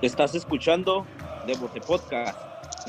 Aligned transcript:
Estás 0.00 0.32
escuchando 0.36 1.04
Devote 1.44 1.80
Podcast, 1.80 2.38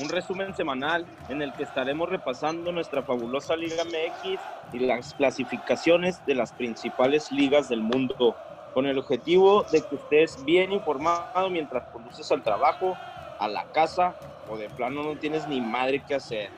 un 0.00 0.08
resumen 0.08 0.54
semanal 0.54 1.04
en 1.28 1.42
el 1.42 1.52
que 1.52 1.64
estaremos 1.64 2.08
repasando 2.08 2.70
nuestra 2.70 3.02
fabulosa 3.02 3.56
Liga 3.56 3.82
MX 3.84 4.40
y 4.72 4.78
las 4.78 5.12
clasificaciones 5.14 6.24
de 6.24 6.36
las 6.36 6.52
principales 6.52 7.32
ligas 7.32 7.68
del 7.68 7.82
mundo, 7.82 8.36
con 8.72 8.86
el 8.86 8.96
objetivo 8.96 9.64
de 9.72 9.82
que 9.82 9.96
estés 9.96 10.44
bien 10.44 10.72
informado 10.72 11.50
mientras 11.50 11.82
conduces 11.88 12.30
al 12.30 12.44
trabajo, 12.44 12.96
a 13.40 13.48
la 13.48 13.66
casa 13.72 14.14
o 14.48 14.56
de 14.56 14.68
plano 14.70 15.02
no 15.02 15.16
tienes 15.16 15.48
ni 15.48 15.60
madre 15.60 16.04
que 16.06 16.14
hacer. 16.14 16.52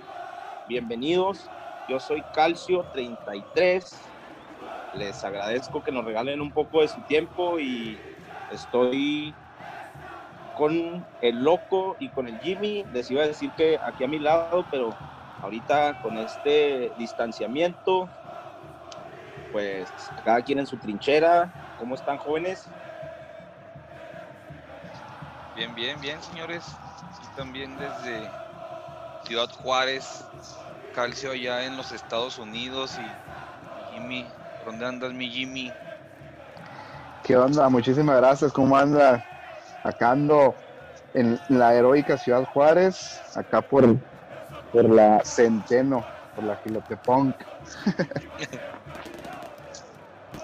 Bienvenidos, 0.69 1.49
yo 1.89 1.99
soy 1.99 2.23
Calcio 2.35 2.85
33. 2.93 4.01
Les 4.97 5.25
agradezco 5.25 5.83
que 5.83 5.93
nos 5.93 6.05
regalen 6.05 6.43
un 6.43 6.53
poco 6.53 6.83
de 6.83 6.89
su 6.89 7.01
tiempo 7.05 7.59
y 7.59 7.99
estoy 8.51 9.35
con 10.63 11.05
el 11.21 11.43
loco 11.43 11.97
y 11.99 12.09
con 12.11 12.29
el 12.29 12.39
Jimmy. 12.39 12.87
Les 12.93 13.11
iba 13.11 13.25
a 13.25 13.27
decir 13.27 13.53
que 13.53 13.81
aquí 13.85 14.05
a 14.05 14.07
mi 14.07 14.21
lado, 14.21 14.65
pero 14.71 14.91
ahorita 15.41 15.95
con 15.95 16.17
este 16.17 16.93
distanciamiento, 16.97 18.09
pues 19.51 19.93
cada 20.23 20.41
quien 20.41 20.61
en 20.61 20.69
su 20.69 20.79
trinchera. 20.79 21.53
¿Cómo 21.75 21.97
están 21.97 22.17
jóvenes? 22.17 22.71
Bien, 25.57 25.75
bien, 25.75 26.01
bien, 26.01 26.23
señores. 26.23 26.65
Sí, 27.11 27.27
también 27.35 27.77
desde 27.77 28.31
Ciudad 29.25 29.49
Juárez, 29.51 30.25
Calcio 30.93 31.33
allá 31.33 31.65
en 31.67 31.77
los 31.77 31.91
Estados 31.91 32.39
Unidos 32.39 33.01
y 33.01 33.17
Jimmy, 33.91 34.29
¿dónde 34.65 34.87
andas 34.87 35.13
mi 35.13 35.29
Jimmy? 35.29 35.75
¿Qué 37.25 37.37
onda? 37.37 37.69
Muchísimas 37.69 38.17
gracias. 38.19 38.53
¿Cómo 38.53 38.77
anda? 38.77 39.32
Acá 39.83 40.13
ando 40.13 40.55
en 41.15 41.39
la 41.49 41.75
heroica 41.75 42.17
Ciudad 42.17 42.45
Juárez, 42.45 43.21
acá 43.35 43.63
por, 43.63 43.99
por 44.71 44.89
la 44.89 45.23
Centeno, 45.25 46.07
por 46.35 46.45
la 46.45 46.57
Gilotepunk. 46.57 47.37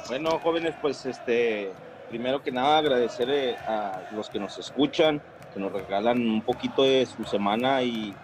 bueno, 0.09 0.39
jóvenes, 0.41 0.75
pues 0.81 1.05
este, 1.07 1.75
primero 2.09 2.43
que 2.43 2.51
nada 2.51 2.79
agradecer 2.79 3.59
a 3.67 4.03
los 4.11 4.29
que 4.29 4.41
nos 4.41 4.59
escuchan, 4.59 5.23
que 5.53 5.61
nos 5.61 5.73
regalan 5.73 6.21
un 6.21 6.43
poquito 6.43 6.83
de 6.83 7.07
su 7.07 7.25
semana 7.25 7.83
y, 7.83 8.15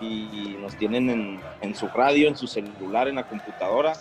y 0.00 0.56
nos 0.60 0.76
tienen 0.76 1.10
en, 1.10 1.42
en 1.60 1.74
su 1.74 1.88
radio, 1.88 2.28
en 2.28 2.36
su 2.36 2.46
celular, 2.46 3.08
en 3.08 3.16
la 3.16 3.24
computadora. 3.24 3.92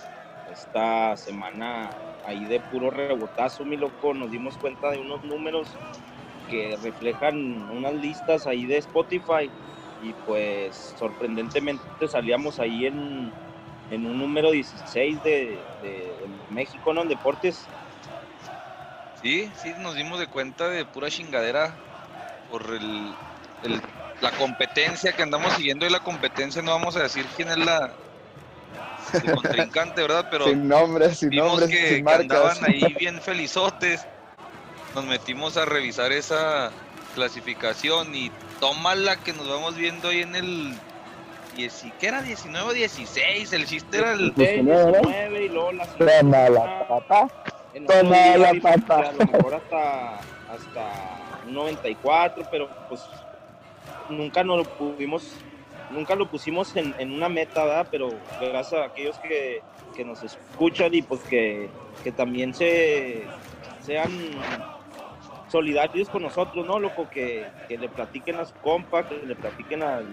Esta 0.52 1.16
semana 1.17 1.91
ahí 2.23 2.45
de 2.45 2.59
puro 2.59 2.89
rebotazo, 2.89 3.66
mi 3.66 3.77
loco, 3.77 4.13
nos 4.13 4.31
dimos 4.31 4.58
cuenta 4.58 4.91
de 4.91 4.99
unos 4.99 5.23
números 5.23 5.67
que 6.49 6.77
reflejan 6.81 7.35
unas 7.71 7.93
listas 7.93 8.47
ahí 8.47 8.65
de 8.65 8.77
Spotify 8.77 9.49
y 10.01 10.13
pues 10.25 10.75
sorprendentemente 10.97 12.07
salíamos 12.07 12.59
ahí 12.59 12.85
en, 12.85 13.33
en 13.91 14.05
un 14.05 14.19
número 14.19 14.52
16 14.52 15.23
de, 15.23 15.65
de, 15.81 16.29
México, 16.49 16.93
¿no? 16.93 17.02
En 17.03 17.09
deportes. 17.09 17.67
Sí, 19.21 19.52
sí, 19.55 19.73
nos 19.79 19.95
dimos 19.95 20.19
de 20.19 20.27
cuenta 20.27 20.69
de 20.69 20.85
pura 20.85 21.09
chingadera 21.09 21.79
por 22.49 22.61
el, 22.73 23.15
el, 23.63 23.81
la 24.21 24.31
competencia 24.31 25.13
que 25.13 25.23
andamos 25.23 25.53
siguiendo 25.53 25.85
y 25.85 25.89
la 25.89 25.99
competencia, 25.99 26.61
no 26.61 26.71
vamos 26.71 26.95
a 26.95 27.03
decir 27.03 27.25
quién 27.35 27.49
es 27.49 27.57
la 27.57 27.95
el 29.13 29.31
contrincante, 29.31 30.02
¿verdad? 30.02 30.25
Pero 30.30 30.45
sin 30.49 30.67
nombres, 30.67 31.19
sin 31.19 31.30
vimos 31.30 31.47
nombres, 31.47 31.69
que, 31.69 31.95
sin 31.95 32.05
que 32.05 32.13
andaban 32.13 32.59
marcas. 32.61 32.69
ahí 32.69 32.93
bien 32.99 33.21
felizotes 33.21 34.07
nos 34.95 35.05
metimos 35.05 35.57
a 35.57 35.65
revisar 35.65 36.13
esa 36.13 36.71
clasificación 37.13 38.15
y 38.15 38.31
tómala 38.61 39.17
que 39.17 39.33
nos 39.33 39.47
vamos 39.47 39.75
viendo 39.75 40.07
ahí 40.07 40.21
en 40.21 40.35
el 40.35 40.73
¿qué 41.99 42.07
era? 42.07 42.21
19 42.21 42.69
o 42.69 42.73
16, 42.73 43.53
el 43.53 43.65
chiste 43.65 43.97
era 43.97 44.13
el 44.13 44.33
19 44.33 45.45
y 45.45 45.49
luego 45.49 45.71
la 45.73 45.86
Toma 45.86 46.49
la 46.49 46.87
pata. 46.87 47.27
Toma 47.87 48.37
la 48.37 48.53
pata. 48.61 49.09
A 49.09 49.11
lo 49.11 49.25
mejor 49.25 49.53
hasta, 49.55 50.15
hasta 50.49 51.43
94, 51.47 52.45
pero 52.49 52.70
pues 52.89 53.02
nunca 54.09 54.43
nos 54.43 54.58
lo 54.59 54.64
pudimos, 54.64 55.33
nunca 55.91 56.15
lo 56.15 56.30
pusimos 56.30 56.75
en, 56.75 56.93
en 56.97 57.11
una 57.14 57.30
meta, 57.30 57.64
¿verdad? 57.65 57.87
Pero 57.91 58.09
gracias 58.39 58.81
a 58.81 58.86
aquellos 58.86 59.17
que, 59.20 59.61
que 59.95 60.03
nos 60.03 60.23
escuchan 60.23 60.93
y 60.93 61.02
pues 61.02 61.21
que, 61.21 61.70
que 62.03 62.11
también 62.11 62.53
se 62.53 63.23
sean 63.86 64.09
solidarios 65.55 66.10
con 66.10 66.23
nosotros, 66.23 66.66
¿no, 66.66 66.80
loco? 66.80 67.10
Que, 67.10 67.48
que, 67.70 67.77
le 67.77 67.88
platiquen 67.88 68.36
a 68.36 68.45
su 68.45 68.54
compa, 68.55 69.08
que 69.08 69.16
le 69.26 69.36
platiquen 69.36 69.83
al, 69.83 70.05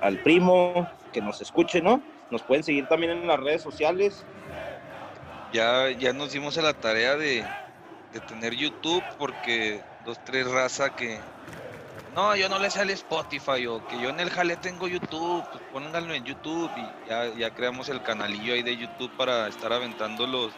al, 0.00 0.18
primo, 0.24 0.88
que 1.12 1.20
nos 1.20 1.40
escuche, 1.40 1.80
¿no? 1.80 2.02
Nos 2.28 2.42
pueden 2.42 2.64
seguir 2.64 2.88
también 2.88 3.12
en 3.12 3.28
las 3.28 3.38
redes 3.38 3.62
sociales. 3.62 4.24
Ya, 5.52 5.88
ya 5.90 6.12
nos 6.12 6.32
dimos 6.32 6.58
a 6.58 6.62
la 6.62 6.74
tarea 6.74 7.16
de, 7.16 7.44
de 8.12 8.20
tener 8.20 8.54
YouTube, 8.54 9.04
porque 9.18 9.80
dos, 10.04 10.18
tres 10.24 10.50
raza 10.50 10.96
que. 10.96 11.20
No, 12.16 12.34
yo 12.34 12.48
no 12.48 12.58
le 12.58 12.70
sale 12.70 12.92
Spotify 12.94 13.68
o 13.68 13.86
que 13.86 14.00
yo 14.00 14.10
en 14.10 14.18
el 14.18 14.30
jale 14.30 14.56
tengo 14.56 14.88
YouTube, 14.88 15.44
pues 15.48 15.62
pónganlo 15.72 16.12
en 16.12 16.24
YouTube 16.24 16.70
y 16.76 17.08
ya, 17.08 17.32
ya 17.34 17.50
creamos 17.54 17.88
el 17.88 18.02
canalillo 18.02 18.52
ahí 18.52 18.62
de 18.62 18.76
YouTube 18.76 19.12
para 19.16 19.46
estar 19.46 19.72
aventando 19.72 20.26
los 20.26 20.52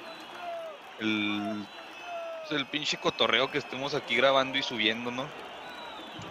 el 0.99 1.65
el 2.50 2.66
pinche 2.66 2.97
cotorreo 2.99 3.50
que 3.50 3.59
estemos 3.59 3.94
aquí 3.94 4.16
grabando 4.16 4.59
y 4.59 4.62
subiendo, 4.62 5.10
¿no? 5.10 5.27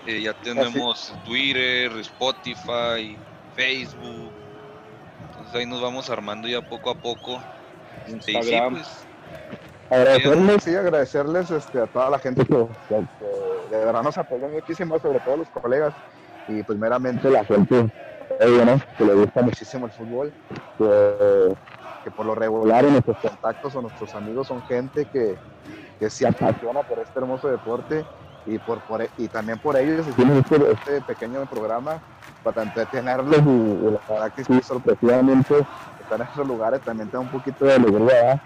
Eh, 0.05 0.21
ya 0.21 0.33
tenemos 0.33 1.11
Así. 1.11 1.19
Twitter, 1.25 1.91
Spotify, 1.99 3.17
Facebook. 3.55 4.31
Entonces 5.29 5.55
ahí 5.55 5.65
nos 5.65 5.81
vamos 5.81 6.09
armando 6.09 6.47
ya 6.47 6.61
poco 6.61 6.89
a 6.89 6.95
poco. 6.95 7.41
Instagram. 8.07 8.75
Sí, 8.75 8.81
pues, 8.81 9.07
agradecerles, 9.89 10.63
sí, 10.63 10.75
agradecerles 10.75 11.51
este, 11.51 11.79
a 11.79 11.87
toda 11.87 12.09
la 12.09 12.19
gente 12.19 12.45
que, 12.45 12.67
que, 12.89 12.95
que, 13.19 13.75
de 13.75 13.85
verdad 13.85 14.03
nos 14.03 14.17
apoyó 14.17 14.47
muchísimo, 14.49 14.99
sobre 14.99 15.19
todo 15.19 15.37
los 15.37 15.49
colegas 15.49 15.93
y 16.47 16.63
primeramente 16.63 17.29
la 17.29 17.45
gente 17.45 17.75
¿no? 18.39 18.81
que 18.97 19.05
le 19.05 19.13
gusta 19.13 19.41
muchísimo 19.41 19.85
el 19.85 19.91
fútbol, 19.91 20.33
que, 20.77 21.55
que 22.03 22.11
por 22.11 22.25
lo 22.25 22.35
regular 22.35 22.83
en 22.85 22.93
nuestros 22.93 23.17
contactos 23.17 23.75
o 23.75 23.81
nuestros 23.81 24.13
amigos 24.15 24.47
son 24.47 24.61
gente 24.63 25.05
que, 25.05 25.37
que 25.99 26.09
se 26.09 26.27
apasiona 26.27 26.81
por 26.83 26.99
este 26.99 27.19
hermoso 27.19 27.47
deporte 27.49 28.05
y, 28.45 28.57
por, 28.59 28.81
por 28.81 29.07
y 29.17 29.27
también 29.27 29.59
por 29.59 29.77
ellos 29.77 30.05
hicimos 30.07 30.37
este, 30.39 30.71
este, 30.71 31.01
pequeño 31.01 31.45
programa 31.45 32.01
para 32.43 32.63
entretenerlos 32.63 33.37
y, 33.37 33.49
y 33.49 33.91
la 33.91 33.99
verdad 34.07 34.33
que 34.33 34.43
sí, 34.43 34.61
sorpresivamente 34.61 35.55
estar 36.01 36.19
en 36.19 36.27
esos 36.27 36.47
lugares 36.47 36.81
también 36.81 37.09
te 37.09 37.17
da 37.17 37.21
un 37.21 37.29
poquito 37.29 37.65
de 37.65 37.73
alegría, 37.73 38.41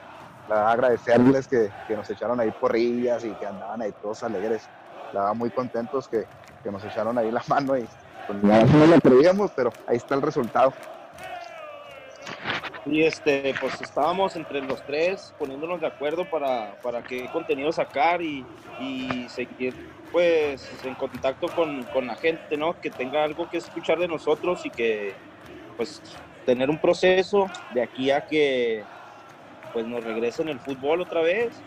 la 0.48 0.56
verdad, 0.56 0.72
agradecerles 0.72 1.48
que, 1.48 1.72
que, 1.88 1.96
nos 1.96 2.10
echaron 2.10 2.40
ahí 2.40 2.52
porrillas 2.52 3.26
y 3.26 3.34
que 3.34 3.46
andaban 3.46 3.82
ahí 3.82 3.92
todos 4.02 4.24
alegres, 4.24 4.70
la 5.14 5.34
muy 5.34 5.50
contentos 5.50 6.08
que, 6.08 6.26
que 6.64 6.72
nos 6.72 6.84
echaron 6.86 7.18
ahí 7.18 7.32
la 7.32 7.42
mano 7.48 7.78
y 7.78 7.88
pues 8.28 8.44
no 8.44 8.88
lo 8.88 9.00
creíamos, 9.00 9.52
pero 9.56 9.72
ahí 9.88 9.98
está 9.98 10.16
el 10.16 10.22
resultado. 10.22 10.74
Y 12.90 13.04
este, 13.04 13.54
pues 13.60 13.82
estábamos 13.82 14.36
entre 14.36 14.62
los 14.62 14.82
tres 14.84 15.34
poniéndonos 15.38 15.82
de 15.82 15.88
acuerdo 15.88 16.26
para, 16.30 16.80
para 16.82 17.04
qué 17.04 17.28
contenido 17.32 17.72
sacar 17.72 18.22
y, 18.22 18.46
y 18.80 19.28
seguir 19.30 19.74
pues 20.12 20.70
en 20.86 20.96
contacto 20.96 21.48
con, 21.50 21.84
con, 21.86 22.08
la 22.08 22.16
gente, 22.16 22.56
¿no? 22.56 22.80
Que 22.80 22.90
tenga 22.90 23.24
algo 23.24 23.50
que 23.50 23.58
escuchar 23.58 24.00
de 24.00 24.08
nosotros 24.08 24.66
y 24.66 24.70
que 24.70 25.14
pues 25.76 26.02
tener 26.46 26.70
un 26.70 26.78
proceso 26.78 27.48
de 27.74 27.82
aquí 27.82 28.10
a 28.10 28.26
que 28.26 28.84
pues 29.74 29.86
nos 29.86 30.04
regresen 30.04 30.48
el 30.48 30.60
fútbol 30.60 31.02
otra 31.02 31.22
vez. 31.22 31.62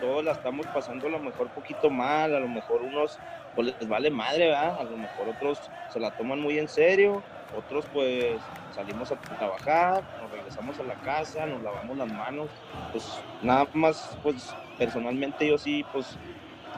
Todos 0.00 0.22
la 0.22 0.32
estamos 0.32 0.66
pasando 0.66 1.06
a 1.06 1.10
lo 1.10 1.18
mejor 1.18 1.48
poquito 1.48 1.88
mal, 1.88 2.34
a 2.34 2.40
lo 2.40 2.48
mejor 2.48 2.82
unos 2.82 3.18
pues 3.54 3.74
les 3.80 3.88
vale 3.88 4.10
madre, 4.10 4.46
¿verdad? 4.46 4.78
A 4.78 4.84
lo 4.84 4.96
mejor 4.98 5.30
otros 5.30 5.58
se 5.92 5.98
la 5.98 6.10
toman 6.10 6.40
muy 6.40 6.58
en 6.58 6.68
serio, 6.68 7.22
otros 7.56 7.84
pues 7.92 8.40
salimos 8.74 9.10
a 9.12 9.16
trabajar, 9.16 10.04
nos 10.22 10.30
regresamos 10.30 10.78
a 10.78 10.82
la 10.82 10.94
casa, 10.94 11.46
nos 11.46 11.62
lavamos 11.62 11.96
las 11.96 12.12
manos, 12.12 12.48
pues 12.92 13.20
nada 13.42 13.66
más, 13.74 14.16
pues 14.22 14.54
personalmente 14.76 15.46
yo 15.46 15.58
sí, 15.58 15.84
pues 15.92 16.16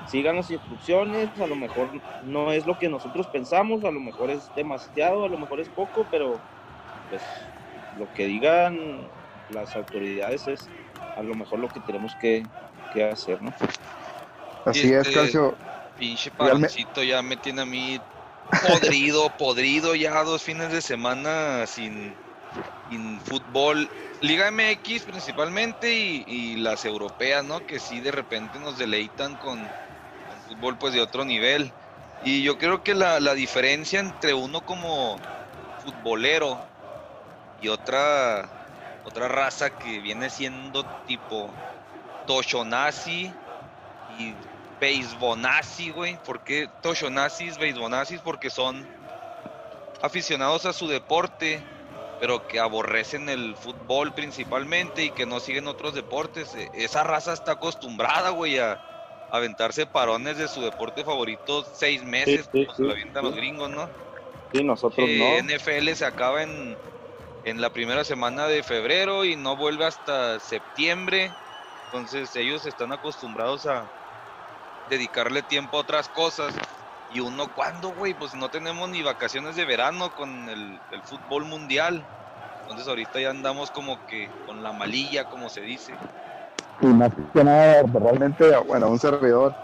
sigan 0.06 0.36
las 0.36 0.50
instrucciones, 0.50 1.28
a 1.40 1.46
lo 1.46 1.56
mejor 1.56 1.88
no 2.24 2.52
es 2.52 2.66
lo 2.66 2.78
que 2.78 2.88
nosotros 2.88 3.26
pensamos, 3.26 3.84
a 3.84 3.90
lo 3.90 4.00
mejor 4.00 4.30
es 4.30 4.50
demasiado, 4.54 5.24
a 5.24 5.28
lo 5.28 5.38
mejor 5.38 5.60
es 5.60 5.68
poco, 5.68 6.06
pero 6.10 6.38
pues 7.08 7.22
lo 7.98 8.12
que 8.14 8.26
digan 8.26 9.08
las 9.50 9.74
autoridades 9.76 10.46
es 10.48 10.68
a 11.16 11.22
lo 11.22 11.34
mejor 11.34 11.58
lo 11.58 11.68
que 11.68 11.80
tenemos 11.80 12.14
que, 12.16 12.44
que 12.92 13.04
hacer, 13.04 13.42
¿no? 13.42 13.52
Así 14.64 14.92
este, 14.92 15.10
es, 15.10 15.16
Calcio. 15.16 15.54
Pinche 15.98 16.30
paroncito 16.30 17.02
ya 17.02 17.20
me 17.20 17.36
tiene 17.36 17.60
a 17.60 17.66
mí 17.66 18.00
podrido, 18.66 19.30
podrido 19.36 19.94
ya 19.94 20.22
dos 20.24 20.42
fines 20.42 20.72
de 20.72 20.82
semana 20.82 21.66
sin, 21.66 22.14
sin 22.88 23.20
fútbol. 23.20 23.88
Liga 24.20 24.50
MX 24.50 25.04
principalmente 25.04 25.92
y, 25.92 26.56
las 26.56 26.84
europeas, 26.84 27.44
¿no? 27.44 27.64
Que 27.66 27.80
sí 27.80 28.00
de 28.00 28.10
repente 28.10 28.58
nos 28.58 28.78
deleitan 28.78 29.36
con, 29.36 29.68
fútbol 30.46 30.76
pues 30.78 30.92
de 30.92 31.00
otro 31.00 31.24
nivel. 31.24 31.72
Y 32.22 32.42
yo 32.42 32.58
creo 32.58 32.82
que 32.82 32.94
la, 32.94 33.18
la 33.20 33.34
diferencia 33.34 34.00
entre 34.00 34.34
uno 34.34 34.60
como 34.60 35.18
futbolero 35.78 36.60
y 37.60 37.68
otra, 37.68 38.50
otra 39.04 39.28
raza 39.28 39.70
que 39.70 40.00
viene 40.00 40.28
siendo 40.28 40.84
tipo 41.06 41.50
Toshonazi 42.26 43.32
y 44.18 44.34
Beisbonazi, 44.80 45.90
güey. 45.90 46.16
¿Por 46.24 46.40
qué 46.40 46.68
Toshonazis, 46.82 47.58
Beisbonazis? 47.58 48.20
Porque 48.20 48.50
son 48.50 48.88
aficionados 50.02 50.64
a 50.64 50.72
su 50.72 50.88
deporte, 50.88 51.62
pero 52.18 52.46
que 52.48 52.58
aborrecen 52.58 53.28
el 53.28 53.54
fútbol 53.56 54.12
principalmente 54.12 55.04
y 55.04 55.10
que 55.10 55.26
no 55.26 55.38
siguen 55.38 55.66
otros 55.66 55.94
deportes. 55.94 56.54
E, 56.54 56.70
esa 56.72 57.04
raza 57.04 57.34
está 57.34 57.52
acostumbrada, 57.52 58.30
güey, 58.30 58.58
a 58.58 58.80
aventarse 59.30 59.86
parones 59.86 60.38
de 60.38 60.48
su 60.48 60.60
deporte 60.62 61.04
favorito 61.04 61.64
seis 61.64 62.02
meses, 62.02 62.48
como 62.48 62.74
se 62.74 62.82
lo 62.82 62.92
avientan 62.92 63.24
los 63.24 63.36
gringos, 63.36 63.70
¿no? 63.70 63.90
Sí, 64.52 64.64
nosotros 64.64 65.08
no. 65.08 65.36
NFL 65.38 65.92
se 65.94 66.04
acaba 66.04 66.42
en, 66.42 66.76
en 67.44 67.60
la 67.60 67.70
primera 67.70 68.02
semana 68.02 68.48
de 68.48 68.62
febrero 68.62 69.24
y 69.24 69.36
no 69.36 69.56
vuelve 69.56 69.84
hasta 69.84 70.40
septiembre. 70.40 71.30
Entonces 71.84 72.34
ellos 72.34 72.66
están 72.66 72.92
acostumbrados 72.92 73.66
a 73.66 73.88
dedicarle 74.90 75.42
tiempo 75.42 75.78
a 75.78 75.80
otras 75.80 76.08
cosas 76.08 76.52
y 77.12 77.20
uno, 77.20 77.46
¿cuándo, 77.54 77.92
güey? 77.92 78.14
Pues 78.14 78.34
no 78.34 78.48
tenemos 78.50 78.88
ni 78.88 79.02
vacaciones 79.02 79.56
de 79.56 79.64
verano 79.64 80.10
con 80.14 80.48
el, 80.48 80.78
fútbol 81.04 81.44
mundial. 81.44 82.04
Entonces 82.62 82.86
ahorita 82.86 83.20
ya 83.20 83.30
andamos 83.30 83.70
como 83.70 84.04
que 84.06 84.28
con 84.46 84.62
la 84.62 84.72
malilla, 84.72 85.24
como 85.24 85.48
se 85.48 85.60
dice. 85.60 85.92
Y 86.80 86.86
más 86.86 87.10
que 87.32 87.44
nada, 87.44 87.82
realmente, 87.92 88.56
bueno, 88.66 88.88
un 88.88 88.98
servidor 88.98 89.54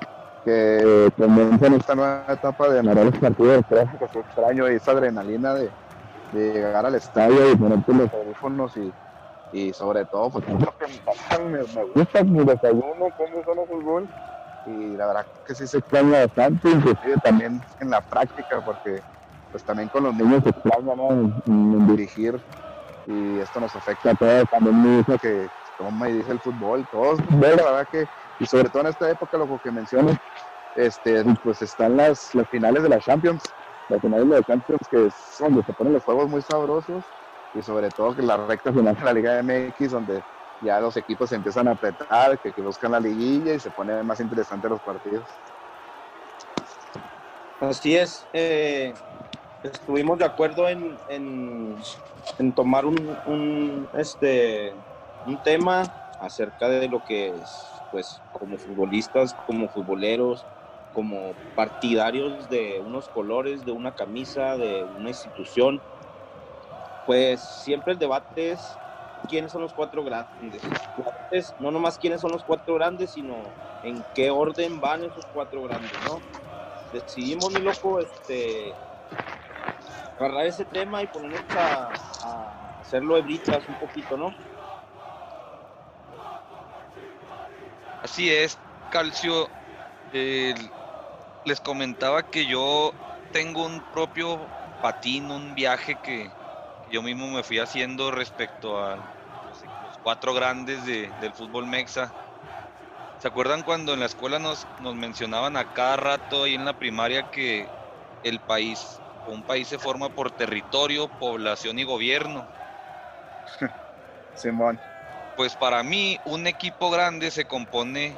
que 0.44 1.10
comienza 1.16 1.66
en 1.66 1.74
esta 1.74 1.94
nueva 1.94 2.24
etapa 2.28 2.68
de 2.68 2.76
ganar 2.76 3.04
los 3.04 3.16
partidos, 3.18 3.64
creo 3.68 3.90
que 3.98 4.04
es 4.04 4.16
extraño 4.16 4.66
esa 4.66 4.92
adrenalina 4.92 5.54
de, 5.54 5.70
llegar 6.32 6.84
al 6.84 6.94
estadio 6.94 7.50
y 7.50 7.56
ponerte 7.56 7.94
los 7.94 8.12
audífonos 8.12 8.76
y, 8.76 8.92
y 9.52 9.72
sobre 9.72 10.04
todo, 10.04 10.30
pues 10.30 10.44
me, 10.48 11.62
gusta 11.94 12.24
mi 12.24 12.44
desayuno, 12.44 13.08
cómo 13.16 13.44
son 13.44 13.56
los 13.56 13.68
fútbol 13.68 14.08
y 14.66 14.96
la 14.96 15.06
verdad 15.06 15.26
que 15.44 15.54
sí 15.54 15.66
se 15.66 15.78
extraña 15.78 16.26
bastante, 16.26 16.68
inclusive 16.70 17.16
también 17.22 17.60
en 17.80 17.90
la 17.90 18.00
práctica, 18.00 18.60
porque 18.60 19.00
pues 19.50 19.64
también 19.64 19.88
con 19.88 20.02
los 20.02 20.14
niños 20.14 20.42
se 20.42 20.50
extraña 20.50 20.92
en, 21.46 21.86
dirigir 21.86 22.38
y 23.06 23.38
esto 23.38 23.60
nos 23.60 23.74
afecta 23.76 24.10
a 24.10 24.14
todos, 24.14 24.44
también 24.50 24.82
mi 24.82 25.00
hijo 25.00 25.16
que 25.18 25.48
toma 25.78 26.08
y 26.08 26.14
dice 26.14 26.32
el 26.32 26.40
fútbol, 26.40 26.84
todos, 26.90 27.20
la 27.30 27.48
verdad 27.48 27.86
que, 27.90 28.06
y 28.40 28.46
sobre 28.46 28.68
todo 28.68 28.82
en 28.82 28.88
esta 28.88 29.08
época, 29.08 29.38
lo 29.38 29.58
que 29.58 29.70
menciono, 29.70 30.16
este, 30.74 31.24
pues 31.42 31.62
están 31.62 31.96
las, 31.96 32.34
las 32.34 32.48
finales 32.48 32.82
de 32.82 32.88
la 32.88 32.98
Champions, 32.98 33.42
las 33.88 34.00
finales 34.00 34.28
de 34.28 34.36
la 34.36 34.42
Champions 34.42 34.88
que 34.90 35.06
es 35.06 35.36
donde 35.38 35.62
se 35.62 35.72
ponen 35.72 35.92
los 35.92 36.04
juegos 36.04 36.28
muy 36.28 36.42
sabrosos 36.42 37.04
y 37.54 37.62
sobre 37.62 37.88
todo 37.90 38.16
que 38.16 38.22
la 38.22 38.36
recta 38.36 38.72
final 38.72 38.96
de 38.96 39.04
la 39.04 39.12
Liga 39.12 39.42
MX 39.42 39.92
donde 39.92 40.22
ya 40.60 40.80
los 40.80 40.96
equipos 40.96 41.28
se 41.28 41.36
empiezan 41.36 41.68
a 41.68 41.72
apretar, 41.72 42.38
que, 42.40 42.52
buscan 42.62 42.92
la 42.92 43.00
liguilla 43.00 43.54
y 43.54 43.60
se 43.60 43.70
pone 43.70 44.02
más 44.02 44.20
interesante 44.20 44.68
los 44.68 44.80
partidos. 44.80 45.28
Así 47.60 47.96
es. 47.96 48.26
Eh, 48.32 48.94
estuvimos 49.62 50.18
de 50.18 50.24
acuerdo 50.24 50.68
en, 50.68 50.98
en, 51.08 52.52
tomar 52.54 52.86
un, 52.86 53.18
un, 53.26 53.88
este, 53.94 54.74
un 55.24 55.42
tema 55.42 55.82
acerca 56.20 56.68
de 56.68 56.88
lo 56.88 57.02
que 57.04 57.28
es, 57.28 57.82
pues, 57.90 58.22
como 58.32 58.58
futbolistas, 58.58 59.34
como 59.34 59.68
futboleros, 59.68 60.46
como 60.92 61.34
partidarios 61.54 62.48
de 62.48 62.80
unos 62.80 63.08
colores, 63.08 63.64
de 63.64 63.72
una 63.72 63.92
camisa, 63.92 64.56
de 64.56 64.84
una 64.84 65.10
institución, 65.10 65.82
pues 67.04 67.40
siempre 67.40 67.92
el 67.92 67.98
debate 67.98 68.52
es 68.52 68.78
quiénes 69.26 69.52
son 69.52 69.62
los 69.62 69.74
cuatro 69.74 70.04
grandes. 70.04 70.62
no 71.58 71.70
nomás 71.70 71.98
quiénes 71.98 72.20
son 72.20 72.32
los 72.32 72.44
cuatro 72.44 72.74
grandes, 72.74 73.12
sino 73.12 73.42
en 73.82 74.04
qué 74.14 74.30
orden 74.30 74.80
van 74.80 75.04
esos 75.04 75.26
cuatro 75.32 75.62
grandes, 75.62 75.92
¿no? 76.06 76.20
Decidimos, 76.92 77.52
mi 77.52 77.60
loco, 77.60 78.00
este, 78.00 78.74
agarrar 80.18 80.46
ese 80.46 80.64
tema 80.64 81.02
y 81.02 81.06
ponernos 81.06 81.42
a, 81.50 81.88
a 82.22 82.80
hacerlo 82.80 83.16
hebritas 83.16 83.68
un 83.68 83.78
poquito, 83.78 84.16
¿no? 84.16 84.34
Así 88.02 88.30
es, 88.30 88.56
Calcio. 88.90 89.48
les 91.44 91.60
comentaba 91.60 92.22
que 92.30 92.46
yo 92.46 92.92
tengo 93.32 93.66
un 93.66 93.80
propio 93.92 94.38
patín, 94.80 95.30
un 95.30 95.54
viaje 95.54 95.96
que 96.02 96.30
yo 96.90 97.02
mismo 97.02 97.28
me 97.32 97.42
fui 97.42 97.58
haciendo 97.58 98.10
respecto 98.10 98.78
a 98.80 99.15
cuatro 100.06 100.32
grandes 100.34 100.86
del 100.86 101.32
fútbol 101.32 101.66
mexa. 101.66 102.12
¿Se 103.18 103.26
acuerdan 103.26 103.64
cuando 103.64 103.92
en 103.92 103.98
la 103.98 104.06
escuela 104.06 104.38
nos, 104.38 104.64
nos 104.80 104.94
mencionaban 104.94 105.56
a 105.56 105.74
cada 105.74 105.96
rato 105.96 106.44
ahí 106.44 106.54
en 106.54 106.64
la 106.64 106.78
primaria 106.78 107.28
que 107.32 107.66
el 108.22 108.38
país, 108.38 109.00
un 109.26 109.42
país 109.42 109.66
se 109.66 109.80
forma 109.80 110.08
por 110.08 110.30
territorio, 110.30 111.08
población 111.08 111.80
y 111.80 111.82
gobierno? 111.82 112.46
Simón. 114.36 114.78
Pues 115.36 115.56
para 115.56 115.82
mí 115.82 116.20
un 116.24 116.46
equipo 116.46 116.88
grande 116.88 117.32
se 117.32 117.44
compone 117.44 118.16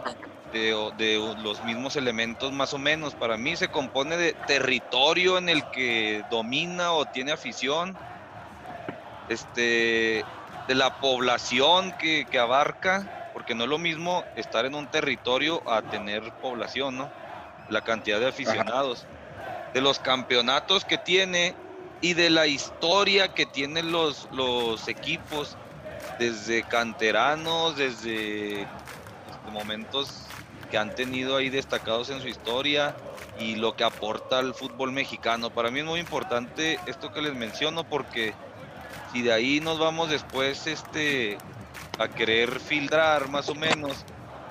de, 0.53 0.93
de, 0.99 1.37
los 1.43 1.65
mismos 1.65 1.97
elementos 1.97 2.53
más 2.53 2.75
o 2.75 2.79
menos. 2.79 3.15
Para 3.15 3.39
mí 3.39 3.57
se 3.57 3.69
compone 3.69 4.19
de 4.19 4.35
territorio 4.47 5.39
en 5.39 5.49
el 5.49 5.63
que 5.71 6.23
domina 6.31 6.93
o 6.93 7.07
tiene 7.07 7.33
afición, 7.33 7.97
este, 9.31 10.23
de 10.69 10.75
la 10.75 11.01
población 11.01 11.93
que, 11.93 12.27
abarca, 12.39 13.31
porque 13.33 13.55
no 13.55 13.65
es 13.65 13.71
lo 13.71 13.79
mismo 13.79 14.23
estar 14.37 14.67
en 14.67 14.75
un 14.75 14.87
territorio 14.87 15.63
a 15.69 15.81
tener 15.81 16.31
población, 16.43 16.99
¿no? 16.99 17.11
La 17.71 17.81
cantidad 17.81 18.21
de 18.21 18.29
aficionados, 18.29 19.07
de 19.73 19.81
los 19.81 19.99
campeonatos 19.99 20.85
que 20.85 20.99
tiene 20.99 21.57
y 22.03 22.13
de 22.13 22.29
la 22.29 22.47
historia 22.47 23.35
que 23.35 23.47
tienen 23.47 23.91
los, 23.91 24.29
los 24.31 24.87
equipos, 24.89 25.57
desde 26.19 26.63
canteranos, 26.65 27.77
desde 27.77 28.67
momentos 29.51 30.27
que 30.71 30.77
han 30.77 30.95
tenido 30.95 31.37
ahí 31.37 31.49
destacados 31.49 32.11
en 32.11 32.21
su 32.21 32.29
historia 32.29 32.95
y 33.39 33.55
lo 33.57 33.75
que 33.75 33.85
aporta 33.85 34.39
al 34.39 34.53
fútbol 34.53 34.93
mexicano. 34.93 35.49
Para 35.49 35.71
mí 35.71 35.81
es 35.81 35.87
muy 35.87 36.01
importante 36.01 36.79
esto 36.87 37.11
que 37.11 37.23
les 37.23 37.35
menciono 37.35 37.85
porque 37.85 38.35
si 39.13 39.23
de 39.23 39.33
ahí 39.33 39.61
nos 39.61 39.79
vamos 39.79 40.11
después 40.11 40.67
este, 40.67 41.39
a 41.99 42.09
querer 42.09 42.61
filtrar 42.61 43.29
más 43.29 43.49
o 43.49 43.55
menos, 43.55 44.05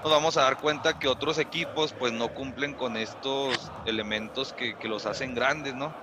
nos 0.04 0.12
vamos 0.12 0.38
a 0.38 0.44
dar 0.44 0.58
cuenta 0.58 1.00
que 1.00 1.08
otros 1.08 1.38
equipos 1.38 1.94
pues 1.94 2.12
no 2.14 2.30
cumplen 2.30 2.74
con 2.74 2.98
estos 2.98 3.72
elementos 3.86 4.54
que, 4.54 4.76
los 4.84 5.06
hacen 5.06 5.36
grandes, 5.36 5.76
¿no? 5.76 5.94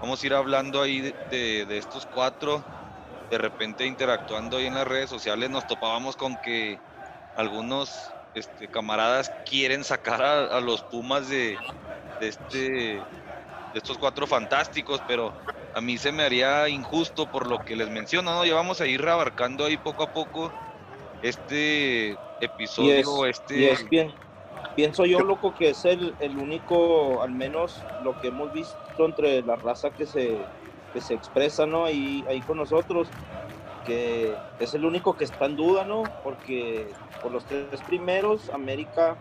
Vamos 0.00 0.22
a 0.22 0.26
ir 0.26 0.34
hablando 0.34 0.82
ahí 0.82 1.00
de, 1.30 1.66
estos 1.78 2.06
cuatro, 2.06 2.64
de 3.30 3.38
repente 3.38 3.86
interactuando 3.86 4.56
ahí 4.56 4.66
en 4.66 4.74
las 4.74 4.86
redes 4.86 5.10
sociales 5.10 5.50
nos 5.50 5.66
topábamos 5.66 6.16
con 6.16 6.36
que 6.36 6.78
algunos 7.36 8.10
este, 8.34 8.68
camaradas 8.68 9.32
quieren 9.48 9.84
sacar 9.84 10.22
a, 10.22 10.60
los 10.60 10.82
Pumas 10.82 11.28
de, 11.28 11.58
de, 12.20 12.28
este, 12.28 12.58
de 12.58 13.02
estos 13.74 13.98
cuatro 13.98 14.26
fantásticos, 14.26 15.02
pero 15.08 15.32
a 15.76 15.82
mí 15.82 15.98
se 15.98 16.10
me 16.10 16.22
haría 16.22 16.70
injusto 16.70 17.26
por 17.26 17.46
lo 17.46 17.58
que 17.58 17.76
les 17.76 17.90
menciono, 17.90 18.32
¿no? 18.32 18.46
Ya 18.46 18.54
vamos 18.54 18.80
a 18.80 18.86
ir 18.86 19.06
abarcando 19.06 19.66
ahí 19.66 19.76
poco 19.76 20.04
a 20.04 20.06
poco 20.06 20.50
este 21.20 22.16
episodio, 22.40 23.26
este... 23.26 23.72
es 23.72 23.86
bien, 23.90 24.10
pienso 24.74 25.04
yo, 25.04 25.18
loco, 25.20 25.52
que 25.52 25.68
es 25.68 25.84
el, 25.84 26.16
único, 26.38 27.22
al 27.22 27.32
menos 27.32 27.84
lo 28.02 28.18
que 28.18 28.28
hemos 28.28 28.50
visto 28.54 29.04
entre 29.04 29.42
la 29.42 29.56
raza 29.56 29.90
que 29.90 30.06
se, 30.06 30.46
que 30.94 31.02
se 31.02 31.12
expresa, 31.12 31.66
¿no? 31.66 31.84
Ahí, 31.84 32.24
ahí 32.26 32.40
con 32.40 32.56
nosotros, 32.56 33.10
que 33.84 34.34
es 34.58 34.72
el 34.72 34.86
único 34.86 35.14
que 35.14 35.24
está 35.24 35.44
en 35.44 35.56
duda, 35.56 35.84
¿no? 35.84 36.04
Porque 36.22 36.94
por 37.20 37.32
los 37.32 37.44
tres 37.44 37.82
primeros, 37.82 38.48
América, 38.48 39.18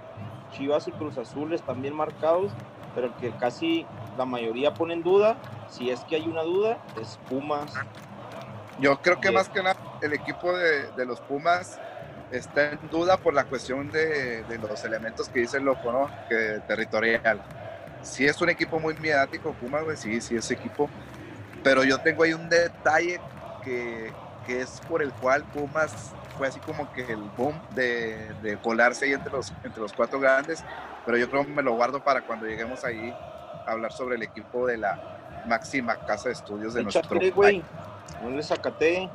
Chivas 0.51 0.87
y 0.87 0.93
Cruz 0.93 1.17
Azul 1.17 1.53
están 1.53 1.81
bien 1.81 1.95
marcados, 1.95 2.53
pero 2.93 3.07
el 3.07 3.13
que 3.15 3.33
casi 3.37 3.85
la 4.17 4.25
mayoría 4.25 4.73
pone 4.73 4.93
en 4.93 5.03
duda 5.03 5.37
si 5.69 5.89
es 5.89 6.01
que 6.01 6.15
hay 6.15 6.27
una 6.27 6.43
duda, 6.43 6.77
es 7.01 7.19
Pumas. 7.29 7.73
Yo 8.79 9.01
creo 9.01 9.19
que 9.19 9.31
más 9.31 9.49
que 9.49 9.61
nada 9.63 9.77
el 10.01 10.13
equipo 10.13 10.55
de, 10.55 11.05
los 11.05 11.19
Pumas 11.21 11.79
está 12.31 12.71
en 12.71 12.89
duda 12.89 13.17
por 13.17 13.33
la 13.33 13.45
cuestión 13.45 13.91
de, 13.91 14.43
los 14.61 14.83
elementos 14.83 15.29
que 15.29 15.39
dice 15.39 15.57
el 15.57 15.65
loco, 15.65 15.91
¿no? 15.91 16.09
Que 16.29 16.61
territorial. 16.67 17.41
Sí 18.01 18.25
es 18.25 18.39
un 18.41 18.49
equipo 18.49 18.79
muy 18.79 18.93
mediático, 18.95 19.53
Pumas, 19.53 19.83
sí, 19.99 20.21
sí 20.21 20.35
es 20.35 20.51
equipo. 20.51 20.89
Pero 21.63 21.83
yo 21.83 21.97
tengo 21.99 22.23
ahí 22.23 22.33
un 22.33 22.47
detalle 22.47 23.19
que, 23.63 24.13
es 24.47 24.79
por 24.87 25.01
el 25.01 25.11
cual 25.13 25.43
Pumas 25.43 26.13
fue 26.37 26.47
así 26.47 26.59
como 26.59 26.91
que 26.93 27.01
el 27.01 27.23
boom 27.35 27.59
de, 27.71 28.31
de 28.43 28.57
colarse 28.57 29.05
ahí 29.05 29.13
entre 29.13 29.31
los, 29.31 29.51
entre 29.63 29.81
los 29.81 29.91
cuatro 29.93 30.19
grandes. 30.19 30.63
pero 31.05 31.17
yo 31.17 31.29
creo 31.29 31.45
que 31.45 31.51
me 31.51 31.63
lo 31.63 31.73
guardo 31.73 32.03
para 32.03 32.21
cuando 32.21 32.45
lleguemos 32.45 32.83
ahí 32.83 33.13
hablar 33.65 33.91
sobre 33.91 34.15
el 34.15 34.23
equipo 34.23 34.67
de 34.67 34.77
la 34.77 34.99
máxima 35.47 35.95
casa 36.05 36.29
de 36.29 36.33
estudios 36.33 36.73
de 36.73 36.83
nuestro 36.83 37.19
país. 37.19 37.63
No 38.21 38.29
le 38.29 38.43
sacate. 38.43 39.09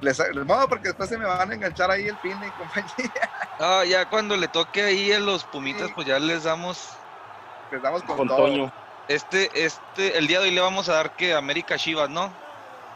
Les, 0.00 0.22
no, 0.34 0.68
porque 0.68 0.88
después 0.88 1.08
se 1.08 1.18
me 1.18 1.24
van 1.24 1.50
a 1.50 1.54
enganchar 1.54 1.90
ahí 1.90 2.06
el 2.06 2.16
pin 2.16 2.32
y 2.32 2.50
compañía. 2.50 3.12
Ah, 3.60 3.82
ya 3.84 4.08
cuando 4.08 4.36
le 4.36 4.46
toque 4.46 4.84
ahí 4.84 5.10
a 5.10 5.18
los 5.18 5.42
Pumitas, 5.42 5.90
pues 5.92 6.06
ya 6.06 6.20
les 6.20 6.44
damos. 6.44 6.90
Les 7.72 7.82
damos 7.82 8.04
con, 8.04 8.28
todo. 8.28 8.72
Este, 9.08 9.50
este, 9.64 10.16
el 10.16 10.28
día 10.28 10.38
de 10.38 10.44
hoy 10.44 10.54
le 10.54 10.60
vamos 10.60 10.88
a 10.88 10.92
dar 10.92 11.16
que 11.16 11.34
América 11.34 11.76
Chivas, 11.76 12.08
¿no? 12.08 12.30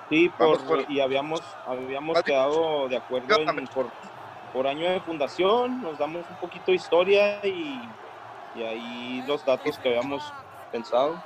Sí, 0.09 0.31
por, 0.39 0.61
y 0.89 1.01
habíamos, 1.01 1.41
habíamos 1.67 2.23
quedado 2.23 2.89
de 2.89 2.97
acuerdo 2.97 3.41
en, 3.41 3.67
por, 3.67 3.91
por 4.53 4.69
año 4.69 4.89
de 4.89 5.01
fundación, 5.01 5.83
nos 5.83 5.99
damos 5.99 6.25
un 6.31 6.37
poquito 6.37 6.67
de 6.67 6.75
historia 6.75 7.45
y, 7.45 7.81
y 8.55 8.62
ahí 8.62 9.25
los 9.27 9.45
datos 9.45 9.79
que 9.79 9.89
habíamos 9.89 10.23
pensado 10.73 11.23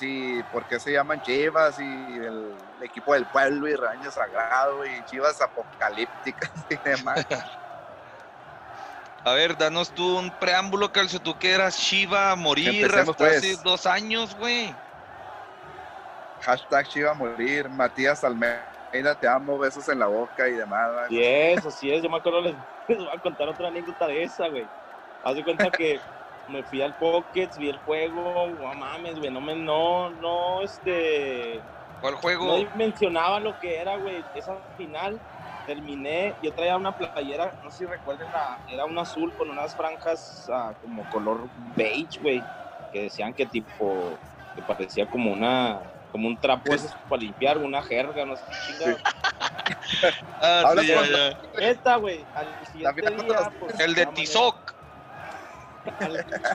y 0.00 0.42
por 0.44 0.64
qué 0.66 0.80
se 0.80 0.92
llaman 0.92 1.22
Chivas 1.22 1.78
y 1.78 1.82
el, 1.82 2.54
equipo 2.82 3.12
del 3.14 3.26
pueblo 3.26 3.68
y 3.68 3.74
Raño 3.74 4.10
Sagrado 4.10 4.84
y 4.86 5.04
Chivas 5.06 5.40
apocalípticas 5.40 6.50
y 6.70 6.76
demás. 6.76 7.26
A 9.24 9.32
ver, 9.32 9.56
danos 9.58 9.90
tú 9.90 10.18
un 10.18 10.30
preámbulo, 10.30 10.92
Calcio, 10.92 11.20
tú 11.20 11.36
que 11.38 11.52
eras 11.52 11.76
Chiva 11.76 12.30
a 12.30 12.36
morir 12.36 12.86
hasta 12.86 13.12
pues. 13.12 13.38
hace 13.38 13.56
dos 13.64 13.84
años, 13.86 14.36
güey. 14.36 14.74
Hashtag 16.42 16.86
Chiva 16.86 17.10
a 17.10 17.14
morir, 17.14 17.68
Matías 17.68 18.22
Almeida, 18.22 19.14
te 19.20 19.26
amo, 19.26 19.58
besos 19.58 19.88
en 19.88 19.98
la 19.98 20.06
boca 20.06 20.48
y 20.48 20.52
demás. 20.52 21.10
Y 21.10 21.22
eso, 21.22 21.70
sí 21.70 21.92
es, 21.92 22.02
yo 22.02 22.08
me 22.08 22.18
acuerdo, 22.18 22.40
les, 22.42 22.54
les 22.88 22.98
voy 22.98 23.08
a 23.12 23.20
contar 23.20 23.48
otra 23.48 23.68
anécdota 23.68 24.06
de 24.06 24.22
esa, 24.22 24.48
güey. 24.48 24.66
Haz 25.24 25.34
de 25.34 25.44
cuenta 25.44 25.70
que 25.70 26.00
me 26.48 26.62
fui 26.64 26.80
al 26.80 26.94
Pockets, 26.94 27.56
vi 27.56 27.68
el 27.68 27.78
juego, 27.78 28.48
no 28.48 28.74
mames, 28.74 29.18
güey, 29.18 29.30
no 29.30 29.40
me, 29.40 29.54
no, 29.54 30.10
no, 30.10 30.62
este... 30.62 31.62
¿Cuál 32.00 32.14
juego? 32.14 32.46
No 32.46 32.70
mencionaba 32.74 33.40
lo 33.40 33.58
que 33.58 33.76
era, 33.76 33.96
güey, 33.96 34.24
esa 34.34 34.62
final, 34.76 35.20
terminé, 35.66 36.36
yo 36.40 36.52
traía 36.52 36.76
una 36.76 36.92
playera, 36.92 37.54
no 37.62 37.70
sé 37.70 37.78
si 37.78 37.86
recuerden, 37.86 38.28
era 38.66 38.84
un 38.84 38.98
azul 38.98 39.34
con 39.36 39.50
unas 39.50 39.74
franjas 39.74 40.46
ah, 40.48 40.74
como 40.80 41.08
color 41.08 41.50
beige, 41.54 42.20
güey, 42.20 42.44
que 42.90 43.02
decían 43.02 43.34
que 43.34 43.46
tipo, 43.46 44.18
que 44.54 44.62
parecía 44.62 45.06
como 45.06 45.32
una, 45.32 45.82
como 46.10 46.28
un 46.28 46.38
trapo 46.38 46.70
para 47.08 47.20
limpiar, 47.20 47.58
una 47.58 47.82
jerga, 47.82 48.24
no 48.24 48.36
sé 48.36 48.44
qué 48.78 48.96
ah, 50.40 50.74
sí, 50.80 50.92
Esta, 51.60 51.96
güey, 51.96 52.26
al 52.32 52.56
siguiente 52.64 53.10
día, 53.10 53.52
pues, 53.58 53.78
El 53.80 53.94
de 53.94 54.06
Tizoc 54.06 54.77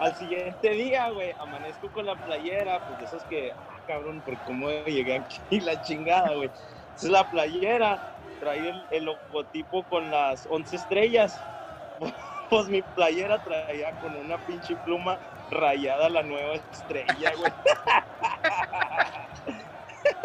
al, 0.01 0.15
siguiente 0.15 0.69
día, 0.69 1.09
güey, 1.09 1.33
amanezco 1.39 1.89
con 1.89 2.05
la 2.05 2.15
playera, 2.15 2.79
pues 2.87 2.99
de 2.99 3.05
esas 3.05 3.23
que, 3.25 3.51
ah, 3.51 3.79
cabrón, 3.87 4.21
por 4.21 4.37
cómo 4.39 4.69
llegué 4.69 5.17
aquí, 5.17 5.59
la 5.61 5.81
chingada, 5.81 6.33
güey. 6.35 6.49
Es 6.95 7.03
la 7.03 7.29
playera, 7.29 8.15
trae 8.39 8.73
el, 8.91 9.05
logotipo 9.05 9.83
con 9.83 10.11
las 10.11 10.47
11 10.49 10.75
estrellas. 10.75 11.39
Pues 12.49 12.67
mi 12.67 12.83
playera 12.83 13.41
traía 13.43 13.99
con 13.99 14.15
una 14.15 14.37
pinche 14.45 14.75
pluma 14.75 15.17
rayada 15.49 16.07
la 16.09 16.21
nueva 16.21 16.55
estrella, 16.71 17.31
güey. 17.35 17.51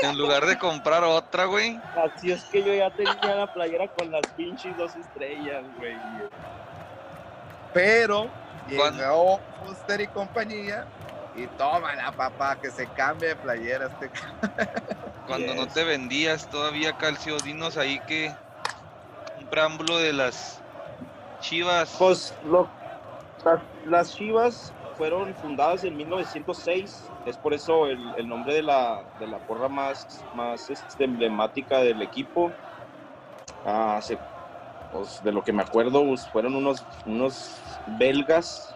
En 0.00 0.16
lugar 0.16 0.46
de 0.46 0.58
comprar 0.58 1.02
otra, 1.04 1.46
güey. 1.46 1.80
Así 1.96 2.30
es 2.30 2.44
que 2.44 2.62
yo 2.62 2.72
ya 2.72 2.90
tenía 2.90 3.34
la 3.34 3.52
playera 3.52 3.88
con 3.88 4.10
las 4.10 4.22
pinches 4.36 4.76
dos 4.76 4.94
estrellas, 4.94 5.64
güey. 5.78 5.96
Pero 7.72 8.28
Llegó 8.68 9.40
Fuster 9.64 10.00
y 10.00 10.06
compañía 10.08 10.86
y 11.34 11.46
toma 11.46 11.94
la 11.94 12.12
papá, 12.12 12.56
que 12.60 12.70
se 12.70 12.86
cambie 12.88 13.28
de 13.28 13.36
playera 13.36 13.86
este. 13.86 14.10
Cuando 15.26 15.54
no 15.54 15.68
te 15.68 15.84
vendías 15.84 16.48
todavía 16.48 16.96
calcio, 16.96 17.36
dinos 17.38 17.76
ahí 17.76 18.00
que 18.00 18.34
un 19.38 19.46
preámbulo 19.46 19.98
de 19.98 20.12
las 20.12 20.60
Chivas. 21.40 21.94
Pues 21.98 22.34
las 23.86 24.16
Chivas 24.16 24.72
fueron 24.96 25.34
fundadas 25.36 25.84
en 25.84 25.96
1906, 25.96 27.04
es 27.26 27.36
por 27.36 27.54
eso 27.54 27.86
el, 27.86 28.28
nombre 28.28 28.54
de 28.54 28.62
la, 28.62 29.04
de 29.20 29.28
la 29.28 29.38
porra 29.38 29.68
más, 29.68 30.24
más 30.34 30.68
este, 30.70 31.04
emblemática 31.04 31.78
del 31.78 32.02
equipo. 32.02 32.50
Ah, 33.64 34.00
se 34.02 34.18
pues, 34.92 35.22
de 35.22 35.32
lo 35.32 35.42
que 35.42 35.52
me 35.52 35.62
acuerdo, 35.62 36.04
pues, 36.04 36.26
fueron 36.28 36.54
unos, 36.54 36.84
unos 37.04 37.80
belgas 37.98 38.74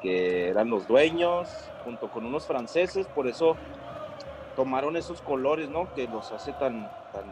que 0.00 0.48
eran 0.48 0.68
los 0.68 0.86
dueños, 0.86 1.48
junto 1.84 2.08
con 2.08 2.26
unos 2.26 2.44
franceses, 2.46 3.06
por 3.08 3.28
eso 3.28 3.56
tomaron 4.56 4.96
esos 4.96 5.20
colores, 5.22 5.68
¿no? 5.68 5.88
Que 5.94 6.06
los 6.08 6.30
hace 6.32 6.52
tan, 6.52 6.90
tan 7.12 7.24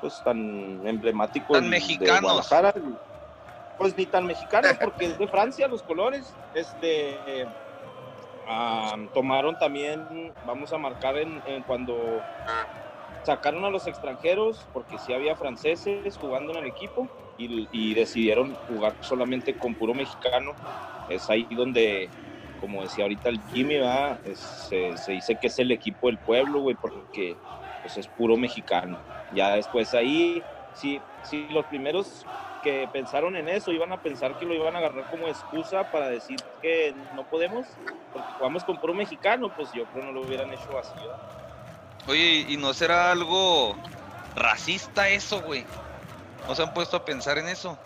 pues 0.00 0.22
tan 0.22 0.86
emblemáticos. 0.86 1.58
Tan 1.58 1.68
mexicanos. 1.68 2.48
Pues 3.76 3.96
ni 3.96 4.06
tan 4.06 4.26
mexicanos, 4.26 4.78
porque 4.82 5.06
es 5.06 5.18
de 5.18 5.28
Francia 5.28 5.68
los 5.68 5.82
colores. 5.82 6.34
Este 6.54 7.46
tomaron 9.12 9.58
también, 9.58 10.32
vamos 10.44 10.72
a 10.72 10.78
marcar 10.78 11.16
en 11.16 11.62
cuando 11.66 12.22
sacaron 13.26 13.64
a 13.64 13.70
los 13.70 13.86
extranjeros 13.88 14.68
porque 14.72 14.98
sí 14.98 15.12
había 15.12 15.34
franceses 15.34 16.16
jugando 16.16 16.52
en 16.52 16.58
el 16.58 16.66
equipo 16.66 17.08
y, 17.36 17.92
decidieron 17.94 18.54
jugar 18.54 18.94
solamente 19.00 19.54
con 19.58 19.74
puro 19.74 19.92
mexicano. 19.92 20.52
Es 21.10 21.28
ahí 21.28 21.46
donde, 21.50 22.08
como 22.60 22.82
decía 22.82 23.04
ahorita 23.04 23.28
el 23.28 23.40
Jimmy, 23.52 23.78
se, 24.34 24.94
dice 25.08 25.36
que 25.40 25.48
es 25.48 25.58
el 25.58 25.72
equipo 25.72 26.06
del 26.06 26.18
pueblo, 26.18 26.60
güey, 26.60 26.76
porque 26.76 27.36
pues, 27.82 27.98
es 27.98 28.06
puro 28.08 28.36
mexicano. 28.36 28.98
Ya 29.34 29.54
después 29.56 29.92
ahí, 29.92 30.42
sí, 30.72 31.00
sí, 31.22 31.46
los 31.50 31.66
primeros 31.66 32.24
que 32.62 32.88
pensaron 32.92 33.36
en 33.36 33.48
eso 33.48 33.72
iban 33.72 33.92
a 33.92 34.00
pensar 34.00 34.38
que 34.38 34.46
lo 34.46 34.54
iban 34.54 34.74
a 34.76 34.78
agarrar 34.78 35.10
como 35.10 35.26
excusa 35.26 35.90
para 35.90 36.08
decir 36.08 36.38
que 36.62 36.94
no 37.14 37.24
podemos, 37.24 37.66
porque 38.12 38.28
jugamos 38.38 38.64
con 38.64 38.78
puro 38.78 38.94
mexicano, 38.94 39.52
pues 39.54 39.72
yo 39.72 39.84
creo 39.86 40.04
no 40.04 40.12
lo 40.12 40.22
hubieran 40.22 40.52
hecho 40.52 40.78
así. 40.78 40.98
Oye, 42.06 42.46
¿y 42.48 42.56
no 42.56 42.72
será 42.72 43.10
algo 43.10 43.76
racista 44.34 45.08
eso, 45.08 45.40
güey? 45.42 45.64
¿No 46.46 46.54
se 46.54 46.62
han 46.62 46.72
puesto 46.72 46.96
a 46.96 47.04
pensar 47.04 47.38
en 47.38 47.48
eso? 47.48 47.78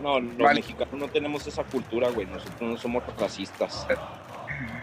No, 0.00 0.20
los 0.20 0.54
mexicanos 0.54 0.94
no 0.94 1.08
tenemos 1.08 1.46
esa 1.46 1.64
cultura, 1.64 2.08
güey. 2.10 2.26
Nosotros 2.26 2.60
no 2.60 2.76
somos 2.76 3.04
racistas. 3.16 3.86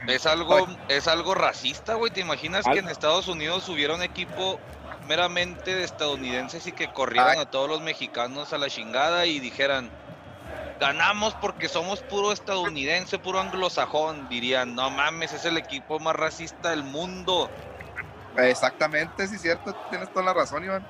Es 0.07 0.25
algo, 0.25 0.67
es 0.87 1.07
algo 1.07 1.35
racista, 1.35 1.95
güey. 1.95 2.11
¿Te 2.11 2.21
imaginas 2.21 2.65
que 2.65 2.79
en 2.79 2.89
Estados 2.89 3.27
Unidos 3.27 3.67
hubiera 3.69 3.95
un 3.95 4.03
equipo 4.03 4.59
meramente 5.07 5.75
de 5.75 5.83
estadounidenses 5.83 6.67
y 6.67 6.71
que 6.71 6.87
corrieran 6.87 7.39
a 7.39 7.45
todos 7.45 7.69
los 7.69 7.81
mexicanos 7.81 8.53
a 8.53 8.57
la 8.57 8.69
chingada 8.69 9.25
y 9.25 9.39
dijeran, 9.39 9.89
ganamos 10.79 11.33
porque 11.35 11.69
somos 11.69 12.01
puro 12.01 12.31
estadounidense, 12.31 13.19
puro 13.19 13.39
anglosajón? 13.39 14.27
Dirían, 14.29 14.75
no 14.75 14.89
mames, 14.89 15.33
es 15.33 15.45
el 15.45 15.57
equipo 15.57 15.99
más 15.99 16.15
racista 16.15 16.69
del 16.69 16.83
mundo. 16.83 17.49
Exactamente, 18.37 19.27
sí, 19.27 19.37
cierto, 19.37 19.73
tienes 19.89 20.11
toda 20.11 20.25
la 20.25 20.33
razón, 20.33 20.63
Iván. 20.63 20.85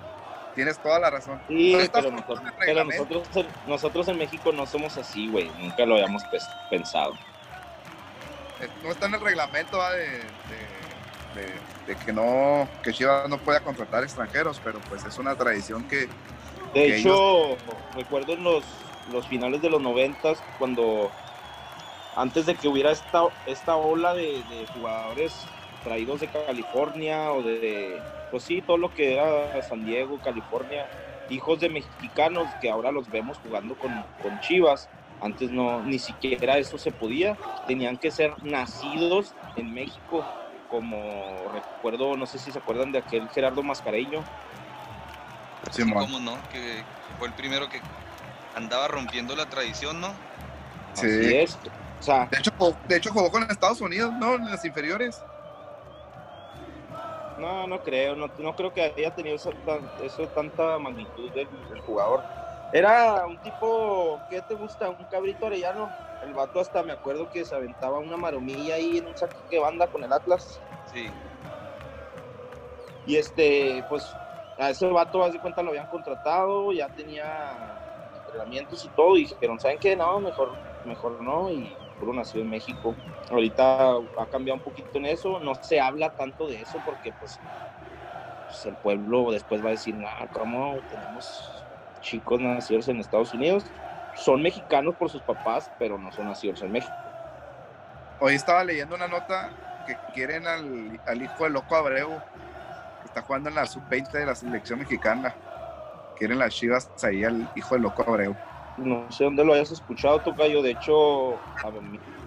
Tienes 0.56 0.80
toda 0.80 1.00
la 1.00 1.10
razón. 1.10 1.42
Sí, 1.50 1.78
pero, 1.92 2.86
nosotros, 2.86 3.28
nosotros, 3.68 4.08
en 4.08 4.18
México 4.18 4.54
no 4.54 4.66
somos 4.66 4.98
así, 4.98 5.28
güey. 5.28 5.52
Nunca 5.60 5.86
lo 5.86 5.96
habíamos 5.96 6.24
pensado. 6.70 7.14
Eh, 8.62 8.70
no 8.82 8.92
está 8.92 9.08
en 9.08 9.16
el 9.16 9.22
reglamento 9.22 9.78
de, 9.92 10.22
de, 11.86 11.96
que 12.06 12.14
no 12.14 12.70
que 12.82 12.94
Chivas 12.94 13.28
no 13.28 13.38
pueda 13.38 13.60
contratar 13.60 14.04
extranjeros, 14.04 14.62
pero 14.64 14.80
pues 14.88 15.04
es 15.04 15.18
una 15.20 15.36
tradición 15.36 15.84
que. 15.90 16.08
De 16.74 16.98
hecho, 16.98 17.58
recuerdo 17.94 18.34
en 18.34 18.44
los, 18.46 18.64
los 19.12 19.28
finales 19.28 19.62
de 19.62 19.70
los 19.70 19.82
noventas, 19.82 20.42
cuando 20.58 21.12
antes 22.16 22.46
de 22.46 22.56
que 22.56 22.70
hubiera 22.70 22.92
esta, 22.92 23.24
esta 23.46 23.76
ola 23.76 24.14
de, 24.14 24.42
de 24.50 24.66
jugadores 24.74 25.34
traídos 25.86 26.20
de 26.20 26.28
California 26.28 27.32
o 27.32 27.44
de, 27.44 28.02
pues 28.32 28.44
sí, 28.44 28.62
todo 28.62 28.78
lo 28.78 28.94
que 28.94 29.14
era 29.14 29.62
San 29.62 29.86
Diego, 29.86 30.20
California, 30.20 30.90
hijos 31.30 31.60
de 31.60 31.70
mexicanos 31.70 32.50
que 32.60 32.70
ahora 32.70 32.92
los 32.92 33.10
vemos 33.10 33.38
jugando 33.38 33.76
con, 33.76 34.04
con 34.22 34.40
Chivas. 34.42 34.90
Antes 35.22 35.52
no, 35.52 35.82
ni 35.84 36.00
siquiera 36.00 36.58
eso 36.58 36.78
se 36.78 36.92
podía. 36.92 37.38
Tenían 37.68 37.98
que 37.98 38.12
ser 38.12 38.34
nacidos 38.44 39.34
en 39.56 39.74
México, 39.74 40.26
como 40.70 41.52
recuerdo, 41.54 42.18
no 42.18 42.26
sé 42.26 42.40
si 42.40 42.52
se 42.52 42.60
acuerdan 42.60 42.92
de 42.92 42.98
aquel 42.98 43.30
Gerardo 43.30 43.64
Mascareño. 43.64 44.24
Sí, 45.72 45.84
cómo 45.84 46.20
no, 46.20 46.38
que 46.52 46.84
fue 47.18 47.28
el 47.28 47.34
primero 47.34 47.70
que 47.70 47.80
andaba 48.56 48.88
rompiendo 48.88 49.36
la 49.36 49.46
tradición, 49.46 50.02
¿no? 50.02 50.14
Sí. 50.94 51.08
es. 51.08 51.58
O 52.00 52.04
sea, 52.04 52.28
de 52.32 52.40
hecho, 52.40 52.52
de 52.88 52.98
hecho 52.98 53.12
jugó 53.12 53.32
con 53.32 53.44
Estados 53.44 53.82
Unidos, 53.82 54.12
¿no? 54.20 54.36
En 54.36 54.46
las 54.46 54.66
inferiores. 54.66 55.22
No, 57.38 57.68
no 57.68 57.80
creo, 57.82 58.16
no, 58.16 58.32
no 58.38 58.56
creo 58.56 58.72
que 58.72 58.82
haya 58.82 59.12
tenido 59.12 59.36
eso, 59.36 59.52
tanta 60.34 60.80
magnitud 60.80 61.30
del, 61.32 61.48
jugador. 61.82 62.22
Era 62.72 63.26
un 63.28 63.38
tipo, 63.40 64.22
¿qué 64.30 64.42
te 64.42 64.56
gusta? 64.56 64.90
Un 64.90 65.06
cabrito 65.06 65.46
arellano. 65.46 65.90
El 66.22 66.34
vato 66.34 66.60
hasta 66.60 66.82
me 66.82 66.94
acuerdo 66.94 67.30
que 67.30 67.44
se 67.46 67.54
aventaba 67.54 68.00
una 68.00 68.18
maromilla 68.18 68.76
ahí 68.76 68.98
en 68.98 69.08
un 69.08 69.18
saque 69.18 69.36
de 69.50 69.60
banda 69.60 69.88
con 69.88 70.04
el 70.04 70.12
Atlas. 70.12 70.60
Sí. 70.92 71.10
Y 73.06 73.18
este, 73.18 73.84
pues 73.88 74.16
a 74.58 74.70
ese 74.70 74.88
vato, 74.88 75.24
haz 75.24 75.34
de 75.34 75.40
cuenta, 75.40 75.62
lo 75.62 75.70
habían 75.70 75.88
contratado, 75.88 76.72
ya 76.72 76.88
tenía 76.90 77.78
entrenamientos 78.16 78.84
y 78.86 78.90
todo, 78.90 79.18
y 79.18 79.22
dijeron, 79.26 79.60
¿saben 79.60 79.78
qué? 79.80 79.96
No, 79.96 80.20
mejor, 80.20 80.56
mejor 80.84 81.22
no, 81.22 81.52
y 81.52 81.76
puro 81.96 82.14
nació 82.14 82.42
en 82.42 82.50
México. 82.50 82.96
Ahorita 83.30 83.92
ha 84.18 84.26
cambiado 84.32 84.58
un 84.58 84.64
poquito 84.64 84.98
en 84.98 85.06
eso, 85.06 85.40
no 85.40 85.56
se 85.56 85.80
habla 85.80 86.16
tanto 86.16 86.48
de 86.48 86.62
eso 86.62 86.80
porque 86.86 87.14
pues, 87.14 87.40
pues 88.48 88.66
el 88.66 88.76
pueblo 88.78 89.32
después 89.32 89.64
va 89.64 89.70
a 89.70 89.72
decir, 89.72 89.96
no, 89.96 90.08
¿cómo 90.32 90.78
tenemos 90.90 91.52
chicos 92.02 92.40
nacidos 92.40 92.88
en 92.88 93.00
Estados 93.00 93.34
Unidos? 93.34 93.66
Son 94.16 94.42
mexicanos 94.42 94.96
por 94.96 95.10
sus 95.10 95.22
papás, 95.22 95.72
pero 95.78 95.98
no 95.98 96.12
son 96.12 96.28
nacidos 96.28 96.62
en 96.62 96.72
México. 96.72 96.94
Hoy 98.20 98.36
estaba 98.36 98.64
leyendo 98.64 98.96
una 98.96 99.08
nota 99.08 99.52
que 99.86 99.98
quieren 100.14 100.48
al, 100.48 101.00
al 101.06 101.22
hijo 101.22 101.44
de 101.44 101.50
Loco 101.50 101.76
Abreu, 101.76 102.10
que 103.02 103.08
está 103.08 103.22
jugando 103.22 103.50
en 103.50 103.56
la 103.56 103.66
sub-20 103.66 104.12
de 104.12 104.26
la 104.26 104.36
selección 104.36 104.80
mexicana. 104.80 105.36
Quieren 106.16 106.40
las 106.40 106.54
chivas 106.54 106.90
ahí 107.04 107.24
al 107.26 107.50
hijo 107.56 107.76
de 107.76 107.82
Loco 107.82 108.04
Abreu. 108.08 108.36
No 108.78 109.10
sé 109.10 109.24
dónde 109.24 109.46
lo 109.46 109.54
hayas 109.54 109.72
escuchado, 109.72 110.22
Tocayo. 110.22 110.62
De 110.62 110.72
hecho, 110.72 111.44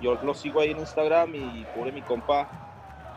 yo 0.00 0.14
lo 0.16 0.34
sigo 0.34 0.60
ahí 0.60 0.70
en 0.70 0.78
Instagram 0.80 1.34
y 1.34 1.66
pobre 1.66 1.92
mi 1.92 2.02
compa, 2.02 2.50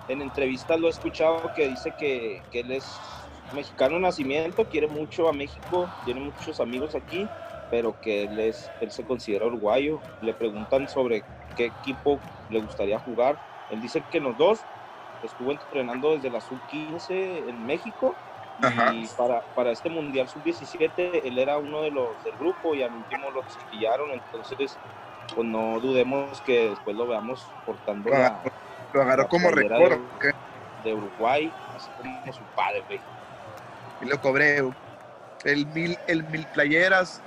en 0.08 0.22
entrevistas 0.22 0.80
lo 0.80 0.88
he 0.88 0.90
escuchado 0.90 1.54
que 1.54 1.68
dice 1.68 1.94
que, 1.94 2.46
que 2.50 2.60
él 2.62 2.72
es 2.72 3.30
mexicano 3.52 3.96
de 3.96 4.02
nacimiento, 4.02 4.68
quiere 4.68 4.88
mucho 4.88 5.30
a 5.30 5.34
México, 5.34 5.94
tiene 6.04 6.20
muchos 6.20 6.60
amigos 6.60 6.96
aquí, 6.96 7.32
pero 7.70 7.98
que 8.02 8.24
él, 8.24 8.40
es, 8.40 8.74
él 8.80 8.92
se 8.92 9.06
considera 9.06 9.46
uruguayo. 9.46 10.04
Le 10.20 10.34
preguntan 10.34 10.88
sobre 10.88 11.26
qué 11.56 11.66
equipo 11.66 12.26
le 12.50 12.60
gustaría 12.60 13.00
jugar. 13.00 13.40
Él 13.70 13.80
dice 13.80 14.04
que 14.06 14.20
los 14.20 14.36
dos 14.36 14.68
estuvo 15.22 15.52
entrenando 15.54 16.16
desde 16.16 16.30
la 16.30 16.42
sub-15 16.42 17.48
en 17.48 17.66
México 17.66 18.18
y 18.94 19.08
para, 19.08 19.41
para 19.56 19.72
este 19.72 19.89
Mundial 19.89 20.27
Sub-17 20.27 21.22
él 21.24 21.38
era 21.38 21.58
uno 21.58 21.82
de 21.82 21.91
los 21.91 22.24
del 22.24 22.36
grupo 22.38 22.75
y 22.75 22.84
al 22.84 22.94
último 22.94 23.32
lo 23.32 23.44
pillaron, 23.70 24.12
entonces 24.12 24.77
pues 25.34 25.48
no 25.48 25.80
dudemos 25.80 26.41
que 26.41 26.70
después 26.70 26.96
lo 26.96 27.08
veamos 27.08 27.46
portando 27.65 28.10
lo, 28.10 28.18
la, 28.18 28.41
lo 28.94 29.01
agarró 29.01 29.27
como 29.27 29.51
de, 29.51 30.00
de, 30.84 30.94
Uruguay, 30.94 31.51
así 31.75 31.89
como 31.98 32.34
su 32.34 32.41
padre, 32.56 32.84
güey. 32.88 33.00
Y 34.01 34.06
lo 34.06 34.20
cobré, 34.20 34.63
el 35.44 35.65
mil, 35.68 35.98
el 36.08 36.24
mil 36.24 36.46
playeras, 36.48 37.22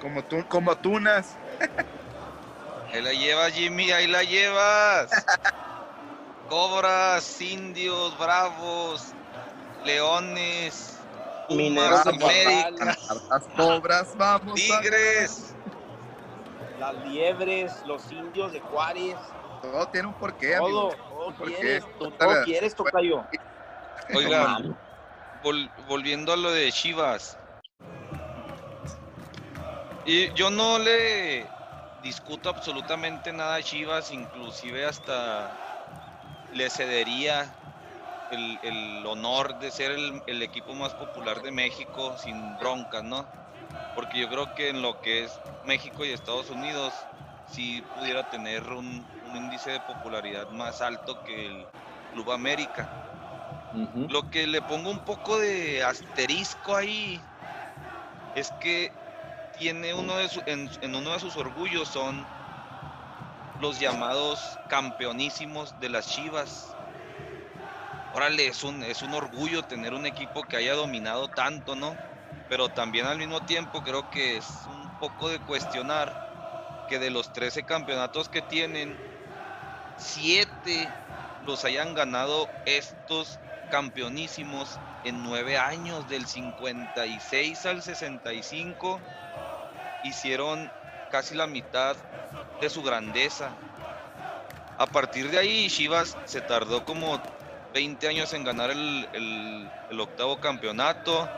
como, 0.00 0.22
tú, 0.22 0.44
como 0.48 0.76
tunas. 0.76 1.36
Ahí 2.92 3.02
la 3.02 3.12
llevas, 3.12 3.52
Jimmy, 3.52 3.90
ahí 3.90 4.06
la 4.06 4.22
llevas. 4.22 5.10
Cobras, 6.48 7.40
indios, 7.40 8.16
bravos, 8.16 9.12
leones, 9.86 10.98
Mineros 11.48 12.06
América, 12.06 12.96
las 13.30 13.48
cobras, 13.56 14.16
vamos. 14.16 14.54
Tigres, 14.54 15.54
las 16.78 17.06
liebres, 17.06 17.72
los 17.86 18.10
indios 18.10 18.52
de 18.52 18.60
Juárez. 18.60 19.16
Todo 19.62 19.88
tiene 19.88 20.08
un 20.08 20.14
porqué, 20.14 20.56
todo, 20.56 20.64
amigo. 20.64 20.94
Todo, 21.08 21.32
todo 21.32 21.46
quieres, 21.46 21.84
tú, 21.98 22.10
todo 22.10 22.44
quieres, 22.44 22.74
tocayo. 22.74 23.24
Oigan, 24.14 24.76
vol 25.42 25.70
volviendo 25.88 26.32
a 26.32 26.36
lo 26.36 26.50
de 26.50 26.70
Chivas. 26.72 27.38
Y 30.04 30.32
yo 30.34 30.50
no 30.50 30.78
le 30.78 31.46
discuto 32.02 32.48
absolutamente 32.48 33.32
nada 33.32 33.56
a 33.56 33.62
Chivas, 33.62 34.12
inclusive 34.12 34.84
hasta 34.84 35.50
le 36.52 36.70
cedería 36.70 37.52
el, 38.30 38.58
el 38.62 39.06
honor 39.06 39.58
de 39.58 39.70
ser 39.70 39.92
el, 39.92 40.22
el, 40.26 40.42
equipo 40.42 40.74
más 40.74 40.94
popular 40.94 41.42
de 41.42 41.50
México 41.50 42.16
sin 42.18 42.56
broncas, 42.58 43.04
¿no? 43.04 43.26
Porque 43.94 44.20
yo 44.20 44.28
creo 44.28 44.54
que 44.54 44.70
en 44.70 44.82
lo 44.82 45.00
que 45.00 45.24
es 45.24 45.40
México 45.64 46.04
y 46.04 46.10
Estados 46.10 46.50
Unidos 46.50 46.92
sí 47.46 47.82
pudiera 47.96 48.28
tener 48.30 48.62
un, 48.64 49.06
un 49.28 49.36
índice 49.36 49.70
de 49.72 49.80
popularidad 49.80 50.50
más 50.50 50.80
alto 50.80 51.22
que 51.24 51.46
el 51.46 51.66
Club 52.12 52.30
América. 52.32 52.88
Uh 53.74 53.78
-huh. 53.78 54.10
Lo 54.10 54.30
que 54.30 54.46
le 54.46 54.62
pongo 54.62 54.90
un 54.90 55.00
poco 55.00 55.38
de 55.38 55.82
asterisco 55.84 56.76
ahí 56.76 57.20
es 58.34 58.50
que 58.60 58.92
tiene 59.58 59.94
uno 59.94 60.16
de 60.16 60.28
su, 60.28 60.42
en, 60.46 60.70
en 60.82 60.94
uno 60.94 61.10
de 61.10 61.20
sus 61.20 61.36
orgullos 61.36 61.88
son 61.88 62.26
los 63.60 63.80
llamados 63.80 64.58
campeonísimos 64.68 65.78
de 65.80 65.88
las 65.88 66.08
Chivas. 66.08 66.75
Órale, 68.16 68.46
es 68.46 68.64
un, 68.64 68.82
es 68.82 69.02
un 69.02 69.12
orgullo 69.12 69.62
tener 69.64 69.92
un 69.92 70.06
equipo 70.06 70.42
que 70.44 70.56
haya 70.56 70.72
dominado 70.72 71.28
tanto, 71.28 71.76
¿no? 71.76 71.94
Pero 72.48 72.70
también 72.70 73.04
al 73.04 73.18
mismo 73.18 73.44
tiempo 73.44 73.82
creo 73.82 74.08
que 74.08 74.38
es 74.38 74.46
un 74.64 74.98
poco 74.98 75.28
de 75.28 75.38
cuestionar 75.38 76.16
que 76.88 76.98
de 76.98 77.10
los 77.10 77.30
13 77.34 77.64
campeonatos 77.64 78.30
que 78.30 78.40
tienen, 78.40 78.98
7 79.98 80.88
los 81.44 81.66
hayan 81.66 81.92
ganado 81.92 82.48
estos 82.64 83.38
campeonísimos 83.70 84.80
en 85.04 85.22
9 85.22 85.58
años, 85.58 86.08
del 86.08 86.26
56 86.26 87.66
al 87.66 87.82
65, 87.82 88.98
hicieron 90.04 90.72
casi 91.10 91.34
la 91.34 91.46
mitad 91.46 91.98
de 92.62 92.70
su 92.70 92.82
grandeza. 92.82 93.50
A 94.78 94.86
partir 94.86 95.30
de 95.30 95.36
ahí, 95.38 95.68
Chivas 95.68 96.16
se 96.24 96.40
tardó 96.40 96.82
como 96.82 97.35
20 97.76 98.08
años 98.08 98.32
en 98.32 98.42
ganar 98.42 98.70
el, 98.70 99.06
el, 99.12 99.70
el, 99.90 100.00
octavo 100.00 100.40
campeonato, 100.40 101.28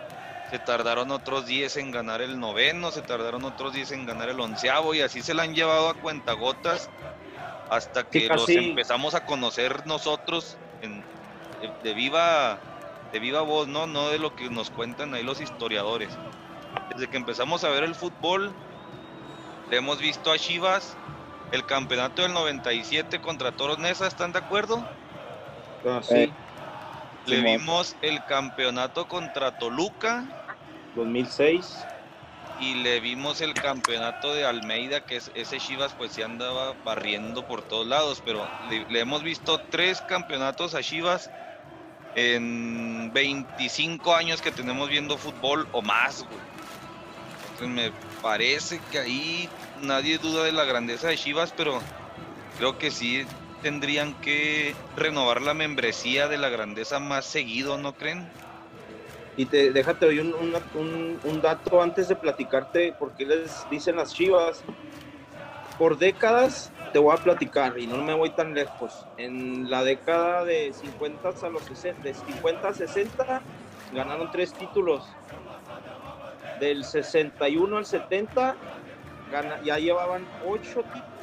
se 0.52 0.60
tardaron 0.60 1.10
otros 1.10 1.46
10 1.46 1.78
en 1.78 1.90
ganar 1.90 2.22
el 2.22 2.38
noveno, 2.38 2.92
se 2.92 3.02
tardaron 3.02 3.44
otros 3.44 3.72
10 3.72 3.90
en 3.90 4.06
ganar 4.06 4.28
el 4.28 4.38
onceavo 4.38 4.94
y 4.94 5.00
así 5.00 5.20
se 5.20 5.34
la 5.34 5.42
han 5.42 5.56
llevado 5.56 5.88
a 5.88 5.94
cuentagotas 5.94 6.90
hasta 7.70 8.04
que 8.04 8.20
sí, 8.20 8.28
los 8.28 8.48
empezamos 8.50 9.16
a 9.16 9.26
conocer 9.26 9.84
nosotros 9.88 10.56
en, 10.80 11.02
de, 11.60 11.72
de, 11.82 11.92
viva 11.92 12.60
de 13.10 13.18
viva 13.18 13.40
voz, 13.40 13.66
¿no? 13.66 13.88
no 13.88 14.08
de 14.10 14.20
lo 14.20 14.36
que 14.36 14.48
nos 14.48 14.70
cuentan 14.70 15.14
ahí 15.14 15.24
los 15.24 15.40
historiadores. 15.40 16.10
Desde 16.90 17.08
que 17.08 17.16
empezamos 17.16 17.64
a 17.64 17.68
ver 17.70 17.82
el 17.82 17.96
fútbol, 17.96 18.52
le 19.72 19.76
hemos 19.76 19.98
visto 19.98 20.30
a 20.30 20.38
Chivas 20.38 20.96
el 21.50 21.66
campeonato 21.66 22.22
del 22.22 22.32
97 22.32 23.20
contra 23.20 23.50
Toros 23.50 23.80
Nesa, 23.80 24.06
¿están 24.06 24.30
de 24.30 24.38
acuerdo? 24.38 24.86
Ah, 25.86 26.00
sí. 26.02 26.32
Le 27.26 27.36
sí, 27.36 27.42
vimos 27.42 27.96
el 28.02 28.24
campeonato 28.24 29.06
contra 29.06 29.58
Toluca. 29.58 30.24
2006. 30.96 31.84
Y 32.60 32.74
le 32.74 32.98
vimos 33.00 33.40
el 33.40 33.54
campeonato 33.54 34.34
de 34.34 34.44
Almeida, 34.44 35.04
que 35.04 35.16
es, 35.16 35.30
ese 35.34 35.58
Chivas 35.58 35.94
pues 35.94 36.12
se 36.12 36.24
andaba 36.24 36.74
barriendo 36.84 37.46
por 37.46 37.62
todos 37.62 37.86
lados, 37.86 38.20
pero 38.24 38.48
le, 38.68 38.84
le 38.88 39.00
hemos 39.00 39.22
visto 39.22 39.60
tres 39.70 40.00
campeonatos 40.00 40.74
a 40.74 40.82
Chivas 40.82 41.30
en 42.16 43.12
25 43.12 44.14
años 44.14 44.42
que 44.42 44.50
tenemos 44.50 44.88
viendo 44.88 45.16
fútbol 45.16 45.68
o 45.70 45.82
más, 45.82 46.24
güey. 46.24 47.70
Me 47.70 47.92
parece 48.22 48.80
que 48.90 48.98
ahí 48.98 49.48
nadie 49.82 50.18
duda 50.18 50.44
de 50.44 50.52
la 50.52 50.64
grandeza 50.64 51.08
de 51.08 51.16
Chivas, 51.16 51.52
pero 51.56 51.80
creo 52.56 52.78
que 52.78 52.90
sí 52.90 53.24
tendrían 53.62 54.14
que 54.20 54.74
renovar 54.96 55.42
la 55.42 55.54
membresía 55.54 56.28
de 56.28 56.38
la 56.38 56.48
grandeza 56.48 56.98
más 56.98 57.24
seguido, 57.24 57.78
¿no 57.78 57.94
creen? 57.94 58.28
Y 59.36 59.46
te, 59.46 59.70
déjate 59.70 60.06
hoy 60.06 60.18
un, 60.18 61.40
dato 61.40 61.80
antes 61.80 62.08
de 62.08 62.16
platicarte 62.16 62.92
por 62.92 63.12
qué 63.12 63.24
les 63.24 63.70
dicen 63.70 63.96
las 63.96 64.12
Chivas. 64.12 64.64
Por 65.78 65.96
décadas 65.96 66.72
te 66.92 66.98
voy 66.98 67.16
a 67.16 67.22
platicar 67.22 67.78
y 67.78 67.86
no 67.86 67.98
me 67.98 68.14
voy 68.14 68.30
tan 68.30 68.52
lejos. 68.52 69.06
En 69.16 69.70
la 69.70 69.84
década 69.84 70.44
de 70.44 70.72
50 70.72 71.28
a 71.28 71.48
los 71.50 71.62
60, 71.62 72.02
de 72.02 72.14
50 72.14 72.68
a 72.68 72.74
60 72.74 73.42
ganaron 73.92 74.28
tres 74.32 74.52
títulos. 74.54 75.04
Del 76.58 76.84
61 76.84 77.76
al 77.76 77.86
70 77.86 78.56
gana, 79.30 79.62
ya 79.62 79.78
llevaban 79.78 80.26
ocho 80.44 80.82
títulos. 80.82 81.17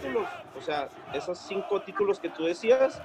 O 0.58 0.62
sea, 0.62 0.88
esos 1.13 1.38
cinco 1.39 1.82
títulos 1.82 2.20
que 2.20 2.30
tú 2.30 2.46
decías, 2.46 3.02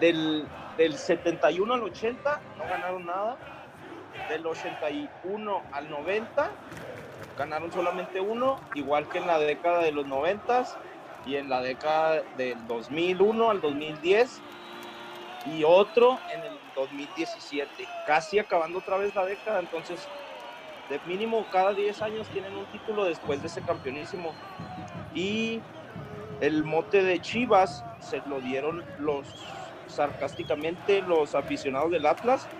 del, 0.00 0.46
del 0.76 0.94
71 0.94 1.74
al 1.74 1.82
80 1.82 2.40
no 2.56 2.64
ganaron 2.64 3.06
nada. 3.06 3.36
Del 4.28 4.46
81 4.46 5.62
al 5.72 5.90
90 5.90 6.50
ganaron 7.38 7.72
solamente 7.72 8.20
uno, 8.20 8.60
igual 8.74 9.08
que 9.08 9.18
en 9.18 9.26
la 9.26 9.38
década 9.38 9.80
de 9.80 9.92
los 9.92 10.06
90 10.06 10.64
y 11.24 11.36
en 11.36 11.48
la 11.48 11.60
década 11.62 12.22
del 12.36 12.66
2001 12.66 13.50
al 13.50 13.60
2010 13.60 14.40
y 15.46 15.62
otro 15.64 16.18
en 16.32 16.42
el 16.42 16.58
2017, 16.74 17.86
casi 18.06 18.38
acabando 18.38 18.78
otra 18.78 18.96
vez 18.96 19.14
la 19.14 19.24
década, 19.24 19.60
entonces 19.60 20.08
de 20.90 21.00
mínimo 21.06 21.44
cada 21.52 21.72
10 21.72 22.02
años 22.02 22.28
tienen 22.28 22.56
un 22.56 22.66
título 22.66 23.04
después 23.04 23.40
de 23.40 23.46
ese 23.48 23.62
campeonísimo. 23.62 24.32
Y 25.12 25.64
el 26.40 26.64
mote 26.64 27.02
de 27.02 27.20
Chivas 27.20 27.86
se 27.98 28.22
lo 28.24 28.40
dieron 28.40 28.86
los 28.96 29.76
sarcásticamente 29.86 31.02
los 31.02 31.34
aficionados 31.34 31.90
del 31.90 32.06
Atlas 32.06 32.50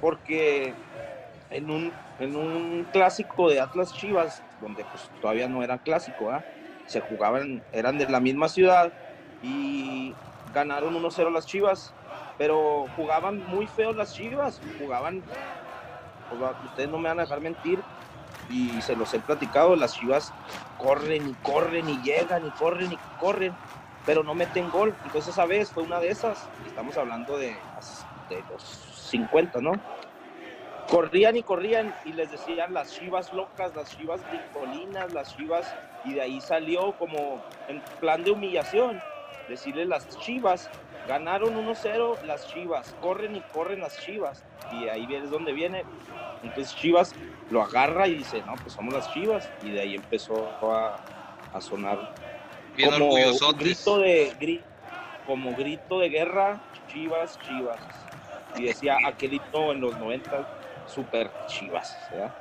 porque 0.00 0.78
en 1.50 1.70
un, 1.70 1.98
en 2.18 2.36
un 2.36 2.86
clásico 2.86 3.50
de 3.50 3.60
Atlas 3.60 3.92
Chivas, 3.92 4.44
donde 4.58 4.84
pues 4.86 5.12
todavía 5.20 5.48
no 5.48 5.62
era 5.62 5.78
clásico, 5.80 6.30
se 6.84 7.00
jugaban, 7.00 7.64
eran 7.72 7.98
de 7.98 8.06
la 8.08 8.20
misma 8.20 8.48
ciudad 8.48 8.94
y 9.40 10.18
ganaron 10.44 10.96
1-0 10.96 11.30
las 11.30 11.46
Chivas, 11.46 11.96
pero 12.36 12.88
jugaban 12.88 13.42
muy 13.42 13.66
feos 13.68 13.96
las 13.96 14.12
Chivas, 14.14 14.62
jugaban, 14.76 15.26
pues, 16.28 16.40
ustedes 16.62 16.88
no 16.88 16.98
me 16.98 17.08
van 17.08 17.18
a 17.20 17.22
dejar 17.22 17.40
mentir, 17.40 17.86
y 18.50 18.80
se 18.82 18.96
los 18.96 19.12
he 19.14 19.20
platicado, 19.20 19.76
las 19.76 19.94
Chivas 19.94 20.32
corren 20.78 21.28
y 21.30 21.34
corren 21.34 21.88
y 21.88 22.00
llegan 22.02 22.46
y 22.46 22.50
corren 22.50 22.92
y 22.92 22.98
corren, 23.20 23.54
pero 24.04 24.22
no 24.22 24.34
meten 24.34 24.70
gol. 24.70 24.94
Entonces 25.04 25.32
esa 25.32 25.46
vez 25.46 25.70
fue 25.70 25.82
una 25.82 26.00
de 26.00 26.08
esas, 26.08 26.48
estamos 26.66 26.96
hablando 26.96 27.38
de, 27.38 27.56
de 28.28 28.44
los 28.50 28.62
50, 29.10 29.60
¿no? 29.60 29.72
Corrían 30.88 31.36
y 31.36 31.42
corrían 31.42 31.94
y 32.04 32.12
les 32.12 32.30
decían 32.30 32.74
las 32.74 32.92
Chivas 32.92 33.32
locas, 33.32 33.74
las 33.74 33.96
Chivas 33.96 34.20
bicolinas, 34.30 35.12
las 35.12 35.36
Chivas, 35.36 35.74
y 36.04 36.14
de 36.14 36.22
ahí 36.22 36.40
salió 36.40 36.92
como 36.98 37.42
en 37.68 37.80
plan 38.00 38.24
de 38.24 38.32
humillación, 38.32 39.00
decirle 39.48 39.86
las 39.86 40.08
Chivas, 40.18 40.70
ganaron 41.06 41.54
1-0 41.54 42.22
las 42.22 42.46
Chivas, 42.48 42.94
corren 43.00 43.36
y 43.36 43.40
corren 43.40 43.80
las 43.80 43.98
Chivas, 44.00 44.44
y 44.72 44.88
ahí 44.88 45.06
es 45.14 45.30
donde 45.30 45.52
viene 45.52 45.84
entonces 46.42 46.74
Chivas 46.74 47.14
lo 47.50 47.62
agarra 47.62 48.08
y 48.08 48.14
dice, 48.16 48.42
no, 48.46 48.54
pues 48.56 48.72
somos 48.72 48.94
las 48.94 49.12
Chivas. 49.12 49.48
Y 49.62 49.70
de 49.70 49.80
ahí 49.80 49.94
empezó 49.94 50.48
a, 50.62 51.60
sonar 51.60 52.14
como 52.82 53.14
grito 53.54 53.98
de 53.98 54.62
como 55.26 55.54
grito 55.54 56.00
de 56.00 56.08
guerra, 56.08 56.60
Chivas, 56.88 57.38
Chivas. 57.40 57.78
Y 58.56 58.64
decía 58.64 58.96
aquelito 59.06 59.72
en 59.72 59.80
los 59.80 59.96
90, 59.98 60.46
super 60.86 61.30
Chivas. 61.46 61.96
¿verdad? 62.10 62.34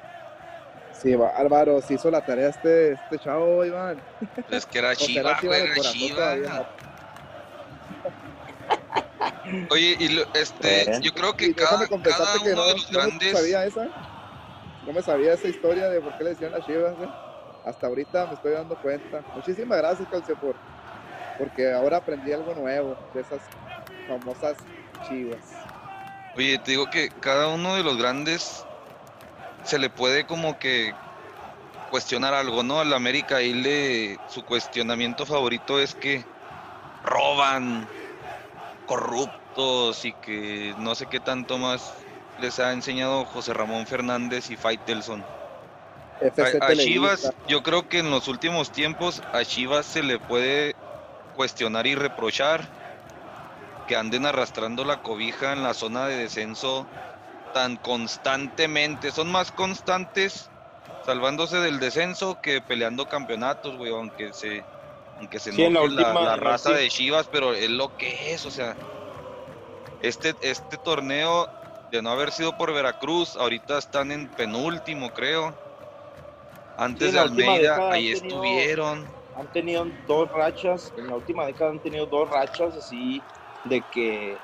Sí, 0.94 1.14
Álvaro, 1.14 1.82
se 1.82 1.96
hizo 1.96 2.12
la 2.12 2.24
tarea 2.24 2.50
este, 2.50 2.94
este 2.94 3.20
chavo, 3.20 3.66
Iván. 3.66 4.00
Es 4.50 4.66
que 4.66 4.80
era 4.80 4.96
Chivas, 4.96 5.44
era 5.44 5.76
Chivas. 5.82 6.40
Oye, 9.70 9.96
y 10.00 10.20
este, 10.34 10.86
yo 11.02 11.12
creo 11.12 11.34
que 11.34 11.54
cada, 11.54 11.88
cada 11.88 12.42
uno 12.42 12.56
no, 12.56 12.68
de 12.68 12.74
los 12.74 12.90
grandes. 12.90 13.34
No 13.34 13.40
me, 13.40 13.44
sabía 13.44 13.66
esa, 13.66 13.90
no 14.82 14.94
me 14.94 15.02
sabía 15.02 15.34
esa 15.34 15.48
historia 15.48 15.90
de 15.90 16.00
por 16.02 16.14
qué 16.16 16.24
le 16.24 16.30
decían 16.32 16.52
las 16.52 16.66
chivas, 16.66 17.00
¿eh? 17.00 17.10
Hasta 17.64 17.88
ahorita 17.88 18.28
me 18.28 18.34
estoy 18.36 18.54
dando 18.54 18.76
cuenta. 18.76 19.24
Muchísimas 19.34 19.78
gracias, 19.78 20.08
Calcio, 20.10 20.36
por, 20.36 20.56
porque 21.38 21.72
ahora 21.72 21.98
aprendí 21.98 22.32
algo 22.32 22.54
nuevo 22.54 22.98
de 23.14 23.22
esas 23.22 23.42
famosas 24.06 24.58
chivas. 25.02 25.42
Oye, 26.36 26.58
te 26.60 26.72
digo 26.72 26.88
que 26.88 27.10
cada 27.20 27.48
uno 27.48 27.76
de 27.76 27.84
los 27.84 27.98
grandes 27.98 28.66
se 29.64 29.80
le 29.80 29.90
puede 29.90 30.26
como 30.26 30.58
que 30.58 30.96
cuestionar 31.90 32.34
algo, 32.34 32.64
¿no? 32.64 32.80
Al 32.80 32.94
América 32.94 33.38
ahí 33.38 33.54
le 33.54 34.20
su 34.28 34.44
cuestionamiento 34.44 35.26
favorito 35.26 35.80
es 35.80 35.94
que 35.94 36.24
roban, 37.04 37.88
corruptos 38.92 40.04
y 40.04 40.12
que 40.12 40.76
no 40.80 40.96
sé 40.96 41.06
qué 41.06 41.22
tanto 41.22 41.58
más 41.58 41.94
les 42.42 42.60
ha 42.60 42.74
enseñado 42.74 43.24
José 43.24 43.54
Ramón 43.54 43.88
Fernández 43.88 44.50
y 44.50 44.58
Faitelson. 44.58 45.24
A, 46.60 46.74
Chivas, 46.74 47.32
yo 47.48 47.64
creo 47.64 47.88
que 47.88 48.00
en 48.00 48.12
los 48.12 48.28
últimos 48.28 48.70
tiempos 48.74 49.22
a 49.32 49.46
Chivas 49.46 49.86
se 49.86 50.04
le 50.04 50.20
puede 50.20 50.76
cuestionar 51.38 51.88
y 51.88 51.96
reprochar 51.96 52.68
que 53.88 53.96
anden 53.96 54.26
arrastrando 54.26 54.84
la 54.84 55.02
cobija 55.02 55.54
en 55.54 55.64
la 55.64 55.74
zona 55.74 56.08
de 56.08 56.18
descenso 56.18 56.86
tan 57.54 57.78
constantemente. 57.78 59.12
Son 59.12 59.32
más 59.32 59.54
constantes 59.54 60.50
salvándose 61.06 61.62
del 61.62 61.80
descenso 61.80 62.38
que 62.42 62.60
peleando 62.60 63.08
campeonatos, 63.08 63.78
güey, 63.78 63.94
aunque 63.94 64.34
se 64.34 64.66
aunque 65.22 65.40
se 65.40 65.52
sí, 65.52 65.70
la, 65.70 66.36
raza 66.36 66.72
de 66.74 66.88
Chivas, 66.90 67.28
pero 67.32 67.54
es 67.54 67.70
lo 67.70 67.96
que 67.96 68.34
es, 68.34 68.44
o 68.44 68.50
sea, 68.50 68.76
este, 70.00 70.34
este 70.42 70.78
torneo, 70.80 71.48
de 71.92 72.02
no 72.02 72.10
haber 72.10 72.32
sido 72.32 72.58
por 72.58 72.74
Veracruz, 72.74 73.36
ahorita 73.36 73.78
están 73.78 74.12
en 74.12 74.28
penúltimo, 74.30 75.12
creo. 75.12 75.54
Antes 76.76 77.14
de 77.14 77.20
Almeida, 77.20 77.92
ahí 77.92 78.12
estuvieron. 78.12 79.08
Han 79.36 79.48
tenido 79.52 79.86
dos 80.08 80.28
rachas, 80.32 80.92
en 80.98 81.08
la 81.08 81.18
última 81.18 81.46
década 81.46 81.70
han 81.70 81.80
tenido 81.80 82.08
dos 82.08 82.28
rachas 82.28 82.76
así 82.76 83.22
de 83.66 83.84
que 83.92 84.40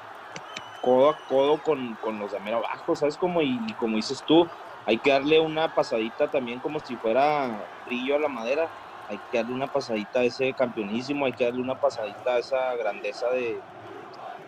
codo 0.79 1.09
a 1.09 1.17
codo 1.27 1.59
con, 1.63 2.19
los 2.19 2.31
de 2.33 2.39
mero 2.39 2.57
abajo, 2.57 2.95
¿sabes? 2.95 3.17
Como, 3.17 3.41
y, 3.41 3.59
y 3.67 3.73
como 3.73 3.95
dices 3.95 4.23
tú, 4.27 4.47
hay 4.85 4.99
que 4.99 5.09
darle 5.09 5.39
una 5.39 5.73
pasadita 5.73 6.29
también 6.29 6.59
como 6.59 6.79
si 6.79 6.95
fuera 6.97 7.67
brillo 7.83 8.15
a 8.15 8.19
la 8.19 8.29
madera 8.29 8.69
hay 9.07 9.19
que 9.31 9.37
darle 9.37 9.53
una 9.53 9.67
pasadita 9.67 10.19
a 10.19 10.23
ese 10.23 10.53
campeonísimo, 10.53 11.25
hay 11.25 11.33
que 11.33 11.45
darle 11.45 11.61
una 11.61 11.79
pasadita 11.79 12.35
a 12.35 12.39
esa 12.39 12.75
grandeza 12.75 13.29
de, 13.29 13.59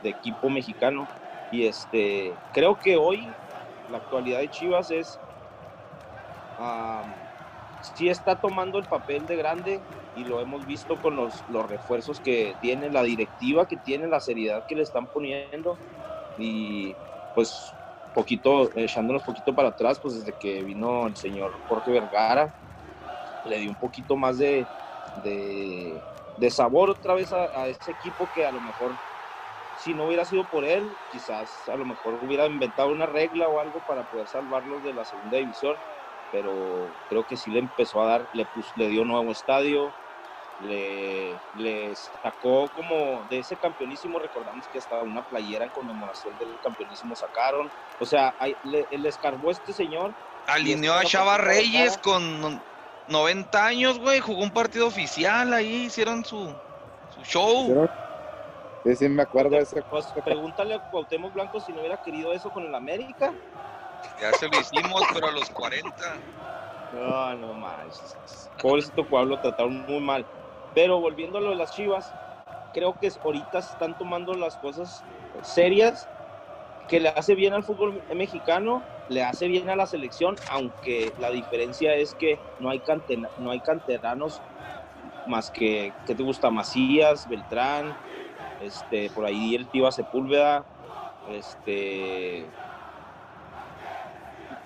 equipo 0.03 0.49
mexicano. 0.49 1.07
Y 1.51 1.65
este, 1.65 2.33
creo 2.53 2.77
que 2.77 2.95
hoy 2.97 3.27
la 3.87 3.97
actualidad 3.97 4.39
de 4.39 4.49
Chivas 4.49 4.91
es, 4.91 5.19
sí 7.95 8.09
está 8.09 8.39
tomando 8.39 8.77
el 8.77 8.85
papel 8.85 9.25
de 9.27 9.35
grande 9.35 9.81
y 10.15 10.25
lo 10.25 10.41
hemos 10.41 10.65
visto 10.65 10.99
con 10.99 11.15
los, 11.15 11.43
los 11.47 11.67
refuerzos 11.67 12.19
que 12.19 12.55
tiene, 12.61 12.89
la 12.89 13.03
directiva 13.03 13.67
que 13.67 13.77
tiene, 13.77 14.07
la 14.07 14.19
seriedad 14.19 14.65
que 14.67 14.75
le 14.75 14.83
están 14.83 15.07
poniendo 15.07 15.77
y 16.37 16.93
pues 17.33 17.73
poquito, 18.13 18.69
echándonos 18.75 19.23
poquito 19.23 19.53
para 19.55 19.69
atrás, 19.69 19.99
pues 19.99 20.15
desde 20.15 20.37
que 20.37 20.63
vino 20.63 21.07
el 21.07 21.15
señor 21.15 21.51
Jorge 21.67 21.91
Vergara, 21.91 22.58
le 23.45 23.59
dio 23.59 23.69
un 23.69 23.75
poquito 23.75 24.15
más 24.15 24.37
de, 24.37 24.65
de, 25.23 26.49
sabor 26.49 26.89
otra 26.89 27.13
vez 27.13 27.31
a, 27.33 27.67
ese 27.67 27.91
equipo 27.91 28.27
que 28.33 28.45
a 28.45 28.51
lo 28.51 28.61
mejor 28.61 28.91
si 29.83 29.93
no 29.93 30.05
hubiera 30.05 30.25
sido 30.25 30.43
por 30.45 30.65
él, 30.65 30.89
quizás 31.11 31.69
a 31.69 31.75
lo 31.75 31.85
mejor 31.85 32.19
hubiera 32.21 32.45
inventado 32.47 32.89
una 32.89 33.05
regla 33.05 33.47
o 33.47 33.59
algo 33.59 33.79
para 33.87 34.03
poder 34.09 34.27
salvarlos 34.27 34.83
de 34.83 34.93
la 34.93 35.05
segunda 35.05 35.37
división, 35.37 35.75
pero 36.31 36.89
creo 37.07 37.25
que 37.25 37.37
sí 37.37 37.49
le 37.49 37.59
empezó 37.59 38.01
a 38.01 38.05
dar, 38.05 38.29
le, 38.33 38.45
le 38.75 38.87
dio 38.89 39.05
nuevo 39.05 39.31
estadio, 39.31 39.89
le, 40.59 41.35
le 41.55 41.95
sacó 41.95 42.67
como 42.75 43.23
de 43.29 43.39
ese 43.39 43.55
campeonísimo, 43.55 44.19
recordamos 44.19 44.67
que 44.67 44.79
hasta 44.79 45.01
una 45.01 45.23
playera 45.23 45.65
en 45.65 45.71
conmemoración 45.71 46.37
del 46.37 46.59
campeonísimo 46.61 47.15
sacaron, 47.15 47.71
o 47.99 48.05
sea, 48.05 48.35
le, 48.63 48.85
le 48.91 49.09
escarbó 49.09 49.51
este 49.51 49.71
señor. 49.71 50.13
Alineó 50.47 50.93
a 50.93 51.05
Chava 51.05 51.37
Reyes 51.37 51.97
con 51.97 52.61
90 53.09 53.65
años, 53.65 53.99
güey, 53.99 54.19
jugó 54.19 54.43
un 54.43 54.51
partido 54.51 54.87
oficial 54.87 55.53
ahí, 55.53 55.85
hicieron 55.85 56.23
su, 56.23 56.53
su 57.15 57.21
show. 57.23 57.87
Sí, 58.85 58.95
sí, 58.95 59.09
me 59.09 59.23
acuerdo 59.23 59.51
de 59.51 59.59
ese. 59.63 59.81
Pues, 59.83 60.07
pregúntale 60.23 60.75
a 60.75 60.79
Cuauhtémoc 60.89 61.33
Blanco 61.33 61.59
si 61.59 61.71
no 61.73 61.79
hubiera 61.79 62.01
querido 62.01 62.31
eso 62.33 62.49
con 62.49 62.65
el 62.65 62.73
América. 62.73 63.33
Ya 64.21 64.31
se 64.33 64.47
lo 64.47 64.59
hicimos, 64.59 65.03
pero 65.13 65.27
a 65.27 65.31
los 65.31 65.49
40. 65.49 65.91
No, 66.93 67.35
no 67.35 67.53
manches. 67.53 68.15
Pobrecito 68.61 69.05
Pablo, 69.05 69.39
trataron 69.39 69.85
muy 69.85 69.99
mal. 69.99 70.25
Pero 70.73 70.99
volviendo 70.99 71.37
a 71.37 71.41
lo 71.41 71.49
de 71.49 71.55
las 71.55 71.71
chivas, 71.73 72.11
creo 72.73 72.97
que 72.99 73.11
ahorita 73.23 73.59
están 73.59 73.97
tomando 73.97 74.33
las 74.33 74.55
cosas 74.57 75.03
serias 75.41 76.07
que 76.89 76.99
le 76.99 77.09
hace 77.09 77.35
bien 77.35 77.53
al 77.53 77.63
fútbol 77.63 78.03
mexicano, 78.13 78.83
le 79.07 79.23
hace 79.23 79.47
bien 79.47 79.69
a 79.69 79.75
la 79.75 79.85
selección, 79.85 80.35
aunque 80.49 81.13
la 81.17 81.29
diferencia 81.29 81.93
es 81.93 82.15
que 82.15 82.39
no 82.59 82.69
hay, 82.69 82.81
no 83.37 83.51
hay 83.51 83.59
canteranos 83.61 84.41
más 85.27 85.51
que, 85.51 85.93
¿qué 86.05 86.15
te 86.15 86.23
gusta? 86.23 86.49
Macías, 86.49 87.27
Beltrán, 87.29 87.95
este, 88.61 89.09
por 89.11 89.25
ahí 89.25 89.55
el 89.55 89.69
Tiva 89.69 89.91
Sepúlveda, 89.91 90.65
este, 91.29 92.45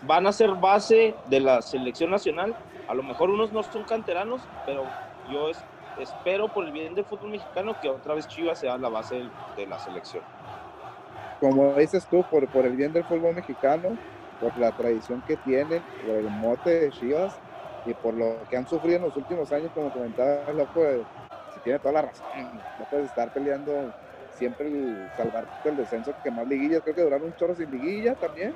van 0.01 0.25
a 0.25 0.31
ser 0.31 0.51
base 0.51 1.15
de 1.25 1.39
la 1.41 1.61
selección 1.61 2.09
nacional. 2.09 2.55
A 2.87 2.93
lo 2.93 3.03
mejor 3.03 3.29
unos 3.29 3.51
no 3.51 3.63
son 3.63 3.83
canteranos, 3.83 4.41
pero 4.65 4.85
yo 5.31 5.51
espero 5.99 6.47
por 6.47 6.65
el 6.65 6.71
bien 6.71 6.95
del 6.95 7.05
fútbol 7.05 7.31
mexicano 7.31 7.77
que 7.81 7.89
otra 7.89 8.13
vez 8.13 8.27
Chivas 8.27 8.59
sea 8.59 8.77
la 8.77 8.89
base 8.89 9.29
de 9.57 9.67
la 9.67 9.77
selección 9.77 10.23
como 11.43 11.73
dices 11.73 12.07
tú, 12.09 12.23
por, 12.31 12.47
por 12.47 12.65
el 12.65 12.77
bien 12.77 12.93
del 12.93 13.03
fútbol 13.03 13.35
mexicano, 13.35 13.97
por 14.39 14.57
la 14.57 14.71
tradición 14.71 15.21
que 15.27 15.35
tienen, 15.35 15.83
por 16.05 16.15
el 16.15 16.29
mote 16.29 16.69
de 16.69 16.89
Chivas 16.91 17.35
y 17.85 17.93
por 17.93 18.13
lo 18.13 18.37
que 18.49 18.55
han 18.55 18.65
sufrido 18.65 18.95
en 18.95 19.01
los 19.01 19.17
últimos 19.17 19.51
años, 19.51 19.69
como 19.73 19.91
comentaba 19.91 20.53
loco, 20.53 20.81
se 21.53 21.59
tiene 21.59 21.79
toda 21.79 21.95
la 21.95 22.01
razón. 22.03 22.25
No 22.79 22.85
puedes 22.89 23.07
estar 23.07 23.33
peleando 23.33 23.93
siempre 24.37 24.67
el 24.67 25.09
salvarte 25.17 25.67
el 25.67 25.75
descenso 25.75 26.13
que 26.23 26.31
más 26.31 26.47
liguillas. 26.47 26.81
Creo 26.81 26.95
que 26.95 27.01
duraron 27.01 27.27
un 27.27 27.35
chorro 27.35 27.55
sin 27.55 27.69
liguilla 27.69 28.15
también. 28.15 28.55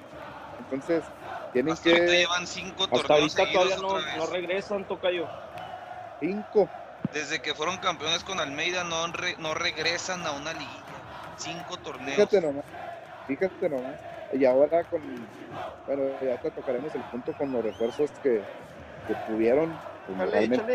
Entonces, 0.57 1.03
Tienen 1.51 1.73
Hasta 1.73 1.91
que... 1.91 2.07
llevan 2.07 2.47
cinco 2.47 2.87
Hasta 2.89 3.13
ahorita 3.15 3.51
todavía 3.51 3.75
no, 3.77 3.99
no 3.99 4.25
regresan, 4.27 4.87
Tocayo. 4.87 5.27
Cinco. 6.21 6.69
Desde 7.13 7.41
que 7.41 7.53
fueron 7.53 7.75
campeones 7.79 8.23
con 8.23 8.39
Almeida 8.39 8.85
no, 8.85 9.07
no 9.39 9.53
regresan 9.55 10.25
a 10.25 10.31
una 10.31 10.53
liguilla. 10.53 10.86
Cinco 11.37 11.77
torneos. 11.77 12.15
Fíjate 12.15 12.41
nomás. 12.41 12.65
Fíjate 13.27 13.69
nomás. 13.69 13.95
Y 14.33 14.43
ahora 14.45 14.83
con, 14.83 15.01
bueno, 15.85 16.03
ya 16.21 16.37
te 16.41 16.51
tocaremos 16.51 16.93
el 16.93 17.01
punto 17.03 17.33
con 17.33 17.51
los 17.51 17.63
refuerzos 17.63 18.11
que, 18.21 18.41
que 19.07 19.15
tuvieron. 19.27 19.73
Pues, 20.05 20.71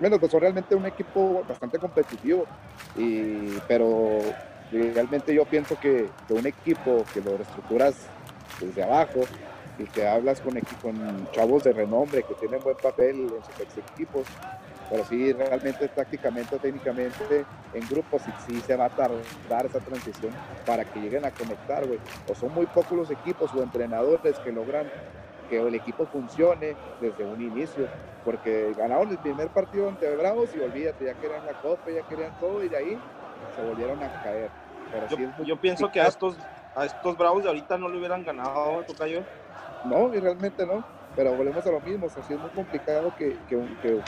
bueno, 0.00 0.18
pues 0.18 0.32
son 0.32 0.40
realmente 0.40 0.74
un 0.74 0.86
equipo 0.86 1.44
bastante 1.46 1.78
competitivo, 1.78 2.46
y, 2.96 3.58
pero 3.68 4.18
realmente 4.70 5.34
yo 5.34 5.44
pienso 5.44 5.78
que, 5.78 6.08
que 6.26 6.34
un 6.34 6.46
equipo 6.46 7.04
que 7.12 7.20
lo 7.20 7.36
reestructuras 7.36 8.06
desde 8.60 8.82
abajo 8.82 9.20
y 9.78 9.84
que 9.84 10.06
hablas 10.06 10.40
con, 10.40 10.58
con 10.82 11.28
chavos 11.32 11.64
de 11.64 11.72
renombre 11.72 12.22
que 12.22 12.34
tienen 12.34 12.60
buen 12.60 12.76
papel 12.76 13.20
en 13.20 13.28
sus 13.28 13.78
equipos, 13.92 14.26
pero 14.90 15.04
sí, 15.04 15.32
realmente 15.32 15.88
tácticamente 15.88 16.56
o 16.56 16.58
técnicamente 16.58 17.46
en 17.72 17.86
grupos 17.88 18.22
sí, 18.22 18.32
sí, 18.36 18.60
se 18.60 18.74
va 18.74 18.86
a 18.86 18.90
tardar 18.90 19.64
esa 19.64 19.80
transición 19.80 20.36
para 20.64 20.84
que 20.84 20.98
lleguen 20.98 21.24
a 21.24 21.30
conectar, 21.30 21.86
güey. 21.86 22.00
O 22.26 22.34
son 22.34 22.52
muy 22.52 22.66
pocos 22.66 22.98
los 22.98 23.10
equipos 23.10 23.54
o 23.54 23.62
entrenadores 23.62 24.40
que 24.40 24.50
logran 24.50 24.90
que 25.48 25.58
el 25.58 25.74
equipo 25.76 26.06
funcione 26.06 26.76
desde 26.98 27.24
un 27.24 27.40
inicio, 27.40 27.88
porque 28.24 28.74
ganaron 28.76 29.10
el 29.10 29.18
primer 29.18 29.48
partido 29.50 29.88
ante 29.88 30.10
Bravos 30.16 30.52
y 30.54 30.58
olvídate, 30.58 31.04
ya 31.04 31.14
querían 31.14 31.44
la 31.44 31.54
copa, 31.54 31.90
ya 31.92 32.02
querían 32.02 32.34
todo 32.40 32.62
y 32.64 32.68
de 32.68 32.76
ahí 32.76 32.96
se 33.54 33.62
volvieron 33.62 34.02
a 34.02 34.10
caer. 34.22 34.50
yo, 35.44 35.56
pienso 35.56 35.88
que 35.90 36.00
a 36.00 36.08
estos, 36.08 36.36
a 36.74 36.84
estos 36.86 37.16
Bravos 37.16 37.44
de 37.44 37.48
ahorita 37.48 37.78
no 37.78 37.88
le 37.88 37.98
hubieran 37.98 38.24
ganado, 38.24 38.82
Tocayo. 38.82 39.24
No, 39.84 40.12
y 40.12 40.18
realmente 40.18 40.66
no, 40.66 40.84
pero 41.20 41.34
volvemos 41.34 41.66
a 41.66 41.70
lo 41.70 41.82
mismo, 41.82 42.06
o 42.06 42.08
es 42.18 42.40
muy 42.40 42.50
complicado 42.50 43.12
que, 43.12 43.40
que, 43.46 43.54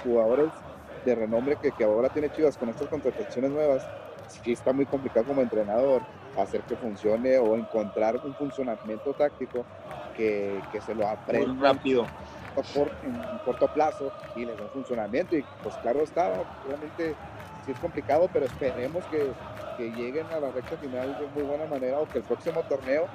jugadores 0.03 0.65
de 1.03 1.15
renombre 1.15 1.59
que, 1.59 1.71
que 1.71 1.85
ahora 1.85 2.09
tiene 2.09 2.31
Chivas 2.31 2.57
con 2.57 2.71
estas 2.71 2.89
contrataciones 2.89 3.51
nuevas, 3.51 3.91
sí 4.25 4.51
está 4.51 4.73
muy 4.73 4.87
complicado 4.87 5.27
como 5.27 5.43
entrenador 5.43 6.07
hacer 6.35 6.65
que 6.65 6.75
funcione 6.79 7.37
o 7.37 7.55
encontrar 7.59 8.19
un 8.23 8.35
funcionamiento 8.35 9.13
táctico 9.13 9.69
que, 10.15 10.65
que 10.71 10.81
se 10.81 10.95
lo 10.95 11.07
aprenda 11.07 11.55
rápido 11.61 12.11
en 13.03 13.39
corto 13.41 13.69
plazo 13.69 14.15
y 14.33 14.47
le 14.47 14.57
dé 14.57 14.63
un 14.63 14.71
funcionamiento. 14.71 15.37
Y 15.37 15.47
pues 15.61 15.77
claro 15.77 16.03
está, 16.03 16.31
obviamente 16.63 17.19
sí 17.61 17.73
es 17.73 17.79
complicado, 17.79 18.31
pero 18.33 18.47
esperemos 18.47 19.07
que, 19.07 19.37
que, 19.77 19.91
lleguen 19.91 20.27
a 20.33 20.41
la 20.41 20.51
recta 20.51 20.77
final 20.77 21.17
de 21.19 21.27
muy 21.35 21.43
buena 21.43 21.67
manera 21.67 21.99
o 21.99 22.09
que 22.09 22.19
el 22.19 22.25
próximo 22.25 22.63
torneo 22.63 23.07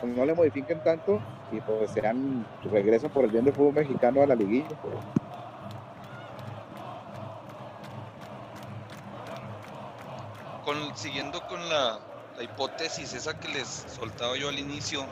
pues, 0.00 0.16
no 0.16 0.24
le 0.24 0.34
modifiquen 0.34 0.82
tanto 0.82 1.20
y 1.50 1.60
pues 1.60 1.90
sean 1.90 2.46
regresen 2.64 3.10
por 3.10 3.24
el 3.24 3.30
bien 3.30 3.44
del 3.44 3.54
fútbol 3.54 3.74
mexicano 3.74 4.22
a 4.22 4.26
la 4.26 4.34
liguilla. 4.34 4.68
Con, 10.64 10.96
siguiendo 10.96 11.40
con 11.48 11.68
la, 11.68 11.98
hipótesis 12.40 13.12
esa 13.12 13.38
que 13.38 13.48
les 13.48 13.66
soltaba 13.68 14.36
yo 14.36 14.48
al 14.48 14.58
inicio, 14.58 15.04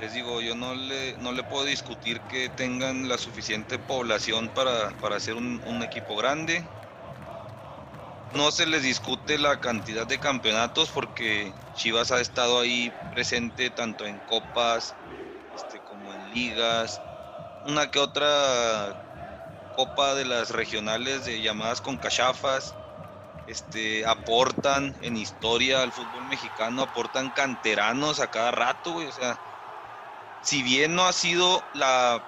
les 0.00 0.12
digo, 0.14 0.40
yo 0.40 0.56
no 0.56 0.74
le, 0.74 1.16
no 1.18 1.30
le 1.30 1.44
puedo 1.44 1.64
discutir 1.64 2.20
que 2.22 2.48
tengan 2.48 3.08
la 3.08 3.18
suficiente 3.18 3.78
población 3.78 4.48
para, 4.48 4.90
para 5.00 5.16
hacer 5.16 5.34
un, 5.34 5.82
equipo 5.82 6.16
grande. 6.16 6.64
No 8.32 8.50
se 8.50 8.66
les 8.66 8.82
discute 8.82 9.38
la 9.38 9.60
cantidad 9.60 10.06
de 10.06 10.18
campeonatos 10.18 10.90
porque 10.90 11.54
Chivas 11.72 12.10
ha 12.10 12.20
estado 12.20 12.60
ahí 12.60 12.90
presente 13.10 13.70
tanto 13.70 14.06
en 14.06 14.20
copas 14.20 14.96
este, 15.52 15.82
como 15.82 16.14
en 16.14 16.30
ligas. 16.30 17.02
Una 17.62 17.90
que 17.90 17.98
otra 17.98 18.96
copa 19.72 20.14
de 20.14 20.24
las 20.26 20.50
regionales 20.50 21.24
de 21.24 21.42
llamadas 21.42 21.80
con 21.82 21.98
cachafas. 21.98 22.78
Este, 23.46 24.06
aportan 24.06 24.96
en 25.00 25.16
historia 25.16 25.82
al 25.82 25.92
fútbol 25.92 26.26
mexicano, 26.26 26.82
aportan 26.82 27.30
canteranos 27.32 28.20
a 28.20 28.30
cada 28.30 28.52
rato, 28.52 28.94
O 28.94 29.12
sea, 29.12 29.42
si 30.40 30.62
bien 30.62 30.94
no 30.94 31.04
ha 31.06 31.12
sido 31.12 31.68
la 31.72 32.26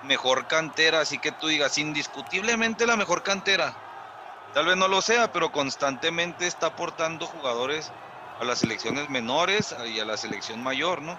mejor 0.00 0.46
cantera, 0.46 1.00
así 1.00 1.20
que 1.20 1.32
tú 1.32 1.48
digas, 1.48 1.78
indiscutiblemente 1.78 2.86
la 2.86 2.96
mejor 2.96 3.22
cantera, 3.22 3.85
tal 4.56 4.64
vez 4.64 4.76
no 4.78 4.88
lo 4.88 5.02
sea, 5.02 5.30
pero 5.34 5.52
constantemente 5.52 6.46
está 6.46 6.68
aportando 6.68 7.26
jugadores 7.26 7.92
a 8.40 8.44
las 8.46 8.60
selecciones 8.60 9.10
menores 9.10 9.76
y 9.94 10.00
a 10.00 10.06
la 10.06 10.16
selección 10.16 10.62
mayor, 10.62 11.02
¿no? 11.02 11.14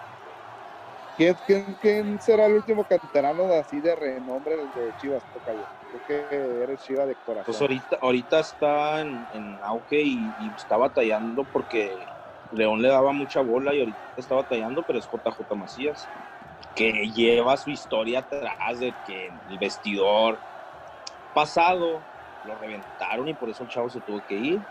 ¿Quién, 1.15 2.19
será 2.19 2.47
el 2.47 2.53
último 2.53 2.83
canterano 2.83 3.53
así 3.53 3.79
de 3.79 3.95
renombre 3.95 4.55
de 4.55 4.91
Chivas? 4.97 5.23
Creo 5.45 6.01
que 6.07 6.63
eres 6.63 6.81
Chivas 6.81 7.07
de 7.07 7.13
corazón. 7.13 7.45
Pues 7.45 7.61
ahorita, 7.61 7.99
ahorita 8.01 8.39
está 8.39 9.01
en, 9.01 9.59
auge 9.61 10.01
y, 10.01 10.33
y 10.39 10.51
está 10.55 10.77
batallando 10.77 11.43
porque 11.43 12.07
León 12.51 12.81
le 12.81 12.87
daba 12.87 13.11
mucha 13.11 13.41
bola 13.41 13.75
y 13.75 13.81
ahorita 13.81 13.99
está 14.15 14.33
batallando, 14.33 14.81
pero 14.81 14.97
es 14.97 15.05
JJ 15.05 15.55
Macías, 15.55 16.09
que 16.73 16.91
lleva 17.11 17.55
su 17.57 17.69
historia 17.69 18.19
atrás 18.19 18.79
de 18.79 18.95
que 19.05 19.27
el 19.47 19.59
vestidor 19.59 20.39
pasado 21.33 22.01
lo 22.45 22.55
reventaron 22.55 23.27
y 23.27 23.33
por 23.33 23.49
eso 23.49 23.63
el 23.63 23.69
chavo 23.69 23.89
se 23.89 23.99
tuvo 24.01 24.25
que 24.25 24.35
ir. 24.35 24.61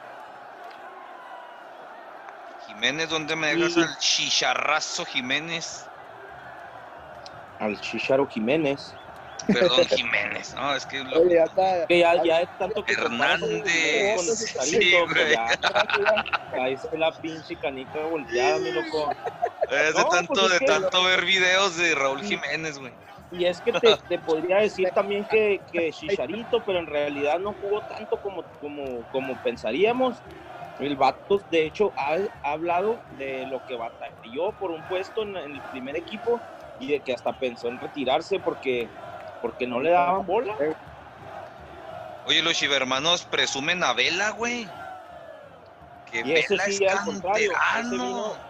Jiménez, 2.67 3.09
¿dónde 3.09 3.37
me 3.37 3.55
dejas 3.55 3.77
al 3.77 3.99
chicharrazo 3.99 5.05
Jiménez? 5.05 5.87
Al 7.61 7.81
chicharo 7.81 8.27
Jiménez. 8.27 8.95
Perdón, 9.47 9.85
Jiménez, 9.89 10.55
no, 10.55 10.75
es 10.75 10.87
que, 10.87 11.05
lo... 11.05 11.29
ya, 11.29 11.45
está, 11.45 11.87
que 11.87 12.01
ya, 12.01 12.23
ya, 12.25 12.41
es 12.41 12.49
tanto 12.59 12.85
que 12.85 12.95
Hernández, 12.95 14.21
sí, 14.61 14.93
güey. 14.93 15.35
ahí 16.61 16.73
está 16.73 16.97
la 16.97 17.13
pinche 17.13 17.55
canica 17.57 17.99
volteada, 18.01 18.59
mi 18.59 18.73
loco. 18.73 19.11
Es 19.71 19.95
de 19.95 20.05
tanto, 20.11 20.35
pues 20.35 20.59
de 20.59 20.67
tanto 20.67 21.05
ver 21.05 21.25
videos 21.25 21.77
de 21.77 21.95
Raúl 21.95 22.23
Jiménez, 22.23 22.79
güey. 22.79 22.93
Y 23.31 23.45
es 23.45 23.61
que 23.61 23.73
te, 23.73 23.97
te, 24.09 24.19
podría 24.19 24.59
decir 24.59 24.89
también 24.95 25.25
que, 25.25 25.61
que 25.71 25.91
Chicharito, 25.91 26.63
pero 26.65 26.79
en 26.79 26.87
realidad 26.87 27.39
no 27.41 27.55
jugó 27.55 27.83
tanto 27.83 28.19
como, 28.19 28.45
como, 28.61 29.05
como 29.11 29.37
pensaríamos. 29.41 30.23
El 30.79 30.97
Vatos, 30.97 31.49
de 31.51 31.65
hecho, 31.65 31.93
ha, 31.97 32.19
ha, 32.43 32.53
hablado 32.53 33.01
de 33.11 33.47
lo 33.47 33.65
que 33.65 33.77
batalló 33.77 34.53
por 34.59 34.71
un 34.71 34.87
puesto 34.87 35.23
en, 35.23 35.37
en 35.37 35.55
el 35.55 35.63
primer 35.63 35.97
equipo 35.97 36.41
y 36.79 36.89
de 36.89 37.01
que 37.01 37.15
hasta 37.15 37.33
pensó 37.33 37.69
en 37.69 37.81
retirarse 37.81 38.39
porque 38.41 38.91
porque 39.41 39.67
no 39.67 39.81
le 39.81 39.91
daban 39.91 40.27
bola. 40.27 40.57
Oye, 42.25 42.43
los 42.43 42.55
chivermanos 42.55 43.25
presumen 43.25 43.83
a 43.85 43.93
Vela, 43.93 44.31
güey. 44.31 44.67
Que 46.23 46.29
y 46.29 46.33
ese 46.33 46.57
sí, 46.59 46.87
al 46.87 47.05
contrario, 47.05 47.53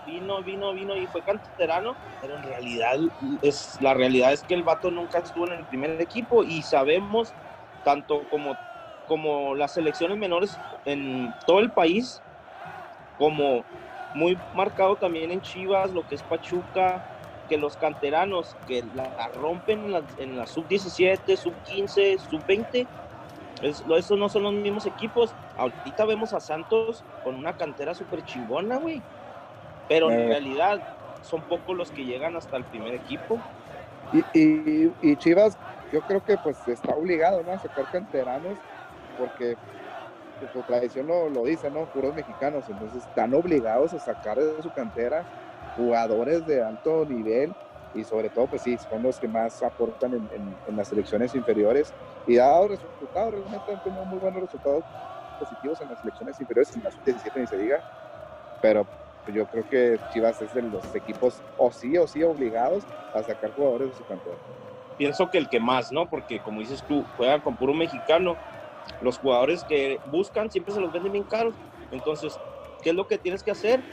vino, 0.05 0.43
vino, 0.43 0.73
vino, 0.73 0.97
y 0.97 1.07
fue 1.07 1.23
canterano, 1.23 1.97
pero 2.21 2.37
en 2.37 2.43
realidad 2.43 2.97
es 3.43 3.81
la 3.81 3.95
realidad 3.95 4.33
es 4.33 4.43
que 4.43 4.55
el 4.55 4.63
vato 4.63 4.91
nunca 4.91 5.19
estuvo 5.19 5.47
en 5.47 5.55
el 5.55 5.67
primer 5.67 6.01
equipo 6.01 6.45
y 6.45 6.63
sabemos 6.63 7.35
tanto 7.83 8.29
como 8.29 8.57
como 9.07 9.55
las 9.55 9.73
selecciones 9.73 10.19
menores 10.19 10.61
en 10.85 11.33
todo 11.47 11.61
el 11.61 11.71
país, 11.71 12.23
como 13.17 13.65
muy 14.13 14.37
marcado 14.53 14.97
también 14.97 15.31
en 15.31 15.41
Chivas, 15.41 15.93
lo 15.93 16.07
que 16.07 16.17
es 16.17 16.23
Pachuca, 16.23 17.05
que 17.49 17.57
los 17.57 17.77
canteranos 17.77 18.57
que 18.67 18.83
la, 18.95 19.29
rompen 19.35 19.95
en 20.17 20.37
la, 20.37 20.47
sub-17, 20.47 21.37
sub-15, 21.37 22.19
sub-20, 22.19 22.89
esos 23.63 24.19
no 24.19 24.29
son 24.29 24.43
los 24.43 24.53
mismos 24.53 24.87
equipos. 24.87 25.35
Ahorita 25.57 26.05
vemos 26.05 26.33
a 26.33 26.41
Santos 26.41 27.05
con 27.25 27.35
una 27.35 27.57
cantera 27.57 27.95
súper 27.95 28.25
chingona, 28.25 28.77
güey. 28.77 29.03
Pero 29.89 30.11
en 30.11 30.21
eh. 30.21 30.27
realidad 30.29 30.97
son 31.23 31.43
pocos 31.43 31.77
los 31.77 31.91
que 31.91 32.05
llegan 32.05 32.37
hasta 32.37 32.57
el 32.57 32.65
primer 32.65 32.95
equipo. 32.95 33.39
Y, 34.33 35.17
Chivas, 35.17 35.59
yo 35.93 36.01
creo 36.03 36.25
que 36.25 36.37
pues 36.37 36.57
está 36.69 36.95
obligado 36.95 37.43
¿no? 37.43 37.53
a 37.53 37.59
sacar 37.59 37.91
canteranos 37.91 38.57
porque 39.19 39.57
pues, 40.39 40.53
su 40.53 40.63
tradición 40.63 41.07
lo, 41.07 41.29
lo 41.29 41.45
dice, 41.45 41.71
¿no? 41.71 41.87
Puros 41.87 42.15
mexicanos, 42.15 42.65
entonces 42.69 43.05
están 43.05 43.35
obligados 43.35 43.95
a 43.95 43.99
sacar 43.99 44.39
de 44.39 44.63
su 44.63 44.71
cantera 44.71 45.25
jugadores 45.77 46.47
de 46.47 46.63
alto 46.63 47.05
nivel 47.05 47.53
y 47.97 48.05
sobre 48.05 48.31
todo, 48.31 48.49
pues 48.49 48.63
sí, 48.63 48.77
son 48.79 49.03
los 49.03 49.19
que 49.19 49.29
más 49.29 49.63
aportan 49.63 50.15
en, 50.15 50.61
las 50.77 50.89
selecciones 50.89 51.35
inferiores 51.35 51.95
y 52.25 52.39
ha 52.39 52.47
dado 52.47 52.69
resultados, 52.69 53.33
realmente 53.33 53.73
han 53.73 53.81
tenido 53.81 54.05
muy 54.05 54.19
buenos 54.19 54.43
resultados 54.43 54.85
positivos 55.39 55.81
en 55.81 55.89
las 55.89 56.01
selecciones 56.01 56.39
inferiores, 56.41 56.75
en 56.75 56.83
la 56.83 56.91
sub-17 56.91 57.41
ni 57.41 57.47
se 57.47 57.57
diga, 57.57 57.85
pero 58.61 58.89
yo 59.27 59.47
creo 59.47 59.65
que 59.65 59.99
Chivas 60.09 60.41
es 60.41 60.53
de 60.53 60.63
los 60.63 60.95
equipos 60.95 61.43
o 61.57 61.73
sí 61.73 61.97
o 61.97 62.07
sí 62.07 62.23
obligados 62.23 62.87
a 63.13 63.23
sacar 63.23 63.53
jugadores 63.53 63.89
de 63.89 63.95
su 63.95 64.05
cantera. 64.05 64.39
Pienso 64.97 65.29
que 65.31 65.39
el 65.39 65.49
que 65.49 65.61
más, 65.61 65.93
¿no? 65.93 66.09
Porque 66.09 66.41
como 66.41 66.61
dices 66.61 66.85
tú, 66.87 67.09
juegan 67.17 67.41
con 67.41 67.57
puro 67.57 67.75
mexicano, 67.75 68.41
los 69.01 69.19
jugadores 69.19 69.65
que 69.65 70.01
buscan 70.05 70.51
siempre 70.51 70.73
se 70.73 70.81
los 70.81 70.93
venden 70.93 71.13
bien 71.13 71.25
caros, 71.25 71.57
entonces 71.91 72.41
¿Qué 72.87 72.91
es 72.91 72.95
lo 72.97 73.07
que 73.07 73.19
tienes 73.19 73.43
que 73.43 73.51
hacer? 73.51 73.85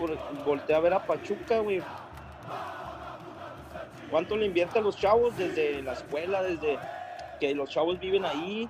Voltea 0.44 0.78
a 0.78 0.82
ver 0.82 0.94
a 0.94 1.04
Pachuca, 1.04 1.60
güey. 1.60 1.84
¿Cuánto 4.14 4.38
le 4.38 4.46
invierte 4.46 4.78
a 4.78 4.82
los 4.84 4.96
chavos 4.96 5.36
desde 5.38 5.82
la 5.82 5.94
escuela, 5.94 6.44
desde 6.44 6.78
que 7.40 7.56
los 7.56 7.68
chavos 7.68 8.00
viven 8.00 8.24
ahí? 8.26 8.70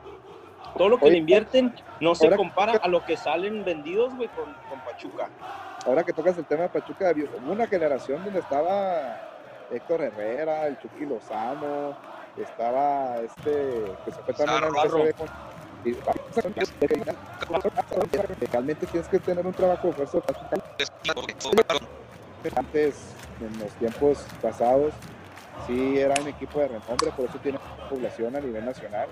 Todo 0.77 0.87
lo 0.87 0.97
que 0.97 1.11
le 1.11 1.17
invierten 1.17 1.75
no 1.99 2.15
se 2.15 2.33
compara 2.33 2.79
a 2.81 2.87
lo 2.87 3.03
que 3.03 3.17
salen 3.17 3.65
vendidos, 3.65 4.15
güey, 4.15 4.29
con, 4.29 4.45
con, 4.69 4.79
Pachuca. 4.85 5.27
Ahora 5.85 6.05
que 6.05 6.13
tocas 6.13 6.37
el 6.37 6.45
tema 6.45 6.61
de 6.63 6.69
Pachuca, 6.69 7.13
hubo 7.13 7.51
una 7.51 7.67
generación 7.67 8.23
donde 8.23 8.39
estaba 8.39 9.19
Héctor 9.69 10.03
Herrera, 10.03 10.67
el 10.67 10.79
Chucky 10.79 11.05
Lozano, 11.05 11.97
estaba 12.37 13.17
este, 13.17 13.83
que 14.05 14.11
se 14.11 14.21
fue 14.21 14.33
también 14.35 14.63
al 14.63 14.71
Realmente 18.49 18.85
tienes 18.85 19.09
que 19.09 19.19
tener 19.19 19.45
un 19.45 19.53
trabajo 19.53 19.89
de 19.89 19.93
fuerza. 19.93 20.19
Antes, 22.55 22.95
en 23.41 23.59
los 23.59 23.71
tiempos 23.73 24.25
pasados, 24.41 24.93
sí 25.67 25.97
era 25.97 26.15
un 26.21 26.27
equipo 26.27 26.59
de 26.59 26.67
renombre, 26.67 27.11
por 27.15 27.25
eso 27.25 27.39
tiene 27.39 27.59
población 27.89 28.35
a 28.35 28.39
nivel 28.39 28.65
nacional. 28.65 29.07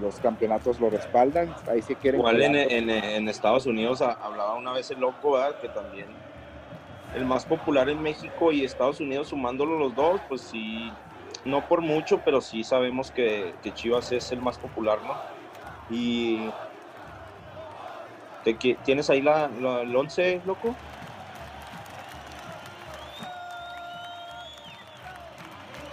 Los 0.00 0.18
campeonatos 0.20 0.78
lo 0.78 0.90
respaldan, 0.90 1.54
ahí 1.68 1.80
sí 1.80 1.94
quieren. 1.94 2.20
Igual 2.20 2.42
en, 2.42 2.54
en, 2.54 2.90
en, 2.90 3.28
Estados 3.28 3.64
Unidos 3.66 4.02
hablaba 4.02 4.54
una 4.56 4.72
vez 4.72 4.90
el 4.90 5.00
loco, 5.00 5.32
¿verdad? 5.32 5.56
que 5.58 5.68
también 5.68 6.06
el 7.14 7.24
más 7.24 7.44
popular 7.44 7.88
en 7.88 8.02
México 8.02 8.52
y 8.52 8.64
Estados 8.64 9.00
Unidos, 9.00 9.28
sumándolo 9.28 9.78
los 9.78 9.94
dos, 9.94 10.20
pues 10.28 10.42
sí, 10.42 10.92
no 11.44 11.66
por 11.66 11.80
mucho, 11.80 12.20
pero 12.24 12.40
sí 12.40 12.62
sabemos 12.62 13.10
que, 13.10 13.54
que 13.62 13.72
Chivas 13.72 14.12
es 14.12 14.30
el 14.32 14.40
más 14.40 14.58
popular, 14.58 14.98
¿no? 15.02 15.14
Y. 15.94 16.50
¿Tienes 18.84 19.10
ahí 19.10 19.20
la, 19.20 19.50
el 19.82 19.94
11, 19.94 20.40
loco? 20.46 20.74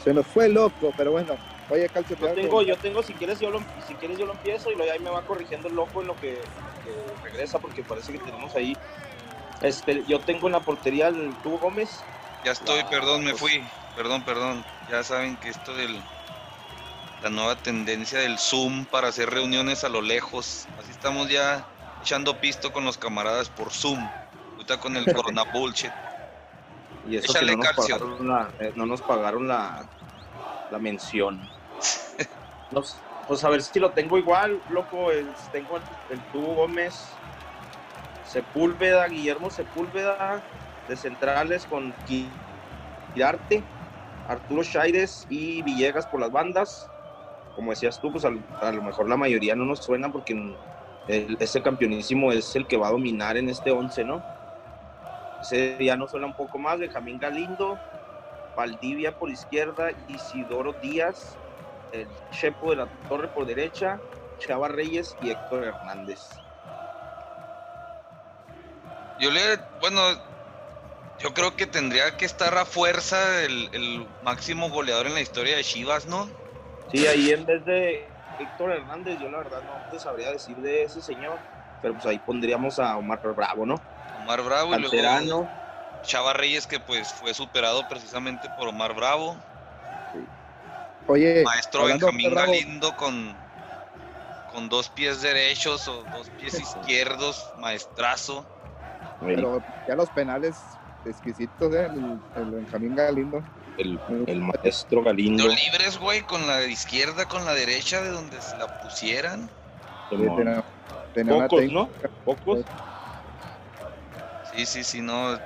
Se 0.08 0.14
nos 0.14 0.26
fue 0.26 0.48
loco, 0.48 0.94
pero 0.96 1.12
bueno. 1.12 1.36
Oye, 1.70 1.90
Calcio, 1.90 2.16
yo 2.16 2.30
tengo, 2.30 2.62
yo 2.62 2.78
tengo, 2.78 3.04
si 3.04 3.12
quieres 3.12 3.42
yo 3.42 3.50
lo, 3.50 3.60
si 3.86 3.94
quieres 3.96 4.18
yo 4.18 4.26
lo 4.26 4.32
empiezo 4.32 4.72
y 4.72 4.76
luego 4.76 4.90
ahí 4.90 5.00
me 5.00 5.10
va 5.10 5.22
corrigiendo 5.24 5.68
el 5.68 5.76
loco 5.76 6.00
en 6.00 6.08
lo 6.08 6.16
que, 6.16 6.40
regresa 7.22 7.60
porque 7.60 7.84
parece 7.84 8.14
que 8.14 8.20
tenemos 8.20 8.56
ahí. 8.56 8.78
Este, 9.62 10.06
yo 10.08 10.22
tengo 10.22 10.48
en 10.48 10.54
la 10.54 10.62
portería 10.62 11.10
el 11.10 11.36
Tubo 11.44 11.58
Gómez. 11.58 12.00
Ya 12.46 12.54
estoy, 12.54 12.86
perdón, 12.86 13.26
me 13.26 13.34
fui. 13.34 13.62
Perdón, 13.98 14.24
perdón. 14.24 14.64
Ya 14.90 15.04
saben 15.04 15.36
que 15.36 15.50
esto 15.50 15.76
del 15.76 16.02
la 17.22 17.30
nueva 17.30 17.58
tendencia 17.58 18.20
del 18.20 18.40
Zoom 18.40 18.86
para 18.86 19.10
hacer 19.10 19.30
reuniones 19.30 19.84
a 19.84 19.90
lo 19.90 20.02
lejos. 20.02 20.70
Así 20.80 20.92
estamos 20.92 21.28
ya 21.28 21.68
echando 22.02 22.40
pisto 22.40 22.72
con 22.72 22.86
los 22.86 22.98
camaradas 22.98 23.50
por 23.50 23.74
Zoom. 23.74 24.00
Ahorita 24.54 24.80
con 24.80 24.96
el 24.96 25.04
Corona 25.14 25.44
Bullshit. 25.52 25.92
Y 27.10 27.18
eso 27.18 27.34
que 27.34 27.46
no, 27.46 27.58
nos 27.58 27.74
pagaron 27.74 28.28
la, 28.28 28.52
eh, 28.60 28.74
no 28.76 28.86
nos 28.86 29.02
pagaron 29.02 29.48
la, 29.48 29.90
la 30.72 30.80
mención. 30.80 31.42
pues 33.28 33.44
a 33.44 33.50
ver 33.50 33.62
si 33.62 33.80
lo 33.80 33.92
tengo 33.92 34.18
igual, 34.18 34.62
loco. 34.70 35.10
tengo 35.52 35.78
el, 36.10 36.20
Tubo 36.32 36.56
Gómez, 36.56 37.06
Sepúlveda, 38.26 39.08
Guillermo 39.08 39.50
Sepúlveda, 39.50 40.42
de 40.88 40.96
centrales 40.96 41.66
con 41.66 41.94
Quirarte, 43.14 43.64
Arturo 44.28 44.64
Chaires 44.64 45.26
y 45.30 45.62
Villegas 45.62 46.06
por 46.06 46.20
las 46.20 46.32
bandas 46.32 46.90
como 47.58 47.72
decías 47.72 48.00
tú, 48.00 48.12
pues 48.12 48.24
a, 48.24 48.30
lo 48.30 48.84
mejor 48.84 49.10
la 49.10 49.18
mayoría 49.18 49.56
no 49.56 49.66
nos 49.66 49.80
suena 49.80 50.12
porque 50.12 50.56
ese 51.08 51.64
campeonísimo 51.64 52.32
es 52.32 52.56
el 52.56 52.68
que 52.68 52.78
va 52.78 52.90
a 52.90 52.92
dominar 52.92 53.36
en 53.36 53.50
este 53.50 53.72
11, 53.72 54.04
¿no? 54.04 54.24
Ese 55.42 55.76
día 55.78 55.98
nos 55.98 56.12
suena 56.12 56.28
un 56.28 56.36
poco 56.36 56.60
más, 56.60 56.78
Benjamín 56.78 57.18
Galindo, 57.18 57.80
Valdivia 58.58 59.12
por 59.12 59.30
izquierda, 59.30 59.92
Isidoro 60.08 60.74
Díaz, 60.82 61.38
el 61.92 62.08
Chepo 62.32 62.72
de 62.72 62.78
la 62.78 62.88
Torre 63.08 63.28
por 63.28 63.46
derecha, 63.46 64.02
Chava 64.40 64.68
Reyes 64.68 65.16
y 65.22 65.30
Héctor 65.30 65.64
Hernández. 65.66 66.22
Yo 69.20 69.30
le, 69.30 69.42
bueno, 69.80 70.02
yo 71.20 71.36
creo 71.36 71.56
que 71.56 71.68
tendría 71.68 72.18
que 72.18 72.26
estar 72.26 72.58
a 72.58 72.66
fuerza 72.66 73.44
el, 73.44 73.70
el 73.74 74.08
máximo 74.24 74.72
goleador 74.72 75.06
en 75.06 75.14
la 75.14 75.22
historia 75.22 75.56
de 75.56 75.64
Chivas, 75.64 76.08
¿no? 76.08 76.28
Sí, 76.92 77.06
ahí 77.06 77.30
en 77.30 77.46
vez 77.46 77.64
de 77.64 78.08
Héctor 78.40 78.72
Hernández, 78.72 79.20
yo 79.20 79.30
la 79.30 79.38
verdad 79.38 79.62
no 79.62 79.92
te 79.92 80.00
sabría 80.00 80.32
decir 80.32 80.58
de 80.58 80.82
ese 80.82 81.00
señor, 81.04 81.38
pero 81.80 81.94
pues 81.94 82.08
ahí 82.08 82.18
pondríamos 82.18 82.80
a 82.80 82.98
Omar 82.98 83.20
Bravo, 83.36 83.68
¿no? 83.68 83.76
Omar 84.24 84.42
Bravo 84.42 84.76
y 84.76 84.80
luego 84.80 85.48
Chava 86.02 86.34
Reyes 86.34 86.68
que 86.68 86.80
pues 86.80 87.12
fue 87.14 87.34
superado 87.34 87.88
precisamente 87.88 88.50
por 88.50 88.68
Omar 88.68 88.94
Bravo. 88.96 89.38
Oye, 91.08 91.44
maestro 91.44 91.86
Benjamín 91.86 92.34
Galindo 92.34 92.92
con 92.94 93.36
con 94.52 94.70
dos 94.70 94.90
pies 94.90 95.22
derechos 95.22 95.88
o 95.88 96.04
dos 96.06 96.30
pies 96.32 96.60
izquierdos, 96.60 97.52
maestrazo. 97.58 98.46
Pero 99.20 99.64
ya 99.88 99.96
los 99.96 100.10
penales 100.10 100.56
exquisitos, 101.06 101.74
¿eh? 101.74 101.86
el 101.86 102.46
Benjamín 102.52 102.96
Galindo 102.96 103.44
el, 103.78 104.42
maestro 104.42 105.04
Galindo. 105.04 105.44
No 105.46 105.50
libres, 105.50 105.98
güey, 106.00 106.22
con 106.22 106.46
la 106.48 106.66
izquierda, 106.66 107.26
con 107.26 107.46
la 107.46 107.54
derecha, 107.54 108.02
de 108.02 108.10
donde 108.10 108.42
se 108.42 108.58
la 108.58 108.68
pusieran. 108.82 109.50
Pocos, 110.10 111.72
¿no? 111.72 111.90
Pocos. 112.24 112.66
Sí, 114.52 114.66
sí, 114.66 114.84
sí, 114.84 115.02
no. 115.02 115.40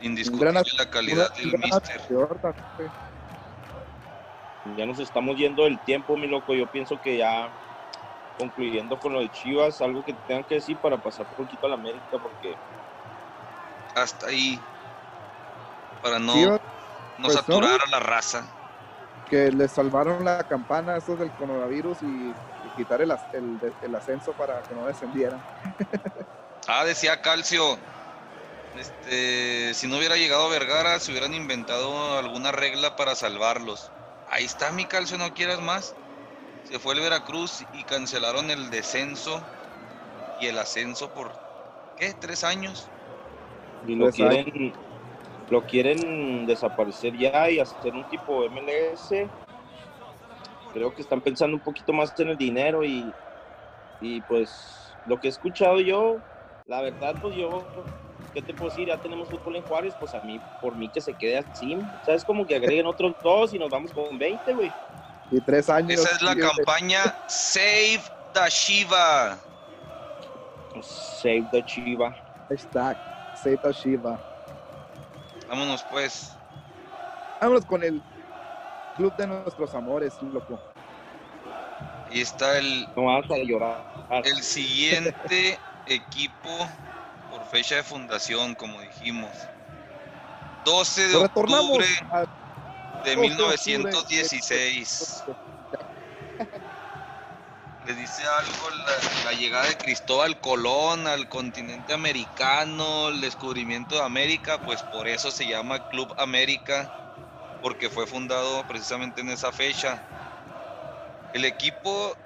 Indiscutible 0.00 0.52
la 0.52 0.90
calidad 0.90 1.34
del 1.34 1.58
mister. 1.58 2.00
Ya 4.76 4.86
nos 4.86 4.98
estamos 4.98 5.36
yendo 5.36 5.64
del 5.64 5.78
tiempo, 5.80 6.16
mi 6.16 6.26
loco. 6.26 6.54
Yo 6.54 6.66
pienso 6.66 7.00
que 7.00 7.18
ya 7.18 7.50
concluyendo 8.38 8.98
con 8.98 9.12
lo 9.12 9.20
de 9.20 9.30
Chivas, 9.30 9.80
algo 9.82 10.04
que 10.04 10.14
tengan 10.26 10.44
que 10.44 10.54
decir 10.56 10.76
para 10.78 10.96
pasar 10.96 11.26
un 11.30 11.44
poquito 11.44 11.66
a 11.66 11.70
la 11.70 11.74
América, 11.74 12.18
porque 12.22 12.56
hasta 13.94 14.28
ahí 14.28 14.58
para 16.02 16.18
no 16.18 16.34
no 16.34 16.58
pues 17.24 17.34
saturar 17.34 17.80
a 17.86 17.90
la 17.90 18.00
raza. 18.00 18.46
Que 19.28 19.52
le 19.52 19.68
salvaron 19.68 20.24
la 20.24 20.42
campana 20.44 20.94
a 20.94 20.98
esos 20.98 21.18
del 21.18 21.30
coronavirus 21.32 21.98
y, 22.02 22.34
quitar 22.76 23.02
el, 23.02 23.10
ascenso 23.10 24.32
para 24.32 24.62
que 24.62 24.74
no 24.74 24.86
descendieran. 24.86 25.40
ah, 26.68 26.84
decía 26.84 27.20
Calcio. 27.20 27.78
Este, 28.72 29.74
si 29.74 29.88
no 29.88 29.98
hubiera 29.98 30.16
llegado 30.16 30.48
Vergara, 30.48 31.00
se 31.00 31.10
hubieran 31.10 31.34
inventado 31.34 32.18
alguna 32.18 32.52
regla 32.52 32.94
para 32.96 33.14
salvarlos. 33.16 33.92
Ahí 34.26 34.44
está 34.44 34.70
mi 34.72 34.86
Calcio, 34.86 35.18
no 35.18 35.34
quieras 35.34 35.60
más. 35.60 35.96
Se 36.62 36.78
fue 36.78 36.94
el 36.94 37.00
Veracruz 37.00 37.62
y 37.72 37.84
cancelaron 37.84 38.50
el 38.50 38.70
descenso 38.70 39.44
y 40.38 40.46
el 40.46 40.58
ascenso 40.58 41.12
por, 41.12 41.32
¿qué? 41.96 42.14
¿Tres 42.14 42.44
años? 42.44 42.92
Y 43.84 43.96
lo 43.96 44.10
quieren, 44.10 44.72
lo 45.48 45.66
quieren 45.66 46.46
desaparecer 46.46 47.16
ya 47.16 47.50
y 47.50 47.58
hacer 47.58 47.94
un 47.94 48.06
tipo 48.08 48.44
MLS. 48.44 49.32
Creo 50.72 50.94
que 50.94 51.02
están 51.02 51.20
pensando 51.22 51.56
un 51.56 51.62
poquito 51.62 51.92
más 51.92 52.16
en 52.20 52.28
el 52.28 52.38
dinero 52.38 52.84
y, 52.84 53.16
y 53.98 54.20
pues 54.22 54.98
lo 55.04 55.18
que 55.18 55.26
he 55.26 55.30
escuchado 55.30 55.80
yo, 55.80 56.22
la 56.66 56.80
verdad, 56.82 57.18
pues 57.20 57.34
yo, 57.34 57.72
¿qué 58.32 58.42
te 58.42 58.54
puedo 58.54 58.70
decir? 58.70 58.88
Ya 58.88 58.96
tenemos 58.96 59.28
fútbol 59.28 59.56
en 59.56 59.62
Juárez, 59.62 59.94
pues 59.98 60.14
a 60.14 60.20
mí, 60.20 60.40
por 60.60 60.74
mí 60.76 60.88
que 60.88 61.00
se 61.00 61.14
quede 61.14 61.38
así. 61.38 61.78
¿Sabes? 62.04 62.24
Como 62.24 62.46
que 62.46 62.56
agreguen 62.56 62.86
otros 62.86 63.14
dos 63.22 63.52
y 63.54 63.58
nos 63.58 63.70
vamos 63.70 63.92
con 63.92 64.18
20, 64.18 64.54
güey. 64.54 64.72
Y 65.30 65.40
tres 65.40 65.68
años. 65.68 66.00
Esa 66.00 66.16
es 66.16 66.22
la 66.22 66.36
campaña 66.36 67.14
Save 67.28 68.02
the 68.34 68.48
Shiva. 68.48 69.38
Save 70.82 71.48
the 71.52 71.62
Shiva. 71.62 72.16
Hashtag 72.48 72.96
Save 73.36 73.58
the 73.58 73.72
Shiva. 73.72 74.18
Vámonos 75.48 75.84
pues. 75.90 76.36
Vámonos 77.40 77.64
con 77.64 77.82
el 77.82 78.02
club 78.96 79.14
de 79.16 79.26
nuestros 79.26 79.74
amores, 79.74 80.14
loco. 80.22 80.60
Y 82.10 82.20
está 82.20 82.58
el. 82.58 82.86
No 82.96 83.04
vas 83.04 83.30
a 83.30 83.38
llorar. 83.38 83.84
El 84.24 84.42
siguiente 84.42 85.58
equipo 85.86 86.68
fecha 87.50 87.76
de 87.76 87.82
fundación, 87.82 88.54
como 88.54 88.80
dijimos. 88.80 89.30
12 90.64 91.08
de 91.08 91.16
octubre 91.16 91.86
de 93.04 93.16
1916 93.16 95.24
le 97.86 97.94
dice 97.94 98.22
algo 98.26 98.68
la, 99.24 99.32
llegada 99.32 99.66
de 99.66 99.76
Cristóbal 99.76 100.38
Colón 100.40 101.06
al 101.06 101.28
continente 101.28 101.92
americano, 101.92 103.08
el 103.08 103.20
descubrimiento 103.20 103.96
de 103.96 104.02
América, 104.02 104.58
pues 104.58 104.82
por 104.82 105.08
eso 105.08 105.30
se 105.30 105.46
llama 105.46 105.88
Club 105.88 106.12
América, 106.18 106.90
porque 107.62 107.88
fue 107.88 108.06
fundado 108.06 108.66
precisamente 108.66 109.22
en 109.22 109.30
esa 109.30 109.50
fecha. 109.50 110.02
El 111.32 111.44
equipo 111.44 112.16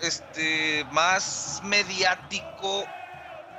este, 0.00 0.84
más 0.90 1.60
mediático 1.64 2.86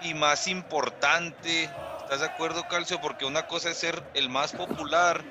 y 0.01 0.13
más 0.13 0.47
importante, 0.47 1.69
¿estás 2.01 2.21
de 2.21 2.25
acuerdo, 2.25 2.67
Calcio? 2.67 2.99
Porque 3.01 3.25
una 3.25 3.47
cosa 3.47 3.69
es 3.69 3.77
ser 3.77 4.03
el 4.13 4.29
más 4.29 4.53
popular 4.53 5.23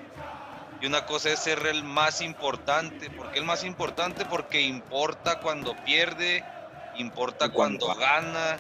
y 0.81 0.87
una 0.87 1.07
cosa 1.07 1.31
es 1.31 1.41
ser 1.41 1.67
el 1.67 1.83
más 1.83 2.21
importante. 2.21 3.11
¿Por 3.11 3.31
qué 3.31 3.39
el 3.41 3.45
más 3.45 3.65
importante? 3.65 4.25
Porque 4.25 4.61
importa 4.61 5.41
cuando 5.41 5.75
pierde, 5.85 6.45
importa 6.97 7.49
cuando 7.49 7.95
gana, 7.95 8.57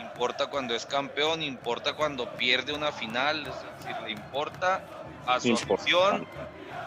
importa 0.00 0.48
cuando 0.48 0.74
es 0.74 0.84
campeón, 0.86 1.42
importa 1.42 1.94
cuando 1.94 2.28
pierde 2.36 2.72
una 2.72 2.92
final. 2.92 3.46
Es 3.46 3.84
decir, 3.84 4.02
le 4.04 4.10
importa 4.10 4.82
a 5.26 5.40
su 5.40 5.54
afición 5.54 6.26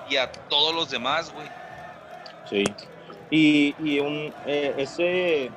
y 0.10 0.18
a 0.18 0.32
todos 0.32 0.76
los 0.76 0.90
demás, 0.90 1.34
güey. 1.34 1.48
Sí. 2.50 2.64
Y, 3.30 3.76
y 3.80 4.00
un, 4.00 4.34
eh, 4.46 4.74
ese, 4.78 5.52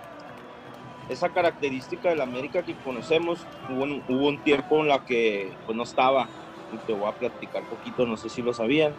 esa 1.10 1.32
característica 1.32 2.08
de 2.08 2.16
la 2.16 2.22
América 2.22 2.62
que 2.62 2.76
conocemos, 2.76 3.48
hubo 3.68 3.82
un, 3.82 4.04
hubo 4.06 4.28
un 4.28 4.40
tiempo 4.44 4.80
en 4.80 4.88
la 4.88 5.04
que 5.04 5.58
pues, 5.66 5.76
no 5.76 5.82
estaba 5.82 6.30
y 6.70 6.78
te 6.78 6.92
voy 6.92 7.08
a 7.08 7.16
platicar 7.16 7.66
poquito, 7.68 8.06
no 8.06 8.16
sé 8.16 8.28
si 8.28 8.42
lo 8.42 8.54
sabían. 8.54 8.94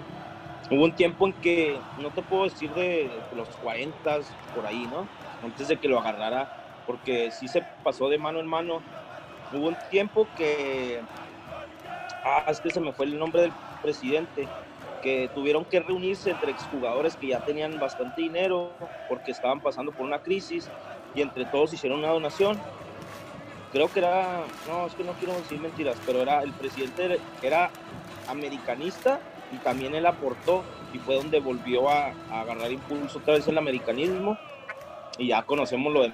Hubo 0.70 0.84
un 0.84 0.94
tiempo 0.94 1.26
en 1.28 1.34
que, 1.34 1.82
no 1.96 2.12
te 2.12 2.22
puedo 2.22 2.44
decir 2.44 2.74
de, 2.74 3.24
los 3.32 3.56
40 3.58 4.20
por 4.54 4.68
ahí, 4.68 4.88
¿no? 4.88 5.10
Antes 5.42 5.70
de 5.70 5.80
que 5.80 5.88
lo 5.88 6.00
agarrara, 6.00 6.52
porque 6.86 7.32
sí 7.32 7.48
se 7.48 7.66
pasó 7.82 8.10
de 8.10 8.18
mano 8.18 8.42
en 8.42 8.48
mano. 8.48 8.84
Hubo 9.50 9.70
un 9.70 9.78
tiempo 9.90 10.30
que, 10.36 11.08
ah, 12.24 12.44
es 12.48 12.60
que 12.60 12.72
se 12.72 12.82
me 12.82 12.92
fue 12.92 13.06
el 13.06 13.18
nombre 13.18 13.42
del 13.42 13.54
presidente, 13.82 14.52
que 15.02 15.32
tuvieron 15.34 15.64
que 15.66 15.80
reunirse 15.80 16.30
entre 16.30 16.52
exjugadores 16.52 17.16
que 17.16 17.28
ya 17.28 17.40
tenían 17.40 17.80
bastante 17.80 18.22
dinero 18.22 18.78
porque 19.08 19.32
estaban 19.32 19.62
pasando 19.62 19.94
por 19.94 20.06
una 20.06 20.20
crisis 20.20 20.72
y 21.16 21.22
entre 21.22 21.46
todos 21.46 21.74
hicieron 21.74 22.00
una 22.00 22.10
donación 22.10 22.60
creo 23.72 23.92
que 23.92 24.00
era, 24.00 24.44
no, 24.68 24.86
es 24.86 24.94
que 24.94 25.04
no 25.04 25.14
quiero 25.14 25.34
decir 25.34 25.60
mentiras, 25.60 25.98
pero 26.06 26.22
era 26.22 26.42
el 26.42 26.52
presidente 26.52 27.20
era 27.42 27.72
americanista 28.28 29.20
y 29.52 29.58
también 29.58 29.96
él 29.96 30.06
aportó 30.06 30.64
y 30.94 31.00
fue 31.00 31.16
donde 31.16 31.40
volvió 31.40 31.90
a, 31.90 32.14
agarrar 32.32 32.72
impulso 32.72 33.20
otra 33.20 33.36
vez 33.36 33.48
el 33.48 33.58
americanismo 33.58 34.38
y 35.18 35.28
ya 35.28 35.44
conocemos 35.44 35.94
lo 35.94 36.04
de 36.04 36.14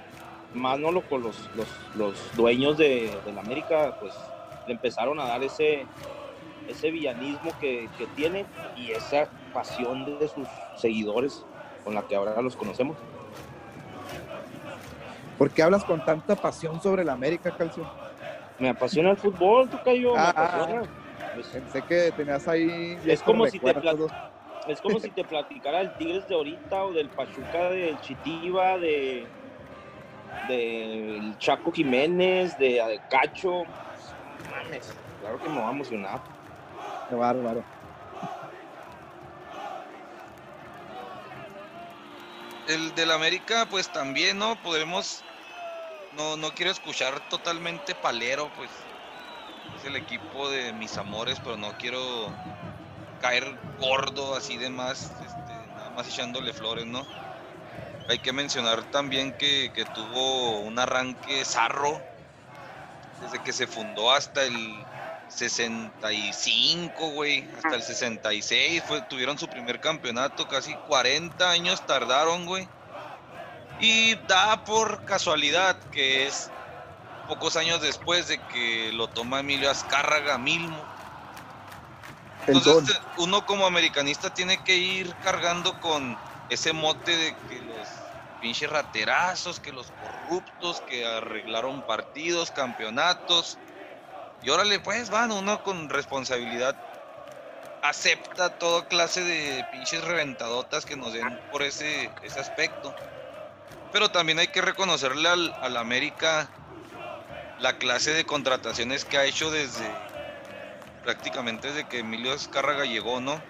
más 0.54 0.78
no 0.78 0.90
lo 0.90 1.02
con 1.02 1.22
los, 1.22 1.36
los, 1.94 2.36
dueños 2.36 2.78
de, 2.78 3.12
la 3.34 3.40
América 3.40 3.96
pues 4.00 4.14
le 4.66 4.74
empezaron 4.74 5.20
a 5.20 5.26
dar 5.26 5.42
ese 5.42 5.86
ese 6.68 6.90
villanismo 6.90 7.50
que, 7.60 7.88
que 7.96 8.06
tiene 8.08 8.44
y 8.76 8.90
esa 8.90 9.28
pasión 9.52 10.18
de 10.18 10.28
sus 10.28 10.46
seguidores 10.76 11.44
con 11.82 11.94
la 11.94 12.02
que 12.02 12.14
ahora 12.14 12.42
los 12.42 12.56
conocemos. 12.56 12.98
¿Por 15.38 15.50
qué 15.52 15.62
hablas 15.62 15.84
con 15.84 16.00
tanta 16.00 16.34
pasión 16.34 16.80
sobre 16.80 17.04
la 17.04 17.12
América, 17.12 17.52
Calcio? 17.52 17.84
Me 18.58 18.68
apasiona 18.68 19.12
el 19.12 19.16
fútbol, 19.16 19.70
tú 19.70 19.78
cayó. 19.78 20.14
Ah, 20.16 20.82
Pensé 21.52 21.80
que 21.82 22.10
tenías 22.10 22.48
ahí. 22.48 22.98
Es 23.06 23.22
como, 23.22 23.46
si 23.46 23.60
te 23.60 23.72
es 24.66 24.80
como 24.80 24.98
si 24.98 25.10
te 25.12 25.24
platicara 25.24 25.80
el 25.80 25.92
Tigres 25.92 26.26
de 26.26 26.34
ahorita 26.34 26.84
o 26.84 26.92
del 26.92 27.08
Pachuca 27.10 27.70
del 27.70 28.00
Chitiba, 28.00 28.78
de 28.78 29.28
del 30.48 31.38
Chaco 31.38 31.70
Jiménez, 31.70 32.58
de, 32.58 33.00
Cacho. 33.08 33.64
Mames, 34.50 34.92
claro 35.20 35.40
que 35.40 35.48
me 35.48 35.60
va 35.60 35.68
a 35.68 35.72
emocionar. 35.72 36.20
Qué 37.08 37.14
bárbaro. 37.14 37.62
El 42.68 42.94
del 42.94 43.10
América, 43.12 43.66
pues 43.70 43.88
también, 43.88 44.38
¿no? 44.38 44.56
Podemos 44.62 45.24
no, 46.18 46.36
no 46.36 46.50
quiero 46.52 46.72
escuchar 46.72 47.20
totalmente 47.30 47.94
palero, 47.94 48.50
pues 48.56 48.68
es 49.78 49.86
el 49.86 49.96
equipo 49.96 50.50
de 50.50 50.72
mis 50.72 50.98
amores, 50.98 51.38
pero 51.42 51.56
no 51.56 51.72
quiero 51.78 52.28
caer 53.22 53.56
gordo 53.78 54.34
así 54.34 54.56
de 54.56 54.68
más, 54.68 55.04
este, 55.04 55.74
nada 55.76 55.90
más 55.96 56.08
echándole 56.08 56.52
flores, 56.52 56.86
¿no? 56.86 57.06
Hay 58.08 58.18
que 58.18 58.32
mencionar 58.32 58.82
también 58.90 59.32
que, 59.32 59.70
tuvo 59.94 60.60
un 60.60 60.78
arranque 60.78 61.44
zarro 61.44 62.00
desde 63.22 63.42
que 63.42 63.52
se 63.52 63.66
fundó 63.66 64.10
hasta 64.10 64.42
el 64.42 64.74
65, 65.28 67.10
güey, 67.10 67.48
hasta 67.56 67.76
el 67.76 67.82
66, 67.82 68.82
fue, 68.82 69.02
tuvieron 69.02 69.38
su 69.38 69.46
primer 69.46 69.80
campeonato, 69.80 70.48
casi 70.48 70.74
40 70.88 71.48
años 71.48 71.86
tardaron, 71.86 72.46
güey 72.46 72.68
y 73.80 74.14
da 74.26 74.64
por 74.64 75.04
casualidad 75.04 75.78
que 75.90 76.26
es 76.26 76.50
pocos 77.28 77.56
años 77.56 77.80
después 77.80 78.28
de 78.28 78.38
que 78.48 78.90
lo 78.92 79.08
toma 79.08 79.40
Emilio 79.40 79.70
Azcárraga 79.70 80.38
Milmo. 80.38 80.82
Entonces 82.46 82.98
uno 83.18 83.44
como 83.44 83.66
americanista 83.66 84.32
tiene 84.32 84.62
que 84.64 84.76
ir 84.76 85.14
cargando 85.22 85.78
con 85.80 86.16
ese 86.48 86.72
mote 86.72 87.14
de 87.14 87.36
que 87.48 87.60
los 87.60 87.88
pinches 88.40 88.70
raterazos, 88.70 89.60
que 89.60 89.72
los 89.72 89.92
corruptos, 89.92 90.80
que 90.88 91.06
arreglaron 91.06 91.82
partidos, 91.82 92.50
campeonatos. 92.50 93.58
Y 94.42 94.50
órale, 94.50 94.80
pues 94.80 95.10
van, 95.10 95.32
uno 95.32 95.62
con 95.62 95.90
responsabilidad 95.90 96.76
acepta 97.82 98.58
toda 98.58 98.86
clase 98.86 99.22
de 99.22 99.64
pinches 99.70 100.02
reventadotas 100.02 100.84
que 100.84 100.96
nos 100.96 101.12
den 101.12 101.38
por 101.50 101.62
ese, 101.62 102.10
ese 102.22 102.40
aspecto. 102.40 102.94
Pero 103.90 104.10
también 104.10 104.38
hay 104.38 104.48
que 104.48 104.60
reconocerle 104.60 105.28
al, 105.28 105.76
América 105.76 106.50
la 107.58 107.78
clase 107.78 108.12
de 108.12 108.24
contrataciones 108.24 109.04
que 109.04 109.18
ha 109.18 109.24
hecho 109.24 109.50
desde 109.50 110.08
prácticamente 111.02 111.68
desde 111.68 111.88
que 111.88 112.00
Emilio 112.00 112.34
Escárraga 112.34 112.84
llegó, 112.84 113.20
¿no? 113.20 113.42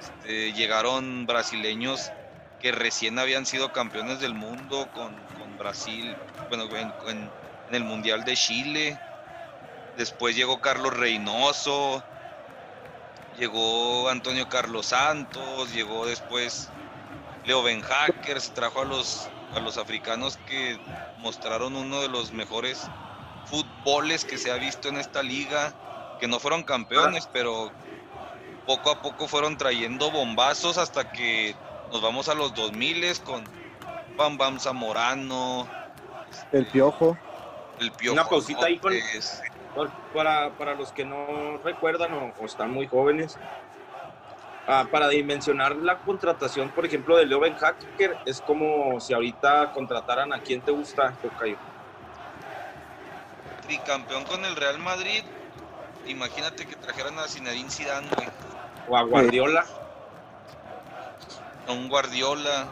Este, 0.00 0.52
llegaron 0.52 1.26
brasileños 1.26 2.12
que 2.60 2.72
recién 2.72 3.18
habían 3.18 3.44
sido 3.44 3.72
campeones 3.72 4.20
del 4.20 4.34
mundo 4.34 4.88
con, 4.92 5.58
Brasil, 5.58 6.16
bueno, 6.48 6.64
en, 6.76 7.32
el 7.70 7.84
Mundial 7.84 8.24
de 8.24 8.36
Chile. 8.36 8.98
Después 9.96 10.36
llegó 10.36 10.60
Carlos 10.60 10.96
Reynoso, 10.96 12.04
llegó 13.36 14.08
Antonio 14.08 14.48
Carlos 14.48 14.86
Santos, 14.86 15.72
llegó 15.72 16.06
después 16.06 16.68
Leo 17.42 17.62
Ben 17.62 17.80
Hackers, 17.80 18.52
trajo 18.54 18.82
a 18.82 18.84
los 18.84 19.28
a 19.54 19.60
los 19.60 19.78
africanos 19.78 20.38
que 20.48 20.78
mostraron 21.18 21.76
uno 21.76 22.00
de 22.00 22.08
los 22.08 22.32
mejores 22.32 22.88
fútboles 23.46 24.24
que 24.24 24.38
se 24.38 24.50
ha 24.50 24.56
visto 24.56 24.88
en 24.88 24.96
esta 24.96 25.22
liga, 25.22 25.72
que 26.20 26.28
no 26.28 26.38
fueron 26.38 26.62
campeones, 26.62 27.28
pero 27.32 27.70
poco 28.66 28.90
a 28.90 29.02
poco 29.02 29.26
fueron 29.26 29.56
trayendo 29.56 30.10
bombazos 30.10 30.78
hasta 30.78 31.10
que 31.10 31.54
nos 31.90 32.00
vamos 32.00 32.28
a 32.28 32.34
los 32.34 32.54
2000 32.54 33.20
con 33.20 33.44
Bam 34.16 34.38
Bam 34.38 34.60
Zamorano, 34.60 35.68
el 36.52 36.66
Piojo. 36.66 37.16
El 37.78 37.92
Piojo. 37.92 38.14
Una 38.14 38.28
pausita 38.28 38.66
ahí 38.66 38.80
para, 40.12 40.50
para 40.56 40.74
los 40.74 40.92
que 40.92 41.04
no 41.04 41.58
recuerdan 41.64 42.12
o 42.38 42.44
están 42.44 42.70
muy 42.70 42.86
jóvenes. 42.86 43.38
Ah, 44.72 44.86
para 44.88 45.08
dimensionar 45.08 45.74
la 45.74 45.98
contratación, 45.98 46.70
por 46.70 46.86
ejemplo, 46.86 47.16
de 47.16 47.26
Leo 47.26 47.40
Ben 47.40 47.56
Hacker, 47.56 48.16
es 48.24 48.40
como 48.40 49.00
si 49.00 49.12
ahorita 49.12 49.72
contrataran 49.72 50.32
a 50.32 50.38
quien 50.38 50.60
te 50.60 50.70
gusta, 50.70 51.12
Tocayo. 51.20 51.56
Tricampeón 53.66 54.22
con 54.22 54.44
el 54.44 54.54
Real 54.54 54.78
Madrid. 54.78 55.24
Imagínate 56.06 56.66
que 56.66 56.76
trajeran 56.76 57.18
a 57.18 57.26
Zinedine 57.26 57.68
Zidane, 57.68 58.06
O 58.88 58.96
a 58.96 59.02
Guardiola. 59.02 59.64
A 61.66 61.72
un 61.72 61.88
Guardiola. 61.88 62.68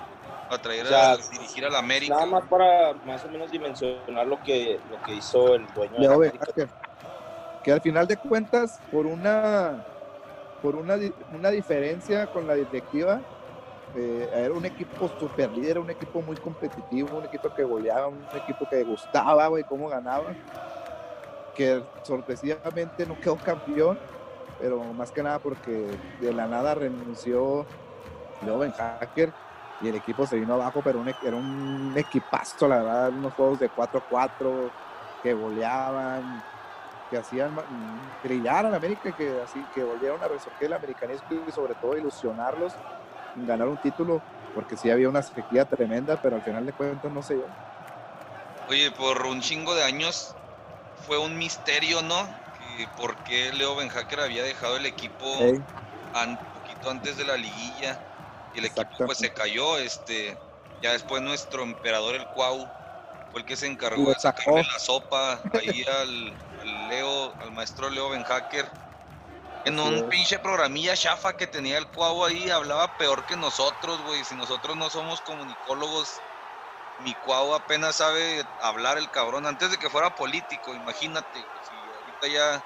A 0.50 0.58
traer 0.58 0.94
a, 0.94 1.16
dirigir 1.16 1.64
a 1.64 1.68
la 1.68 1.80
América. 1.80 2.14
Nada 2.14 2.26
más 2.26 2.44
para 2.44 2.92
más 3.04 3.24
o 3.24 3.28
menos 3.28 3.50
dimensionar 3.50 4.24
lo 4.24 4.40
que, 4.44 4.78
lo 4.88 5.02
que 5.02 5.14
hizo 5.14 5.56
el 5.56 5.66
dueño 5.74 5.98
Leo 5.98 6.20
de 6.20 6.30
Hacker, 6.30 6.68
que 7.64 7.72
al 7.72 7.80
final 7.80 8.06
de 8.06 8.16
cuentas, 8.16 8.80
por 8.92 9.04
una 9.04 9.84
por 10.62 10.76
una, 10.76 10.96
una 11.32 11.50
diferencia 11.50 12.26
con 12.28 12.46
la 12.46 12.54
directiva. 12.54 13.20
Eh, 13.96 14.28
era 14.32 14.52
un 14.52 14.64
equipo 14.64 15.10
super 15.18 15.50
líder, 15.50 15.78
un 15.78 15.90
equipo 15.90 16.20
muy 16.20 16.36
competitivo, 16.36 17.18
un 17.18 17.24
equipo 17.24 17.52
que 17.54 17.64
goleaba, 17.64 18.08
un 18.08 18.24
equipo 18.34 18.68
que 18.68 18.84
gustaba, 18.84 19.46
güey, 19.46 19.64
cómo 19.64 19.88
ganaba. 19.88 20.34
Que 21.54 21.82
sorpresivamente 22.02 23.06
no 23.06 23.18
quedó 23.18 23.36
campeón, 23.36 23.98
pero 24.60 24.82
más 24.92 25.10
que 25.10 25.22
nada 25.22 25.38
porque 25.38 25.86
de 26.20 26.32
la 26.32 26.46
nada 26.46 26.74
renunció 26.74 27.66
Leo 28.44 28.58
Ben 28.58 28.72
Hacker 28.72 29.32
y 29.80 29.88
el 29.88 29.94
equipo 29.94 30.26
se 30.26 30.36
vino 30.36 30.54
abajo, 30.54 30.80
pero 30.82 31.02
era 31.22 31.36
un 31.36 31.94
equipazo, 31.96 32.66
la 32.68 32.78
verdad, 32.78 33.10
unos 33.10 33.32
juegos 33.34 33.60
de 33.60 33.70
4-4 33.70 34.70
que 35.22 35.34
goleaban, 35.34 36.42
que 37.08 37.16
hacían 37.16 37.56
brillar 38.22 38.66
a 38.66 38.70
la 38.70 38.76
América, 38.76 39.12
que 39.12 39.40
así 39.40 39.66
que 39.72 39.82
volvieron 39.82 40.22
a 40.22 40.28
resurgir 40.28 40.66
el 40.66 40.74
americanismo 40.74 41.28
y 41.30 41.52
sobre 41.52 41.74
todo 41.74 41.96
ilusionarlos 41.96 42.78
en 43.34 43.46
ganar 43.46 43.68
un 43.68 43.78
título, 43.78 44.22
porque 44.54 44.76
sí 44.76 44.90
había 44.90 45.08
una 45.08 45.22
sequía 45.22 45.64
tremenda, 45.64 46.16
pero 46.16 46.36
al 46.36 46.42
final 46.42 46.66
de 46.66 46.72
cuentas 46.72 47.10
no 47.12 47.22
sé 47.22 47.38
yo. 47.38 47.46
Oye, 48.68 48.90
por 48.90 49.24
un 49.26 49.40
chingo 49.40 49.74
de 49.74 49.84
años 49.84 50.34
fue 51.06 51.18
un 51.18 51.38
misterio, 51.38 52.02
¿no? 52.02 52.28
Por 52.96 53.16
qué 53.24 53.52
Leo 53.52 53.76
Benhacker 53.76 54.20
había 54.20 54.42
dejado 54.42 54.76
el 54.76 54.86
equipo 54.86 55.24
poquito 56.52 56.90
antes 56.90 57.16
de 57.16 57.24
la 57.24 57.36
liguilla 57.36 57.98
y 58.54 58.58
el 58.58 58.66
equipo 58.66 59.06
pues 59.06 59.18
se 59.18 59.32
cayó. 59.32 59.78
Este, 59.78 60.36
ya 60.82 60.92
después 60.92 61.22
nuestro 61.22 61.62
emperador 61.62 62.14
el 62.14 62.26
Cuau 62.34 62.66
fue 63.30 63.40
el 63.40 63.46
que 63.46 63.56
se 63.56 63.66
encargó 63.66 64.08
de 64.10 64.14
sacarle 64.18 64.62
la 64.62 64.78
sopa 64.78 65.40
ahí 65.52 65.84
al, 66.00 66.36
Leo, 66.64 67.34
al 67.40 67.52
maestro 67.52 67.90
Leo 67.90 68.10
Benhacker. 68.10 68.70
En 69.64 69.78
un 69.78 70.08
pinche 70.08 70.38
programilla 70.38 70.96
chafa 70.96 71.36
que 71.36 71.46
tenía 71.46 71.78
el 71.78 71.86
Cuau 71.88 72.24
ahí, 72.24 72.48
hablaba 72.50 72.96
peor 72.96 73.26
que 73.26 73.36
nosotros, 73.36 74.00
güey. 74.02 74.24
Si 74.24 74.34
nosotros 74.34 74.76
no 74.76 74.88
somos 74.88 75.20
comunicólogos, 75.20 76.20
mi 77.00 77.14
Cuau 77.14 77.54
apenas 77.54 77.96
sabe 77.96 78.44
hablar 78.60 78.98
el 78.98 79.10
cabrón 79.10 79.46
antes 79.46 79.70
de 79.70 79.78
que 79.78 79.90
fuera 79.90 80.14
político, 80.14 80.74
imagínate. 80.74 81.38
Si 81.38 81.74
ahorita 81.74 82.28
ya 82.28 82.64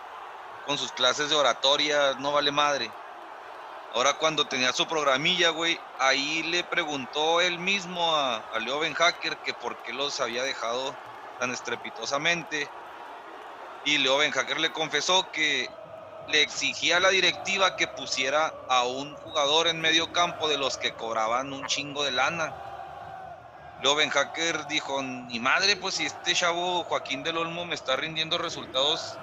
con 0.66 0.78
sus 0.78 0.92
clases 0.92 1.30
de 1.30 1.36
oratoria 1.36 2.14
no 2.18 2.32
vale 2.32 2.52
madre. 2.52 2.90
Ahora 3.94 4.14
cuando 4.14 4.46
tenía 4.46 4.72
su 4.72 4.86
programilla, 4.86 5.50
güey, 5.50 5.78
ahí 5.98 6.42
le 6.44 6.64
preguntó 6.64 7.42
él 7.42 7.58
mismo 7.58 8.16
a, 8.16 8.42
Leo 8.60 8.78
Ben 8.78 8.94
Hacker 8.94 9.36
que 9.38 9.52
por 9.52 9.82
qué 9.82 9.92
los 9.92 10.18
había 10.20 10.42
dejado 10.44 10.96
tan 11.38 11.50
estrepitosamente. 11.50 12.70
Y 13.84 13.98
Leo 13.98 14.18
Ben 14.18 14.30
Hacker 14.30 14.60
le 14.60 14.72
confesó 14.72 15.30
que 15.32 15.68
le 16.28 16.42
exigía 16.42 16.98
a 16.98 17.00
la 17.00 17.10
directiva 17.10 17.76
que 17.76 17.88
pusiera 17.88 18.54
a 18.68 18.84
un 18.84 19.14
jugador 19.16 19.66
en 19.66 19.80
medio 19.80 20.12
campo 20.12 20.48
de 20.48 20.56
los 20.56 20.76
que 20.76 20.92
cobraban 20.92 21.52
un 21.52 21.66
chingo 21.66 22.04
de 22.04 22.12
lana. 22.12 22.54
Leo 23.82 23.96
Ben 23.96 24.10
Hacker 24.10 24.66
dijo, 24.68 25.02
ni 25.02 25.40
madre, 25.40 25.76
pues 25.76 25.96
si 25.96 26.06
este 26.06 26.34
chavo 26.34 26.84
Joaquín 26.84 27.24
del 27.24 27.38
Olmo 27.38 27.64
me 27.64 27.74
está 27.74 27.96
rindiendo 27.96 28.38
resultados 28.38 29.16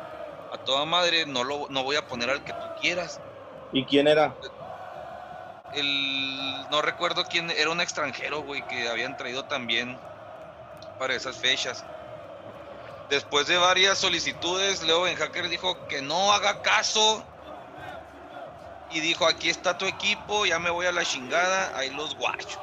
a 0.52 0.58
toda 0.58 0.84
madre, 0.86 1.26
no, 1.26 1.44
lo, 1.44 1.68
no 1.70 1.84
voy 1.84 1.96
a 1.96 2.06
poner 2.06 2.30
al 2.30 2.44
que 2.44 2.52
tú 2.52 2.66
quieras. 2.82 3.22
¿Y 3.72 3.86
quién 3.86 4.08
era? 4.08 4.36
el 5.74 6.70
no 6.70 6.82
recuerdo 6.82 7.26
quién 7.26 7.50
era 7.52 7.70
un 7.70 7.82
extranjero, 7.82 8.42
güey, 8.42 8.66
que 8.68 8.88
habían 8.88 9.18
traído 9.18 9.46
también 9.46 9.98
para 10.98 11.16
esas 11.16 11.38
fechas. 11.38 11.86
Después 13.10 13.48
de 13.48 13.58
varias 13.58 13.98
solicitudes, 13.98 14.84
Leo 14.84 15.02
Benhacker 15.02 15.50
dijo 15.50 15.76
que 15.88 16.02
no 16.02 16.32
haga 16.32 16.62
caso 16.62 17.24
y 18.92 19.00
dijo, 19.00 19.26
aquí 19.26 19.50
está 19.50 19.78
tu 19.78 19.86
equipo, 19.86 20.46
ya 20.46 20.60
me 20.60 20.70
voy 20.70 20.86
a 20.86 20.92
la 20.92 21.04
chingada, 21.04 21.76
ahí 21.76 21.90
los 21.90 22.16
guacho. 22.16 22.60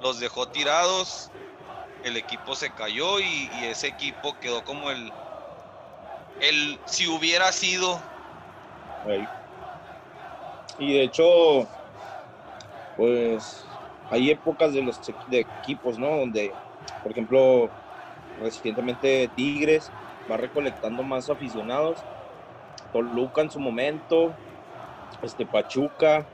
Los 0.00 0.20
dejó 0.20 0.46
tirados, 0.48 1.30
el 2.04 2.16
equipo 2.16 2.54
se 2.54 2.70
cayó 2.70 3.18
y, 3.18 3.50
ese 3.64 3.88
equipo 3.88 4.38
quedó 4.40 4.64
como 4.64 4.90
el, 4.90 5.12
el 6.40 6.78
si 6.86 7.08
hubiera 7.08 7.50
sido. 7.50 8.00
Y 10.78 10.92
de 10.92 11.02
hecho, 11.02 11.68
pues 12.96 13.64
hay 14.10 14.30
épocas 14.30 14.72
de 14.72 14.82
los 14.82 15.00
de 15.26 15.40
equipos, 15.40 15.98
¿no? 15.98 16.16
Donde, 16.16 16.54
por 17.02 17.10
ejemplo, 17.10 17.70
recientemente 18.40 19.28
Tigres 19.34 19.92
va 20.30 20.36
recolectando 20.36 21.02
más 21.02 21.28
aficionados. 21.28 22.04
Toluca 22.92 23.42
en 23.42 23.50
su 23.50 23.60
momento, 23.60 24.34
este 25.22 25.44
Pachuca, 25.46 26.26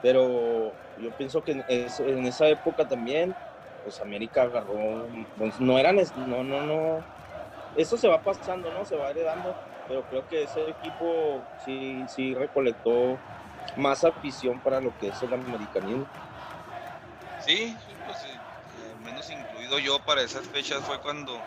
pero 0.00 0.76
yo 0.96 1.10
pienso 1.12 1.42
que 1.42 1.64
en, 1.66 2.26
esa 2.26 2.48
época 2.48 2.86
también, 2.86 3.34
pues 3.82 4.00
América 4.00 4.42
agarró, 4.42 5.10
pues 5.36 5.58
no 5.58 5.78
eran, 5.78 5.96
no, 6.14 6.44
no, 6.44 6.60
no, 6.60 7.04
eso 7.74 7.96
se 7.96 8.08
va 8.08 8.22
pasando, 8.22 8.70
¿no? 8.70 8.84
Se 8.84 8.96
va 8.96 9.10
heredando, 9.10 9.56
pero 9.88 10.04
creo 10.04 10.26
que 10.26 10.44
ese 10.44 10.68
equipo 10.70 11.44
sí, 11.56 12.06
sí 12.08 12.34
recolectó 12.34 13.20
más 13.76 14.04
afición 14.04 14.60
para 14.60 14.80
lo 14.80 14.96
que 14.96 15.08
es 15.08 15.22
el 15.22 15.32
americanismo. 15.32 16.06
Sí, 17.38 17.76
yo 19.78 19.98
para 20.00 20.22
esas 20.22 20.46
fechas 20.46 20.82
fue 20.84 21.00
cuando 21.00 21.40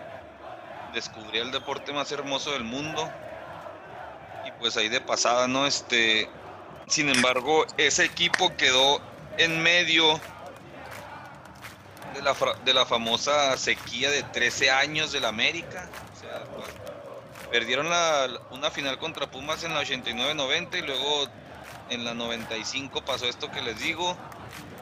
descubrí 0.94 1.40
el 1.40 1.52
deporte 1.52 1.94
más 1.94 2.12
hermoso 2.12 2.52
del 2.52 2.64
mundo 2.64 3.10
y 4.46 4.52
pues 4.60 4.78
ahí 4.78 4.90
de 4.90 5.02
pasada, 5.02 5.48
¿no? 5.48 5.66
Este, 5.66 6.30
sin 6.88 7.10
embargo, 7.10 7.66
ese 7.78 8.06
equipo 8.06 8.56
quedó 8.56 9.02
en 9.38 9.62
medio 9.62 10.20
de 12.14 12.22
la, 12.22 12.36
de 12.66 12.74
la 12.74 12.86
famosa 12.86 13.56
sequía 13.58 14.10
de 14.10 14.24
13 14.24 14.72
años 14.72 15.12
del 15.12 15.26
América. 15.26 15.90
O 16.16 16.20
sea, 16.20 16.44
perdieron 17.52 17.90
la, 17.90 18.28
una 18.52 18.72
final 18.72 18.98
contra 18.98 19.30
Pumas 19.30 19.64
en 19.64 19.74
la 19.74 19.82
89-90 19.82 20.80
y 20.80 20.82
luego 20.82 21.28
en 21.90 22.06
la 22.06 22.14
95 22.14 23.04
pasó 23.04 23.26
esto 23.26 23.50
que 23.52 23.62
les 23.62 23.80
digo 23.80 24.16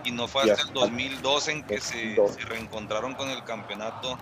y 0.07 0.11
no 0.11 0.25
fue 0.29 0.49
hasta 0.49 0.63
el 0.63 0.73
2002 0.73 1.47
en 1.49 1.63
que 1.63 1.81
se, 1.81 2.15
reencontraron 2.45 3.13
con 3.15 3.29
el 3.29 3.43
campeonato 3.43 4.17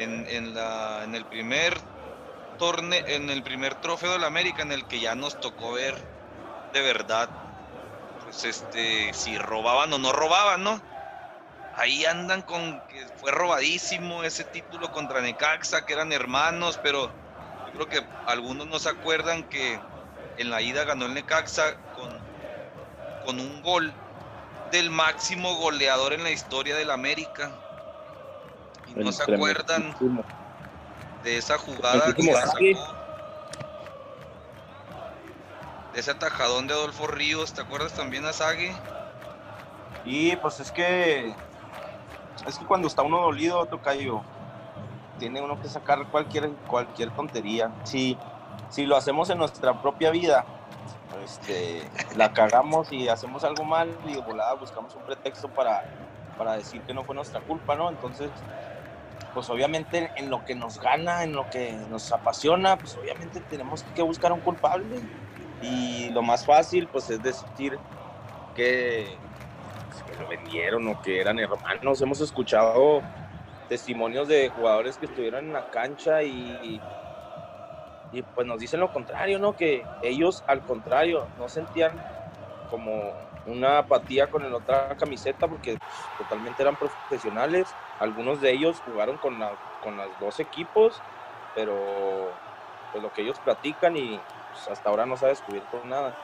en, 0.00 0.54
la, 0.54 1.04
en 1.04 1.14
el 1.14 1.24
primer 1.24 1.78
torneo, 2.58 3.00
en 3.06 3.30
el 3.30 3.44
primer 3.44 3.76
trofeo 3.76 4.10
de 4.10 4.18
la 4.18 4.26
América 4.26 4.62
en 4.62 4.72
el 4.72 4.84
que 4.88 4.98
ya 4.98 5.14
nos 5.14 5.38
tocó 5.38 5.74
ver 5.74 5.94
de 6.72 6.82
verdad 6.82 7.30
pues 8.24 8.44
este 8.44 9.14
si 9.14 9.38
robaban 9.38 9.92
o 9.92 9.98
no 9.98 10.10
robaban, 10.10 10.64
¿no? 10.64 10.82
Ahí 11.76 12.04
andan 12.04 12.42
con 12.42 12.80
que 12.88 13.06
fue 13.18 13.30
robadísimo 13.30 14.24
ese 14.24 14.42
título 14.44 14.90
contra 14.90 15.20
Necaxa, 15.20 15.86
que 15.86 15.92
eran 15.92 16.12
hermanos, 16.12 16.80
pero 16.82 17.08
yo 17.66 17.72
creo 17.72 17.88
que 17.88 18.06
algunos 18.26 18.66
no 18.66 18.80
se 18.80 18.88
acuerdan 18.88 19.44
que 19.44 19.78
en 20.38 20.50
la 20.50 20.60
ida 20.60 20.84
ganó 20.84 21.06
el 21.06 21.14
Necaxa 21.14 21.76
con, 21.94 22.18
con 23.24 23.38
un 23.38 23.62
gol 23.62 23.94
del 24.72 24.90
máximo 24.90 25.54
goleador 25.56 26.14
en 26.14 26.24
la 26.24 26.30
historia 26.30 26.74
del 26.74 26.90
América. 26.90 27.52
Y 28.88 28.98
no 28.98 29.12
se 29.12 29.22
acuerdan 29.22 29.94
de 31.22 31.36
esa 31.36 31.58
jugada 31.58 32.12
que 32.14 32.22
de 35.92 36.00
ese 36.00 36.10
atajadón 36.10 36.66
de 36.66 36.72
Adolfo 36.72 37.06
Ríos, 37.06 37.52
¿te 37.52 37.60
acuerdas 37.60 37.92
también 37.92 38.24
a 38.24 38.32
Sague? 38.32 38.74
Y 40.06 40.34
pues 40.36 40.58
es 40.58 40.72
que 40.72 41.34
es 42.46 42.58
que 42.58 42.64
cuando 42.64 42.88
está 42.88 43.02
uno 43.02 43.20
dolido, 43.20 43.66
tocayo, 43.66 44.22
tiene 45.18 45.42
uno 45.42 45.60
que 45.60 45.68
sacar 45.68 46.06
cualquier 46.06 46.48
cualquier 46.66 47.10
tontería. 47.10 47.70
Sí, 47.84 48.16
si 48.70 48.86
lo 48.86 48.96
hacemos 48.96 49.28
en 49.28 49.36
nuestra 49.36 49.80
propia 49.82 50.10
vida, 50.10 50.46
este, 51.20 51.90
la 52.16 52.32
cagamos 52.32 52.92
y 52.92 53.08
hacemos 53.08 53.44
algo 53.44 53.64
mal 53.64 53.98
y 54.04 54.14
de 54.14 54.20
volada 54.20 54.54
buscamos 54.54 54.94
un 54.94 55.04
pretexto 55.04 55.48
para, 55.48 55.84
para 56.36 56.54
decir 56.56 56.82
que 56.84 56.94
no 56.94 57.04
fue 57.04 57.14
nuestra 57.14 57.40
culpa, 57.40 57.76
¿no? 57.76 57.88
Entonces, 57.88 58.46
pues 59.32 59.48
obviamente 59.50 60.12
en 60.16 60.30
lo 60.30 60.44
que 60.44 60.54
nos 60.54 60.78
gana, 60.78 61.24
en 61.24 61.32
lo 61.32 61.48
que 61.48 61.72
nos 61.88 62.12
apasiona, 62.12 62.76
pues 62.78 62.96
obviamente 62.96 63.40
tenemos 63.40 63.84
que 63.94 64.02
buscar 64.02 64.32
un 64.32 64.40
culpable. 64.40 65.06
Y 65.60 66.10
lo 66.10 66.22
más 66.22 66.44
fácil, 66.44 66.88
pues 66.88 67.08
es 67.10 67.22
decir 67.22 67.80
que, 68.54 69.22
pues, 69.88 70.18
lo 70.18 70.28
vendieron 70.28 70.86
o 70.88 71.00
que 71.00 71.20
eran 71.20 71.38
hermanos. 71.38 72.02
Hemos 72.02 72.20
escuchado 72.20 73.06
testimonios 73.68 74.28
de 74.28 74.48
jugadores 74.50 74.98
que 74.98 75.06
estuvieron 75.06 75.46
en 75.46 75.52
la 75.52 75.70
cancha 75.70 76.22
y 76.22 76.84
pues 78.20 78.46
nos 78.46 78.60
dicen 78.60 78.80
lo 78.80 78.92
contrario, 78.92 79.38
¿no? 79.38 79.54
Que 79.54 79.86
ellos 80.02 80.44
al 80.46 80.62
contrario 80.62 81.26
no 81.38 81.48
sentían 81.48 81.98
como 82.70 83.14
una 83.46 83.78
apatía 83.78 84.26
con 84.26 84.48
la 84.50 84.56
otra 84.56 84.94
camiseta 84.96 85.48
porque 85.48 85.78
totalmente 86.18 86.62
eran 86.62 86.76
profesionales. 86.76 87.74
Algunos 87.98 88.40
de 88.40 88.52
ellos 88.52 88.80
jugaron 88.84 89.16
con, 89.16 89.38
la, 89.38 89.56
con 89.80 89.96
los 89.96 90.08
dos 90.20 90.40
equipos, 90.40 91.00
pero 91.54 92.32
pues 92.92 93.02
lo 93.02 93.10
que 93.10 93.22
ellos 93.22 93.38
platican 93.40 93.96
y 93.96 94.18
pues, 94.50 94.68
hasta 94.68 94.90
ahora 94.90 95.06
no 95.06 95.16
se 95.16 95.26
ha 95.26 95.30
descubierto 95.30 95.82
nada. 95.84 96.14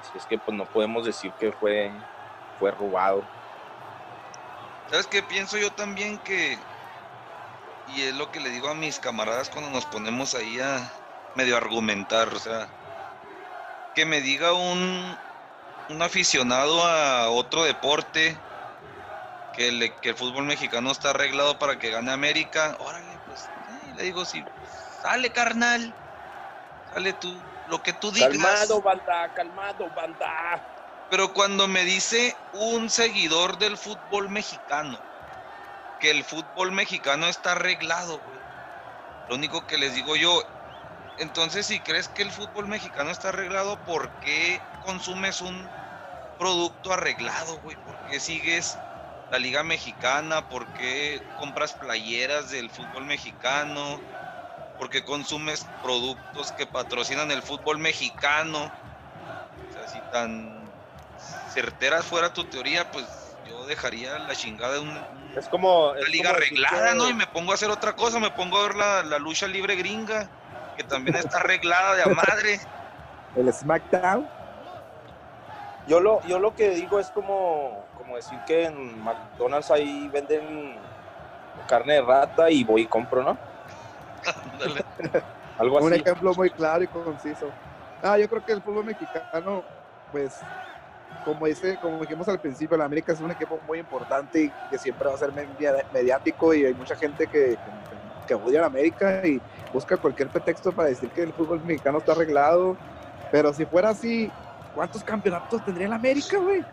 Así 0.00 0.16
es 0.16 0.26
que 0.26 0.38
pues 0.38 0.56
no 0.56 0.64
podemos 0.66 1.04
decir 1.04 1.32
que 1.32 1.52
fue, 1.52 1.90
fue 2.58 2.70
robado. 2.70 3.24
¿Sabes 4.90 5.06
qué? 5.06 5.22
Pienso 5.22 5.56
yo 5.56 5.70
también 5.72 6.18
que, 6.18 6.58
y 7.96 8.02
es 8.02 8.14
lo 8.14 8.30
que 8.30 8.40
le 8.40 8.50
digo 8.50 8.68
a 8.68 8.74
mis 8.74 8.98
camaradas 8.98 9.48
cuando 9.50 9.70
nos 9.70 9.86
ponemos 9.86 10.34
ahí 10.34 10.58
a, 10.58 10.99
medio 11.34 11.56
argumentar, 11.56 12.28
o 12.34 12.38
sea, 12.38 12.68
que 13.94 14.04
me 14.04 14.20
diga 14.20 14.52
un, 14.52 15.16
un 15.88 16.02
aficionado 16.02 16.84
a 16.84 17.30
otro 17.30 17.64
deporte 17.64 18.36
que, 19.52 19.68
el 19.68 20.14
fútbol 20.14 20.44
mexicano 20.44 20.90
está 20.90 21.10
arreglado 21.10 21.58
para 21.58 21.78
que 21.78 21.90
gane 21.90 22.12
América, 22.12 22.76
órale, 22.80 23.18
pues 23.26 23.40
eh, 23.42 23.92
le 23.96 24.02
digo, 24.04 24.24
sí, 24.24 24.44
sale 25.02 25.30
carnal, 25.32 25.94
sale 26.92 27.12
tú, 27.14 27.36
lo 27.68 27.82
que 27.82 27.92
tú 27.92 28.10
digas. 28.10 28.30
Calmado, 28.30 28.80
banda, 28.80 29.34
calmado, 29.34 29.90
banda. 29.94 30.62
Pero 31.10 31.32
cuando 31.32 31.66
me 31.66 31.84
dice 31.84 32.36
un 32.52 32.88
seguidor 32.88 33.58
del 33.58 33.76
fútbol 33.76 34.28
mexicano 34.28 34.98
que 35.98 36.10
el 36.10 36.24
fútbol 36.24 36.72
mexicano 36.72 37.26
está 37.26 37.52
arreglado, 37.52 38.20
lo 39.28 39.34
único 39.34 39.66
que 39.66 39.76
les 39.76 39.94
digo 39.94 40.16
yo, 40.16 40.42
entonces, 41.20 41.66
si 41.66 41.82
crees 41.82 42.08
que 42.08 42.22
el 42.22 42.32
fútbol 42.32 42.66
mexicano 42.66 43.10
está 43.10 43.28
arreglado, 43.28 43.84
¿por 43.84 44.18
qué 44.20 44.62
consumes 44.80 45.42
un 45.42 45.70
producto 46.38 46.94
arreglado, 46.94 47.58
güey? 47.58 47.76
¿Por 47.76 48.02
qué 48.06 48.20
sigues 48.20 48.78
la 49.28 49.38
Liga 49.38 49.62
Mexicana? 49.62 50.48
¿Por 50.48 50.72
qué 50.72 51.20
compras 51.36 51.74
playeras 51.74 52.50
del 52.50 52.70
fútbol 52.70 53.04
mexicano? 53.04 54.02
¿Por 54.78 54.88
qué 54.88 55.04
consumes 55.04 55.66
productos 55.82 56.52
que 56.52 56.64
patrocinan 56.64 57.30
el 57.30 57.42
fútbol 57.42 57.78
mexicano? 57.78 58.64
O 58.64 59.72
sea, 59.74 59.86
si 59.86 60.00
tan 60.10 60.72
certera 61.52 62.02
fuera 62.02 62.32
tu 62.32 62.44
teoría, 62.44 62.90
pues 62.90 63.36
yo 63.44 63.66
dejaría 63.66 64.18
la 64.20 64.34
chingada 64.34 64.72
de 64.72 64.78
una, 64.80 65.06
es 65.36 65.48
como, 65.48 65.94
liga 66.10 66.30
arreglada, 66.30 66.94
¿no? 66.94 67.10
Y 67.10 67.14
me 67.14 67.26
pongo 67.26 67.52
a 67.52 67.56
hacer 67.56 67.68
otra 67.68 67.94
cosa, 67.94 68.18
me 68.18 68.30
pongo 68.30 68.56
a 68.56 68.62
ver 68.62 68.74
la, 68.76 69.02
la 69.02 69.18
lucha 69.18 69.46
libre 69.46 69.76
gringa, 69.76 70.30
que 70.80 70.88
también 70.88 71.16
está 71.16 71.38
arreglada 71.38 71.94
de 71.94 72.02
a 72.02 72.06
madre. 72.06 72.60
El 73.36 73.52
SmackDown. 73.52 74.26
Yo 75.86 76.00
lo, 76.00 76.22
yo 76.22 76.38
lo 76.38 76.54
que 76.54 76.70
digo 76.70 76.98
es 76.98 77.10
como, 77.10 77.84
como 77.96 78.16
decir 78.16 78.38
que 78.46 78.64
en 78.64 79.02
McDonald's 79.02 79.70
ahí 79.70 80.08
venden 80.08 80.78
carne 81.68 81.94
de 81.94 82.02
rata 82.02 82.50
y 82.50 82.64
voy 82.64 82.82
y 82.82 82.86
compro, 82.86 83.22
¿no? 83.22 83.36
Algo 85.58 85.78
así. 85.78 85.86
Un 85.86 85.94
ejemplo 85.94 86.34
muy 86.34 86.50
claro 86.50 86.82
y 86.82 86.86
conciso. 86.86 87.50
Ah, 88.02 88.18
yo 88.18 88.28
creo 88.28 88.44
que 88.44 88.52
el 88.52 88.62
fútbol 88.62 88.84
mexicano, 88.84 89.62
pues, 90.10 90.40
como 91.24 91.46
dice, 91.46 91.76
como 91.76 92.00
dijimos 92.00 92.28
al 92.28 92.38
principio, 92.38 92.76
la 92.76 92.86
América 92.86 93.12
es 93.12 93.20
un 93.20 93.30
equipo 93.30 93.60
muy 93.66 93.78
importante 93.78 94.44
y 94.44 94.52
que 94.70 94.78
siempre 94.78 95.08
va 95.08 95.14
a 95.14 95.18
ser 95.18 95.32
mediático 95.92 96.54
y 96.54 96.64
hay 96.64 96.74
mucha 96.74 96.96
gente 96.96 97.26
que, 97.26 97.58
que, 98.26 98.34
odia 98.34 98.60
a 98.60 98.62
la 98.62 98.66
América 98.68 99.26
y 99.26 99.40
busca 99.72 99.96
cualquier 99.96 100.28
pretexto 100.28 100.72
para 100.72 100.88
decir 100.88 101.08
que 101.10 101.22
el 101.22 101.32
fútbol 101.32 101.62
mexicano 101.64 101.98
está 101.98 102.12
arreglado. 102.12 102.76
Pero 103.30 103.52
si 103.52 103.64
fuera 103.64 103.90
así, 103.90 104.30
¿cuántos 104.74 105.04
campeonatos 105.04 105.64
tendría 105.64 105.88
la 105.88 105.96
América, 105.96 106.38
güey? 106.38 106.64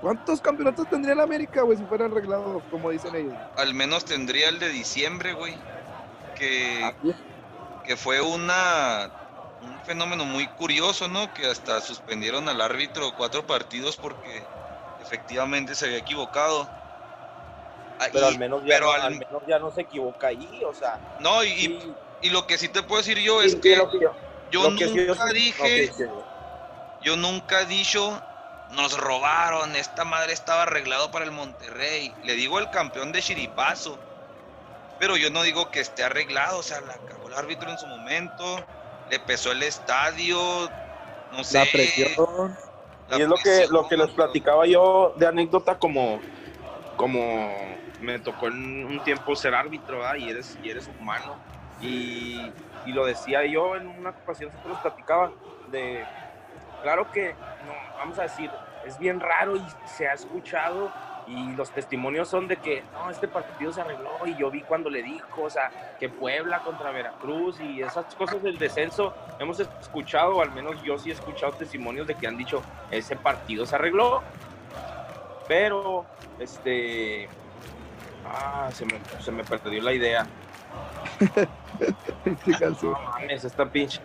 ¿Cuántos 0.00 0.40
campeonatos 0.40 0.88
tendría 0.88 1.14
la 1.14 1.22
América, 1.22 1.62
güey, 1.62 1.78
si 1.78 1.84
fuera 1.84 2.06
arreglado, 2.06 2.60
como 2.70 2.90
dicen 2.90 3.14
ellos? 3.14 3.34
Al 3.56 3.72
menos 3.72 4.04
tendría 4.04 4.48
el 4.48 4.58
de 4.58 4.68
diciembre, 4.68 5.32
güey 5.32 5.56
que, 7.84 7.96
fue 7.96 8.20
una 8.20 9.10
un 9.62 9.78
fenómeno 9.84 10.24
muy 10.24 10.48
curioso, 10.48 11.08
¿no? 11.08 11.32
Que 11.34 11.46
hasta 11.46 11.80
suspendieron 11.80 12.48
al 12.48 12.60
árbitro 12.60 13.14
cuatro 13.16 13.46
partidos 13.46 13.96
porque 13.96 14.42
efectivamente 15.00 15.74
se 15.74 15.86
había 15.86 15.98
equivocado. 15.98 16.68
Ah, 18.04 18.08
pero, 18.12 18.26
al, 18.26 18.38
menos 18.38 18.62
ya 18.64 18.80
no, 18.80 18.92
al, 18.92 19.16
menos 19.16 19.42
ya 19.46 19.58
no 19.58 19.70
se 19.70 19.82
equivoca 19.82 20.28
ahí, 20.28 20.62
o 20.66 20.74
sea. 20.74 20.98
No, 21.20 21.44
y, 21.44 21.94
y, 22.20 22.30
lo 22.30 22.46
que 22.46 22.58
sí 22.58 22.68
te 22.68 22.82
puedo 22.82 23.00
decir 23.00 23.18
yo 23.18 23.42
es 23.42 23.56
que, 23.56 23.76
yo, 24.50 24.70
nunca 24.70 25.26
dije, 25.32 25.92
yo 27.02 27.16
nunca 27.16 27.62
he 27.62 27.66
dicho, 27.66 28.20
nos 28.72 28.98
robaron, 28.98 29.76
esta 29.76 30.04
madre 30.04 30.32
estaba 30.32 30.62
arreglado 30.62 31.10
para 31.10 31.24
el 31.24 31.30
Monterrey. 31.32 32.14
Le 32.24 32.34
digo 32.34 32.58
el 32.58 32.70
campeón 32.70 33.12
de 33.12 33.20
Chiripazo 33.20 33.98
pero 35.02 35.16
yo 35.16 35.30
no 35.30 35.42
digo 35.42 35.68
que 35.72 35.80
esté 35.80 36.04
arreglado, 36.04 36.60
o 36.60 36.62
sea, 36.62 36.80
la 36.80 36.94
cagó 36.94 37.26
el 37.26 37.34
árbitro 37.34 37.68
en 37.68 37.76
su 37.76 37.88
momento, 37.88 38.64
le 39.10 39.18
pesó 39.18 39.50
el 39.50 39.64
estadio, 39.64 40.38
no 41.32 41.42
sé. 41.42 41.58
La 41.58 41.64
presión. 41.64 42.56
y 43.10 43.22
es 43.22 43.26
lo 43.26 43.34
que, 43.34 43.66
lo 43.68 43.88
que 43.88 43.96
les 43.96 44.10
platicaba 44.10 44.64
yo 44.64 45.12
de 45.16 45.26
anécdota 45.26 45.76
como, 45.76 46.20
como 46.96 47.50
me 48.02 48.18
tocó 48.18 48.48
en 48.48 48.84
un 48.84 49.00
tiempo 49.04 49.34
ser 49.34 49.54
árbitro, 49.54 50.02
y 50.16 50.28
eres, 50.28 50.58
y 50.62 50.70
eres 50.70 50.90
humano. 51.00 51.36
Y, 51.80 52.52
y, 52.86 52.92
lo 52.92 53.06
decía 53.06 53.44
yo 53.44 53.76
en 53.76 53.88
una 53.88 54.10
ocasión, 54.10 54.50
se 54.62 54.68
los 54.68 54.78
platicaba, 54.78 55.32
de, 55.70 56.04
claro 56.82 57.10
que, 57.10 57.30
no, 57.30 57.96
vamos 57.98 58.18
a 58.18 58.22
decir, 58.22 58.50
es 58.86 58.98
bien 58.98 59.20
raro 59.20 59.56
y 59.56 59.64
se 59.86 60.06
ha 60.06 60.12
escuchado 60.12 60.92
y 61.26 61.52
los 61.54 61.70
testimonios 61.70 62.28
son 62.28 62.48
de 62.48 62.56
que 62.56 62.82
no, 62.92 63.10
este 63.10 63.28
partido 63.28 63.72
se 63.72 63.80
arregló 63.80 64.10
y 64.26 64.34
yo 64.36 64.50
vi 64.50 64.62
cuando 64.62 64.90
le 64.90 65.02
dijo, 65.02 65.42
o 65.42 65.50
sea, 65.50 65.96
que 65.98 66.08
Puebla 66.08 66.60
contra 66.60 66.90
Veracruz 66.90 67.60
y 67.60 67.82
esas 67.82 68.12
cosas 68.14 68.42
del 68.42 68.58
descenso, 68.58 69.14
hemos 69.38 69.60
escuchado, 69.60 70.40
al 70.40 70.50
menos 70.52 70.82
yo 70.82 70.98
sí 70.98 71.10
he 71.10 71.12
escuchado 71.12 71.52
testimonios 71.52 72.06
de 72.06 72.14
que 72.14 72.26
han 72.26 72.36
dicho, 72.36 72.62
ese 72.90 73.16
partido 73.16 73.66
se 73.66 73.76
arregló, 73.76 74.22
pero, 75.46 76.04
este, 76.38 77.28
ah, 78.26 78.70
se 78.72 78.84
me, 78.84 79.00
se 79.20 79.30
me 79.30 79.44
perdió 79.44 79.82
la 79.82 79.92
idea. 79.92 80.26
no 82.82 83.00
mames, 83.04 83.44
esta 83.44 83.66
pinche, 83.66 84.00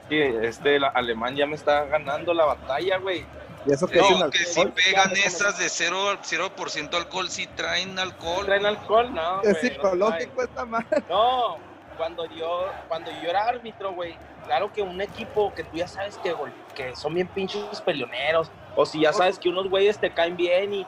este 0.48 0.80
alemán 0.94 1.36
ya 1.36 1.46
me 1.46 1.56
está 1.56 1.86
ganando 1.86 2.34
la 2.34 2.46
batalla, 2.46 2.98
güey. 2.98 3.26
¿Y 3.66 3.74
eso 3.74 3.88
que 3.88 4.00
no, 4.00 4.30
que 4.30 4.40
si 4.40 4.66
pegan 4.68 5.12
esas 5.14 5.58
de 5.58 5.66
0%, 5.66 6.20
0 6.22 6.52
alcohol, 6.94 7.30
si 7.30 7.48
traen 7.48 8.00
alcohol. 8.00 8.46
¿Traen 8.46 8.66
alcohol? 8.66 9.14
No, 9.14 9.42
Es 9.42 9.60
psicológico 9.60 10.44
esta 10.44 10.66
madre. 10.66 11.04
No, 11.10 11.58
cuando 11.98 12.26
yo, 12.28 12.72
cuando 12.88 13.12
yo 13.22 13.30
era 13.30 13.46
árbitro, 13.46 13.94
güey, 13.94 14.16
claro 14.46 14.72
que 14.72 14.82
un 14.82 15.02
equipo 15.02 15.54
que 15.54 15.64
tú 15.64 15.78
ya 15.78 15.88
sabes 15.88 16.18
que, 16.20 16.34
que 16.76 16.96
son 16.96 17.16
bien 17.16 17.28
pinches 17.28 17.82
peleoneros, 17.82 18.50
o 18.76 18.86
si 18.86 19.02
ya 19.02 19.12
sabes 19.12 19.38
que 19.38 19.50
unos 19.50 19.70
güeyes 19.70 19.98
te 19.98 20.12
caen 20.12 20.38
bien 20.38 20.74
y, 20.74 20.88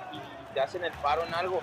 te 0.54 0.60
hacen 0.60 0.84
el 0.84 0.92
paro 0.94 1.24
en 1.26 1.34
algo, 1.36 1.60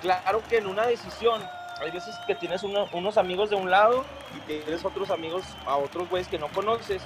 claro 0.00 0.42
que 0.48 0.58
en 0.58 0.66
una 0.66 0.86
decisión, 0.86 1.42
hay 1.80 1.90
veces 1.90 2.14
que 2.26 2.34
tienes 2.34 2.62
unos 2.62 3.18
amigos 3.18 3.50
de 3.50 3.56
un 3.56 3.70
lado 3.70 4.04
y 4.36 4.40
tienes 4.40 4.84
otros 4.84 5.10
amigos 5.10 5.44
a 5.66 5.76
otros 5.76 6.08
güeyes 6.08 6.28
que 6.28 6.38
no 6.38 6.48
conoces, 6.48 7.02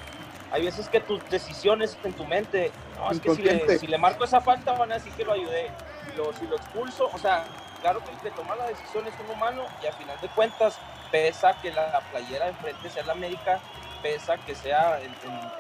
hay 0.51 0.65
veces 0.65 0.89
que 0.89 1.01
tus 1.01 1.29
decisiones 1.31 1.99
en 2.05 2.13
tu 2.13 2.25
mente, 2.25 2.71
no, 2.97 3.11
es 3.11 3.21
que 3.21 3.35
si 3.35 3.43
le, 3.43 3.79
si 3.79 3.87
le, 3.89 3.99
marco 3.99 4.25
esa 4.25 4.41
falta 4.41 4.73
van 4.73 4.93
a 4.93 4.95
decir 4.95 5.13
que 5.15 5.25
lo 5.25 5.33
ayudé, 5.33 5.71
si 6.09 6.17
lo, 6.17 6.33
si 6.33 6.47
lo 6.47 6.57
expulso, 6.57 7.11
o 7.13 7.19
sea, 7.19 7.45
claro 7.81 8.03
que 8.05 8.13
el 8.13 8.19
que 8.19 8.31
toma 8.31 8.55
la 8.55 8.69
decisión 8.69 9.07
es 9.07 9.15
un 9.19 9.35
humano 9.35 9.65
y 9.83 9.87
al 9.87 9.95
final 9.95 10.17
de 10.21 10.29
cuentas 10.29 10.79
pesa 11.11 11.55
que 11.61 11.73
la, 11.73 12.01
playera 12.11 12.45
de 12.47 12.53
enfrente 12.53 12.89
sea 12.89 13.05
la 13.05 13.13
América, 13.13 13.61
pesa 14.01 14.37
que 14.39 14.55
sea 14.55 15.01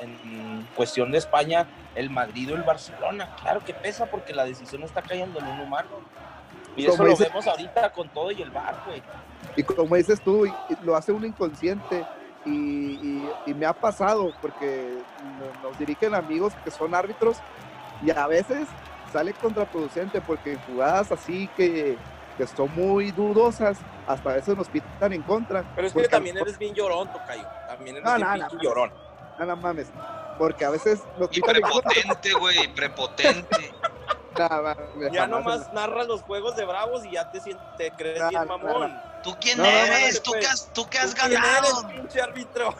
en, 0.00 0.68
cuestión 0.74 1.10
de 1.10 1.18
España 1.18 1.66
el 1.94 2.10
Madrid 2.10 2.52
o 2.52 2.56
el 2.56 2.62
Barcelona, 2.62 3.34
claro 3.40 3.64
que 3.64 3.74
pesa 3.74 4.06
porque 4.06 4.32
la 4.32 4.44
decisión 4.44 4.82
está 4.84 5.02
cayendo 5.02 5.40
en 5.40 5.46
un 5.46 5.60
humano. 5.60 5.90
Y 6.76 6.86
eso 6.86 7.04
lo 7.04 7.16
vemos 7.16 7.46
ahorita 7.46 7.92
con 7.92 8.08
todo 8.08 8.30
y 8.30 8.42
el 8.42 8.50
bar, 8.50 8.82
güey. 8.86 9.02
Y 9.56 9.62
como 9.62 9.94
dices 9.96 10.20
tú, 10.20 10.46
lo 10.82 10.96
hace 10.96 11.12
un 11.12 11.24
inconsciente 11.24 12.04
y, 12.46 13.22
me 13.54 13.66
ha 13.66 13.72
pasado 13.72 14.32
porque 14.42 14.98
nos 15.62 15.78
dirigen 15.78 16.14
amigos 16.14 16.52
que 16.64 16.70
son 16.70 16.94
árbitros 16.94 17.38
y 18.02 18.10
a 18.10 18.26
veces 18.26 18.66
sale 19.12 19.32
contraproducente 19.32 20.20
porque 20.20 20.54
en 20.54 20.58
jugadas 20.62 21.12
así 21.12 21.48
que, 21.56 21.96
que 22.36 22.46
son 22.48 22.74
muy 22.74 23.12
dudosas, 23.12 23.78
hasta 24.06 24.30
a 24.30 24.34
veces 24.34 24.56
nos 24.56 24.68
pitan 24.68 25.12
en 25.12 25.22
contra. 25.22 25.64
Pero 25.74 25.86
es 25.86 25.92
que 25.94 26.08
también 26.08 26.36
eres 26.36 26.58
bien 26.58 26.74
llorón, 26.74 27.10
Tocayo. 27.12 27.46
También 27.68 27.96
eres 27.96 28.12
bien 28.14 28.60
llorón. 28.60 28.92
No, 29.38 29.46
no 29.46 29.56
mames. 29.56 29.88
Porque 30.38 30.64
a 30.64 30.70
veces 30.70 31.00
nos 31.18 31.34
y 31.36 31.40
prepotente, 31.40 32.32
güey, 32.32 32.74
prepotente. 32.74 33.72
ya 35.12 35.26
nomás 35.26 35.72
narras 35.72 36.06
los 36.06 36.22
juegos 36.22 36.56
de 36.56 36.64
Bravos 36.64 37.04
y 37.04 37.12
ya 37.12 37.30
te, 37.30 37.40
te 37.76 37.90
crees 37.92 38.28
bien 38.28 38.46
mamón. 38.46 39.00
¿Tú 39.22 39.34
quién 39.40 39.64
eres? 39.64 40.22
¿Tú, 40.22 40.32
qué 40.32 40.46
has, 40.46 40.70
¿Tú 40.72 40.86
qué 40.88 40.98
has 40.98 41.14
ganado? 41.14 41.80
Eres, 41.88 41.98
pinche 41.98 42.20
árbitro? 42.20 42.74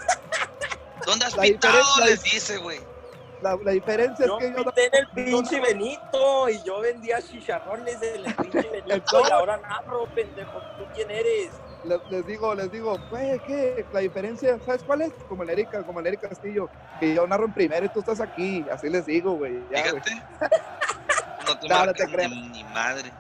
¿Dónde 1.07 1.25
has 1.27 1.35
pintado? 1.35 1.83
Les 2.05 2.23
dice, 2.23 2.59
güey. 2.59 2.79
La, 3.41 3.59
la, 3.63 3.73
diferencia 3.73 4.27
yo 4.27 4.39
es 4.39 4.45
que 4.45 4.63
yo. 4.63 4.73
en 4.77 4.95
el 4.95 5.09
pinche 5.09 5.61
Benito 5.61 6.49
y 6.49 6.63
yo 6.63 6.81
vendía 6.81 7.21
chicharrones 7.21 8.01
del 8.01 8.25
pinche 8.35 8.63
Benito 8.87 9.23
y 9.27 9.31
ahora 9.31 9.59
narro, 9.59 10.07
pendejo. 10.15 10.61
¿Tú 10.79 10.85
quién 10.95 11.11
eres? 11.11 11.51
Les, 11.85 12.27
digo, 12.27 12.55
les 12.55 12.73
digo, 12.73 12.99
güey, 13.11 13.39
¿qué? 13.41 13.85
La 13.93 14.01
diferencia, 14.01 14.59
¿sabes 14.65 14.83
cuál 14.83 15.03
es? 15.03 15.13
Como 15.29 15.43
el 15.43 15.51
Erika, 15.51 15.83
como 15.83 16.01
el 16.01 16.07
Erika 16.07 16.29
Castillo, 16.29 16.71
que 16.99 17.15
yo 17.15 17.27
narro 17.27 17.45
en 17.45 17.53
primero 17.53 17.85
y 17.85 17.89
tú 17.91 18.01
estás 18.01 18.21
aquí. 18.21 18.65
Así 18.71 18.89
les 18.89 19.05
digo, 19.05 19.33
güey. 19.33 19.61
Fíjate. 19.71 20.23
no 21.55 21.61
te, 21.61 21.69
no, 21.69 21.93
te 21.93 22.07
creas. 22.07 22.31
Ni, 22.31 22.65
madre. 22.65 23.13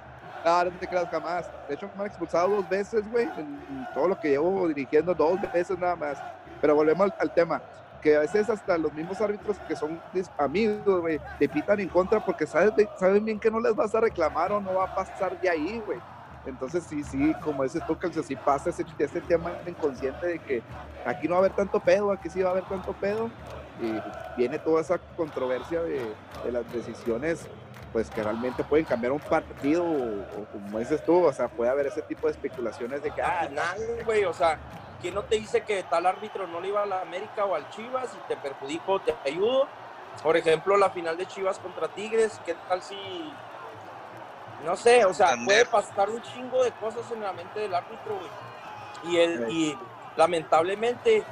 No, 0.45 0.65
no 0.65 0.71
te 0.73 0.87
creas 0.87 1.09
jamás. 1.09 1.47
De 1.69 1.75
hecho, 1.75 1.91
me 1.95 2.03
han 2.03 2.07
expulsado 2.09 2.49
dos 2.49 2.69
veces, 2.69 3.11
güey. 3.11 3.25
En 3.37 3.89
todo 3.95 4.09
lo 4.09 4.19
que 4.19 4.31
llevo 4.31 4.69
dirigiendo, 4.69 5.15
dos 5.15 5.41
veces 5.53 5.79
nada 5.79 5.97
más. 5.97 6.19
Pero 6.61 6.75
volvemos 6.75 7.11
al, 7.19 7.33
tema. 7.33 7.63
Que 8.03 8.17
a 8.17 8.21
veces 8.21 8.51
hasta 8.51 8.77
los 8.77 8.93
mismos 8.93 9.21
árbitros 9.21 9.59
que 9.67 9.75
son 9.75 9.99
amigos, 10.37 11.01
güey, 11.01 11.19
te 11.39 11.49
pitan 11.49 11.81
en 11.81 11.89
contra 11.89 12.23
porque 12.23 12.47
saben, 12.47 12.75
saben 12.99 13.25
bien 13.25 13.41
que 13.41 13.51
no 13.51 13.61
les 13.61 13.75
vas 13.75 13.95
a 13.95 14.01
reclamar 14.01 14.53
o 14.53 14.61
no 14.61 14.75
va 14.75 14.85
a 14.85 14.95
pasar 14.95 15.41
de 15.41 15.49
ahí, 15.49 15.83
güey. 15.87 15.99
Entonces 16.47 16.85
sí, 16.85 17.03
sí, 17.03 17.35
como 17.43 17.63
dices 17.63 17.83
tú, 17.87 17.99
que 17.99 18.11
si 18.23 18.37
pasa 18.37 18.71
ese, 18.71 18.85
ese 18.99 19.21
tema 19.23 19.53
inconsciente 19.67 20.27
de 20.27 20.39
que 20.39 20.63
aquí 21.07 21.27
no 21.27 21.33
va 21.33 21.37
a 21.37 21.41
haber 21.41 21.53
tanto 21.53 21.81
pedo, 21.81 22.13
aquí 22.13 22.29
sí 22.29 22.43
va 22.43 22.51
a 22.51 22.53
haber 22.53 22.65
tanto 22.65 22.93
pedo, 22.93 23.31
y 23.81 24.01
viene 24.37 24.59
toda 24.59 24.83
esa 24.83 24.99
controversia 25.17 25.83
de, 25.83 26.15
de 26.45 26.53
las 26.53 26.71
decisiones 26.73 27.49
pues 27.95 28.11
que 28.11 28.25
realmente 28.25 28.65
pueden 28.65 28.85
cambiar 28.85 29.13
un 29.13 29.21
partido 29.21 29.85
o, 29.85 30.45
como 30.53 30.81
dices 30.81 31.05
tú, 31.05 31.25
o 31.25 31.33
sea, 31.33 31.47
puede 31.47 31.71
haber 31.71 31.87
ese 31.87 32.03
tipo 32.03 32.27
de 32.27 32.33
especulaciones 32.33 33.05
de 33.05 33.13
que, 33.13 33.23
ah, 33.23 33.49
nada, 33.53 33.77
güey, 34.05 34.25
o 34.25 34.33
sea, 34.35 34.59
¿quién 35.01 35.15
no 35.15 35.23
te 35.23 35.37
dice 35.37 35.61
que 35.61 35.85
tal 35.85 36.05
árbitro 36.05 36.49
no 36.49 36.61
le 36.61 36.69
iba 36.69 36.83
a 36.83 36.87
la 36.87 37.03
América 37.03 37.45
o 37.45 37.55
al 37.55 37.71
Chivas 37.71 38.11
y 38.13 38.29
te 38.29 38.37
perjudico, 38.37 39.01
te 39.01 39.15
ayudo? 39.25 39.69
Por 40.25 40.37
ejemplo, 40.37 40.77
la 40.77 40.91
final 40.91 41.17
de 41.17 41.27
Chivas 41.27 41.61
contra 41.61 41.87
Tigres, 41.87 42.41
¿qué 42.45 42.57
tal 42.69 42.83
si 42.83 42.97
no 44.65 44.75
sé, 44.77 45.05
o 45.05 45.15
sea, 45.15 45.37
puede 45.45 45.65
pasar 45.65 46.11
un 46.11 46.21
chingo 46.23 46.65
de 46.65 46.73
cosas 46.73 47.09
en 47.13 47.21
la 47.21 47.33
mente 47.33 47.61
del 47.61 47.75
árbitro, 47.75 48.17
güey. 48.17 49.15
Y, 49.15 49.19
el, 49.19 49.51
y 49.51 49.79
lamentablemente, 50.17 51.23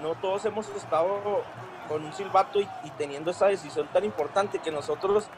no 0.00 0.14
todos 0.14 0.44
hemos 0.44 0.68
estado 0.68 1.42
con 1.88 2.04
un 2.04 2.12
silbato 2.12 2.60
y, 2.60 2.68
teniendo 2.98 3.30
esa 3.30 3.46
decisión 3.46 3.88
tan 3.88 4.04
importante 4.04 4.58
que 4.58 4.70
nosotros, 4.70 5.28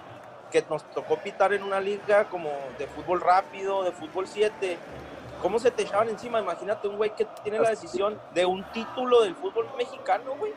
que 0.50 0.64
nos 0.68 0.84
tocó 0.90 1.16
pitar 1.16 1.52
en 1.52 1.62
una 1.62 1.80
liga 1.80 2.28
como 2.28 2.50
de 2.78 2.86
fútbol 2.86 3.20
rápido, 3.20 3.84
de 3.84 3.92
fútbol 3.92 4.26
7, 4.26 4.78
¿cómo 5.42 5.58
se 5.58 5.70
te 5.70 5.82
echaban 5.82 6.08
encima? 6.08 6.40
Imagínate 6.40 6.88
un 6.88 6.96
güey 6.96 7.14
que 7.14 7.26
tiene 7.42 7.58
la 7.58 7.70
decisión 7.70 8.18
de 8.34 8.46
un 8.46 8.64
título 8.72 9.22
del 9.22 9.34
fútbol 9.34 9.68
mexicano, 9.76 10.34
güey. 10.38 10.52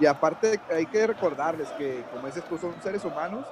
Y 0.00 0.06
aparte 0.06 0.60
hay 0.70 0.86
que 0.86 1.06
recordarles 1.06 1.68
que, 1.72 2.04
como 2.12 2.26
dices 2.26 2.44
tú, 2.44 2.58
son 2.58 2.74
seres 2.82 3.04
humanos 3.04 3.46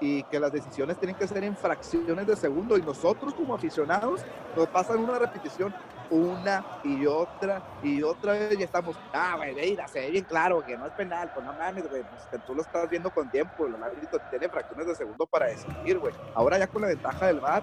y 0.00 0.22
que 0.24 0.38
las 0.38 0.52
decisiones 0.52 0.98
tienen 0.98 1.16
que 1.16 1.26
ser 1.26 1.42
en 1.42 1.56
fracciones 1.56 2.26
de 2.26 2.36
segundo 2.36 2.76
y 2.76 2.82
nosotros 2.82 3.34
como 3.34 3.54
aficionados 3.54 4.20
nos 4.54 4.68
pasan 4.68 4.98
una 4.98 5.18
repetición 5.18 5.74
una 6.10 6.64
y 6.84 7.06
otra 7.06 7.62
y 7.82 8.02
otra 8.02 8.32
vez 8.32 8.58
y 8.58 8.62
estamos, 8.62 8.96
ah, 9.12 9.34
güey, 9.36 9.54
mira, 9.54 9.88
se 9.88 10.00
ve 10.00 10.10
bien 10.10 10.24
claro 10.24 10.64
que 10.64 10.76
no 10.76 10.86
es 10.86 10.92
penal, 10.92 11.30
pues 11.32 11.44
no 11.44 11.52
mames, 11.52 11.88
güey, 11.88 12.02
pues 12.02 12.44
tú 12.44 12.54
lo 12.54 12.62
estás 12.62 12.88
viendo 12.88 13.10
con 13.10 13.30
tiempo, 13.30 13.66
el 13.66 13.82
árbitro 13.82 14.20
tiene 14.30 14.48
fracciones 14.48 14.86
de 14.86 14.94
segundo 14.94 15.26
para 15.26 15.46
decidir, 15.46 15.98
güey. 15.98 16.14
Ahora 16.34 16.58
ya 16.58 16.66
con 16.66 16.82
la 16.82 16.88
ventaja 16.88 17.26
del 17.26 17.40
VAR, 17.40 17.62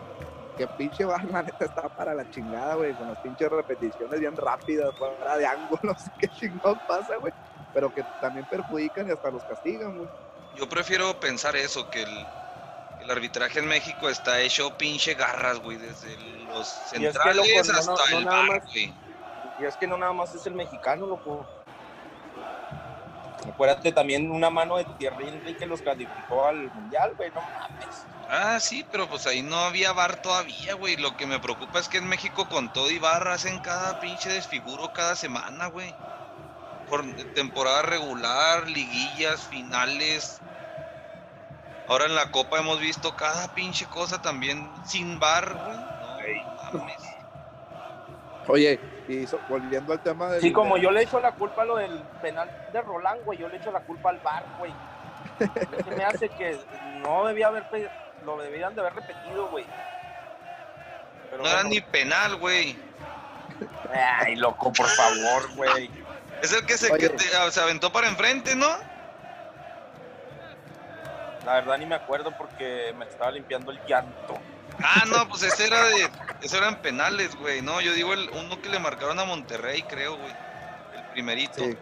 que 0.57 0.67
pinche 0.67 1.05
VAR 1.05 1.23
la 1.31 1.43
neta 1.43 1.65
está 1.65 1.89
para 1.89 2.13
la 2.13 2.29
chingada, 2.29 2.75
güey, 2.75 2.93
con 2.93 3.07
las 3.07 3.19
pinches 3.19 3.49
repeticiones 3.49 4.19
bien 4.19 4.35
rápidas, 4.35 4.95
fuera 4.97 5.37
de 5.37 5.45
ángulos, 5.45 5.97
qué 6.19 6.27
chingón 6.27 6.79
pasa, 6.87 7.17
güey, 7.17 7.33
pero 7.73 7.93
que 7.93 8.03
también 8.21 8.45
perjudican 8.49 9.07
y 9.07 9.11
hasta 9.11 9.31
los 9.31 9.43
castigan, 9.43 9.97
güey. 9.97 10.09
Yo 10.55 10.69
prefiero 10.69 11.19
pensar 11.19 11.55
eso, 11.55 11.89
que 11.89 12.03
el, 12.03 12.27
el 13.03 13.11
arbitraje 13.11 13.59
en 13.59 13.67
México 13.67 14.09
está 14.09 14.39
hecho 14.39 14.77
pinche 14.77 15.13
garras, 15.13 15.59
güey, 15.59 15.77
desde 15.77 16.17
los 16.47 16.67
centrales 16.67 17.69
hasta 17.69 18.17
el 18.17 18.25
bar, 18.25 18.61
güey. 18.65 18.93
Y 19.59 19.65
es 19.65 19.77
que 19.77 19.87
no 19.87 19.97
nada 19.97 20.13
más 20.13 20.33
es 20.33 20.45
el 20.47 20.53
mexicano, 20.53 21.05
loco. 21.05 21.45
Acuérdate 23.47 23.91
también 23.91 24.31
una 24.31 24.49
mano 24.49 24.77
de 24.77 24.85
Thierry 24.97 25.27
Henry 25.27 25.55
que 25.55 25.65
los 25.65 25.81
calificó 25.81 26.45
al 26.45 26.71
mundial, 26.73 27.13
güey, 27.17 27.29
no 27.31 27.41
mames. 27.41 28.05
Ah, 28.29 28.59
sí, 28.59 28.85
pero 28.89 29.07
pues 29.09 29.27
ahí 29.27 29.41
no 29.41 29.57
había 29.57 29.91
bar 29.91 30.21
todavía, 30.21 30.75
güey. 30.75 30.95
Lo 30.95 31.17
que 31.17 31.27
me 31.27 31.39
preocupa 31.39 31.79
es 31.79 31.89
que 31.89 31.97
en 31.97 32.07
México 32.07 32.47
con 32.47 32.71
todo 32.71 32.89
y 32.89 32.99
bar 32.99 33.27
hacen 33.27 33.59
cada 33.59 33.99
pinche 33.99 34.29
desfiguro 34.29 34.93
cada 34.93 35.15
semana, 35.15 35.67
güey. 35.67 35.93
Por 36.89 37.05
temporada 37.33 37.81
regular, 37.81 38.67
liguillas, 38.67 39.41
finales, 39.47 40.41
Ahora 41.87 42.05
en 42.05 42.15
la 42.15 42.31
Copa 42.31 42.59
hemos 42.59 42.79
visto 42.79 43.15
cada 43.15 43.53
pinche 43.53 43.85
cosa 43.87 44.21
también 44.21 44.69
sin 44.85 45.19
bar, 45.19 45.53
güey. 45.53 46.41
Oye, 48.47 48.79
y 49.07 49.25
volviendo 49.49 49.93
al 49.93 50.01
tema 50.01 50.29
de. 50.29 50.41
Sí, 50.41 50.51
como 50.51 50.77
yo 50.77 50.91
le 50.91 51.03
echo 51.03 51.19
la 51.19 51.33
culpa 51.33 51.63
a 51.63 51.65
lo 51.65 51.75
del 51.77 51.99
penal 52.21 52.49
de 52.71 52.81
Roland, 52.81 53.23
güey, 53.23 53.39
yo 53.39 53.47
le 53.47 53.57
echo 53.57 53.71
la 53.71 53.81
culpa 53.81 54.09
al 54.09 54.19
bar, 54.19 54.45
güey. 54.59 54.73
que 55.83 55.91
me 55.95 56.03
hace 56.03 56.29
que 56.29 56.57
no 57.01 57.25
debía 57.25 57.47
haber. 57.47 57.65
Lo 58.25 58.37
debían 58.37 58.73
de 58.73 58.81
haber 58.81 58.95
repetido, 58.95 59.49
güey. 59.49 59.65
no 61.37 61.45
era 61.47 61.63
ni 61.63 61.81
penal, 61.81 62.37
güey. 62.37 62.77
Ay, 63.93 64.35
loco, 64.35 64.71
por 64.71 64.87
favor, 64.87 65.55
güey. 65.55 65.89
Es 66.41 66.53
el 66.53 66.65
que 66.65 66.77
se, 66.77 66.91
que 66.97 67.11
se 67.51 67.61
aventó 67.61 67.91
para 67.91 68.07
enfrente, 68.07 68.55
¿no? 68.55 68.92
La 71.45 71.55
verdad 71.55 71.77
ni 71.77 71.85
me 71.85 71.95
acuerdo 71.95 72.31
porque 72.37 72.93
me 72.97 73.05
estaba 73.05 73.31
limpiando 73.31 73.71
el 73.71 73.79
llanto. 73.85 74.35
Ah, 74.81 75.03
no, 75.07 75.27
pues 75.27 75.43
ese 75.43 75.67
era 75.67 75.83
de. 75.85 76.09
Eso 76.41 76.57
eran 76.57 76.81
penales, 76.81 77.35
güey. 77.35 77.61
No, 77.61 77.81
yo 77.81 77.93
digo 77.93 78.13
el 78.13 78.29
uno 78.29 78.61
que 78.61 78.69
le 78.69 78.79
marcaron 78.79 79.19
a 79.19 79.25
Monterrey, 79.25 79.83
creo, 79.83 80.17
güey. 80.17 80.31
El 80.95 81.03
primerito. 81.11 81.63
Sí, 81.63 81.77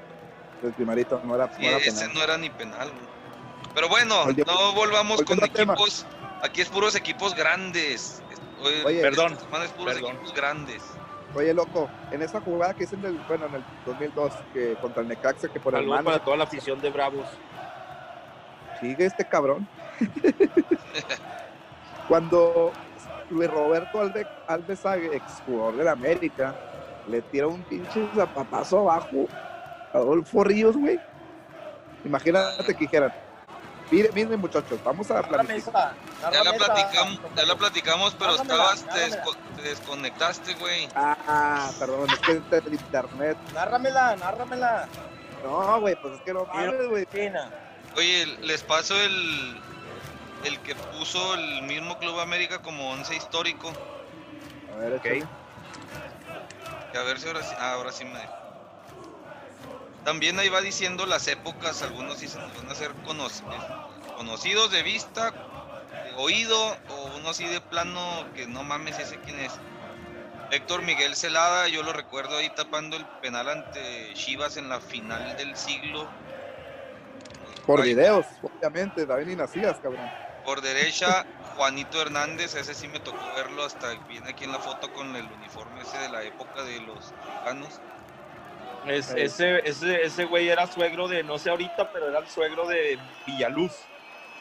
el 0.64 0.74
primerito, 0.74 1.22
no 1.24 1.36
era, 1.36 1.53
sí, 1.55 1.66
ese 1.66 2.07
no 2.09 2.22
era 2.24 2.38
ni 2.38 2.49
penal, 2.49 2.89
güey. 2.89 3.12
Pero 3.74 3.88
bueno, 3.88 4.26
no 4.26 4.74
volvamos 4.74 5.22
con 5.24 5.43
equipos. 5.43 6.05
Aquí 6.43 6.62
es 6.62 6.70
puros 6.70 6.95
equipos 6.95 7.36
grandes. 7.36 8.22
Oye, 8.84 9.01
perdón. 9.01 9.38
Es 9.64 9.72
puros 9.72 9.97
equipos 9.97 10.34
grandes. 10.34 10.84
Oye, 11.34 11.53
loco, 11.53 11.89
en 12.12 12.22
esa 12.22 12.41
jugada 12.41 12.74
que 12.74 12.84
hice 12.84 12.95
en 12.95 13.05
el, 13.05 13.18
bueno, 13.20 13.45
en 13.45 13.55
el 13.55 13.64
2002, 13.86 14.34
que 14.53 14.76
contra 14.82 15.01
el 15.01 15.07
Necaxa, 15.07 15.47
que 15.47 15.62
por 15.62 15.74
el 15.76 15.88
mano, 15.88 16.03
para 16.03 16.20
toda 16.20 16.36
la 16.36 16.43
afición 16.43 16.82
de 16.82 16.89
Bravos 16.89 17.26
sigue 18.82 19.05
este 19.05 19.25
cabrón. 19.25 19.67
Cuando 22.07 22.73
Luis 23.29 23.49
Roberto 23.49 24.01
Alves, 24.01 24.27
Alves 24.47 24.86
ex 24.86 25.23
jugador 25.45 25.77
de 25.77 25.84
la 25.86 25.91
América, 25.91 26.55
le 27.07 27.21
tira 27.21 27.47
un 27.47 27.61
pinche 27.63 28.05
zapatazo 28.13 28.79
abajo 28.79 29.27
a 29.93 29.97
Adolfo 29.97 30.43
Ríos, 30.43 30.75
güey. 30.75 30.99
Imagínate 32.03 32.73
que 32.73 32.86
dijeran, 32.86 33.13
mire, 33.91 34.09
miren 34.13 34.39
muchachos, 34.39 34.79
vamos 34.84 35.09
a 35.11 35.21
platicar. 35.21 35.93
Ya 36.34 36.43
la 36.43 36.53
platicamos, 36.53 37.19
ya 37.36 37.45
la 37.45 37.55
platicamos, 37.55 38.15
pero 38.17 38.36
estabas, 38.36 38.86
te, 39.55 39.61
desconectaste, 39.61 40.55
güey. 40.55 40.89
Ah, 40.95 41.69
perdón, 41.79 42.09
es 42.09 42.19
que 42.19 42.32
el 42.32 42.73
internet. 42.73 43.38
Nárramela, 43.53 44.15
nárramela. 44.17 44.88
No, 45.43 45.79
güey, 45.79 45.95
pues 46.01 46.15
es 46.15 46.21
que 46.21 46.34
no 46.34 46.45
mames, 46.45 46.88
güey. 46.88 47.05
Oye, 47.95 48.25
les 48.41 48.63
paso 48.63 48.99
el, 48.99 49.65
el 50.41 50.61
que 50.61 50.75
puso 50.75 51.33
el 51.35 51.61
mismo 51.63 51.97
Club 51.97 52.19
América 52.19 52.61
como 52.61 52.91
once 52.91 53.15
histórico. 53.15 53.79
A 54.67 54.75
ver, 54.75 54.93
ok. 54.93 55.07
a 56.93 57.03
ver 57.03 57.19
si 57.19 57.27
ahora 57.27 57.43
sí, 57.43 57.55
ah, 57.57 57.73
ahora 57.73 57.91
sí 57.91 58.05
me 58.05 58.29
También 60.03 60.39
ahí 60.39 60.49
va 60.49 60.61
diciendo 60.61 61.05
las 61.05 61.27
épocas, 61.27 61.81
algunos 61.81 62.19
sí 62.19 62.27
se 62.27 62.39
nos 62.39 62.53
van 62.55 62.69
a 62.69 62.75
ser 62.75 62.95
conocidos 64.15 64.71
de 64.71 64.83
vista, 64.83 65.31
de 66.03 66.13
oído, 66.13 66.57
o 66.87 67.15
uno 67.17 67.29
así 67.29 67.47
de 67.47 67.61
plano 67.61 68.29
que 68.33 68.47
no 68.47 68.63
mames 68.63 68.99
ese 68.99 69.19
quién 69.19 69.39
es. 69.39 69.61
Héctor 70.49 70.83
Miguel 70.83 71.15
Celada, 71.15 71.67
yo 71.69 71.83
lo 71.83 71.93
recuerdo 71.93 72.37
ahí 72.37 72.49
tapando 72.51 72.97
el 72.97 73.07
penal 73.21 73.49
ante 73.49 74.13
Chivas 74.15 74.57
en 74.57 74.69
la 74.69 74.81
final 74.81 75.35
del 75.35 75.55
siglo 75.55 76.13
por 77.66 77.82
videos, 77.84 78.26
obviamente, 78.41 79.05
David 79.05 79.30
y 79.30 79.36
Nacías, 79.36 79.78
cabrón. 79.80 80.09
Por 80.45 80.62
derecha, 80.62 81.26
Juanito 81.55 82.01
Hernández, 82.01 82.55
ese 82.55 82.74
sí 82.74 82.88
me 82.88 82.99
tocó 82.99 83.24
verlo 83.36 83.64
hasta 83.64 83.93
viene 84.07 84.32
aquí 84.32 84.45
en 84.45 84.51
la 84.51 84.59
foto 84.59 84.91
con 84.93 85.16
el 85.16 85.26
uniforme 85.26 85.82
ese 85.82 85.97
de 85.99 86.09
la 86.09 86.24
época 86.24 86.64
de 86.64 86.80
los 86.82 87.14
mexicanos. 87.26 87.80
Es, 88.88 89.12
ese, 89.12 89.59
ese, 89.68 90.01
ese 90.01 90.26
güey 90.26 90.49
era 90.49 90.66
suegro 90.66 91.07
de, 91.07 91.24
no 91.24 91.38
sé 91.38 91.51
ahorita, 91.51 91.91
pero 91.91 92.09
era 92.09 92.20
el 92.20 92.28
suegro 92.28 92.68
de 92.68 92.97
Villaluz. 93.28 93.74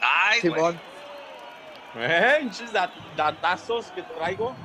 Ay, 0.01 0.41
Simón. 0.41 0.79
Eh, 1.95 2.49
datazos 3.15 3.91
que 3.91 4.01
traigo. 4.01 4.55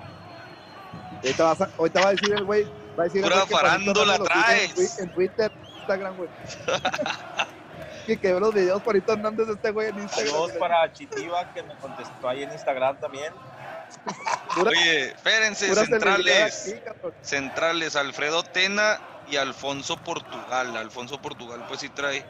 Ahorita, 1.16 1.44
vas 1.44 1.60
a, 1.60 1.70
ahorita 1.76 2.00
va 2.00 2.08
a 2.08 2.10
decir 2.12 2.32
el 2.32 2.44
güey, 2.44 2.64
va 2.98 3.02
a 3.02 3.04
decir 3.04 3.22
Pura 3.22 3.46
farándula 3.46 4.18
traes. 4.18 4.98
En 4.98 5.12
Twitter, 5.12 5.52
Instagram, 5.78 6.16
güey. 6.16 6.30
que 8.06 8.16
quedó 8.18 8.40
los 8.40 8.54
videos 8.54 8.82
Juanito 8.82 9.12
Hernández 9.12 9.46
de 9.48 9.54
este 9.54 9.70
güey 9.70 9.88
en 9.88 9.98
Instagram. 9.98 10.32
Saludos 10.32 10.52
para 10.52 10.92
Chitiva 10.92 11.52
que 11.52 11.62
me 11.62 11.74
contestó 11.76 12.28
ahí 12.28 12.44
en 12.44 12.52
Instagram 12.52 12.98
también. 13.00 13.32
Oye, 14.64 15.08
espérense, 15.08 15.74
centrales. 15.74 16.76
centrales, 17.20 17.96
Alfredo 17.96 18.42
Tena 18.42 19.00
y 19.28 19.36
Alfonso 19.36 19.96
Portugal. 19.96 20.76
Alfonso 20.76 21.20
Portugal, 21.20 21.64
pues 21.68 21.80
sí 21.80 21.88
trae 21.88 22.24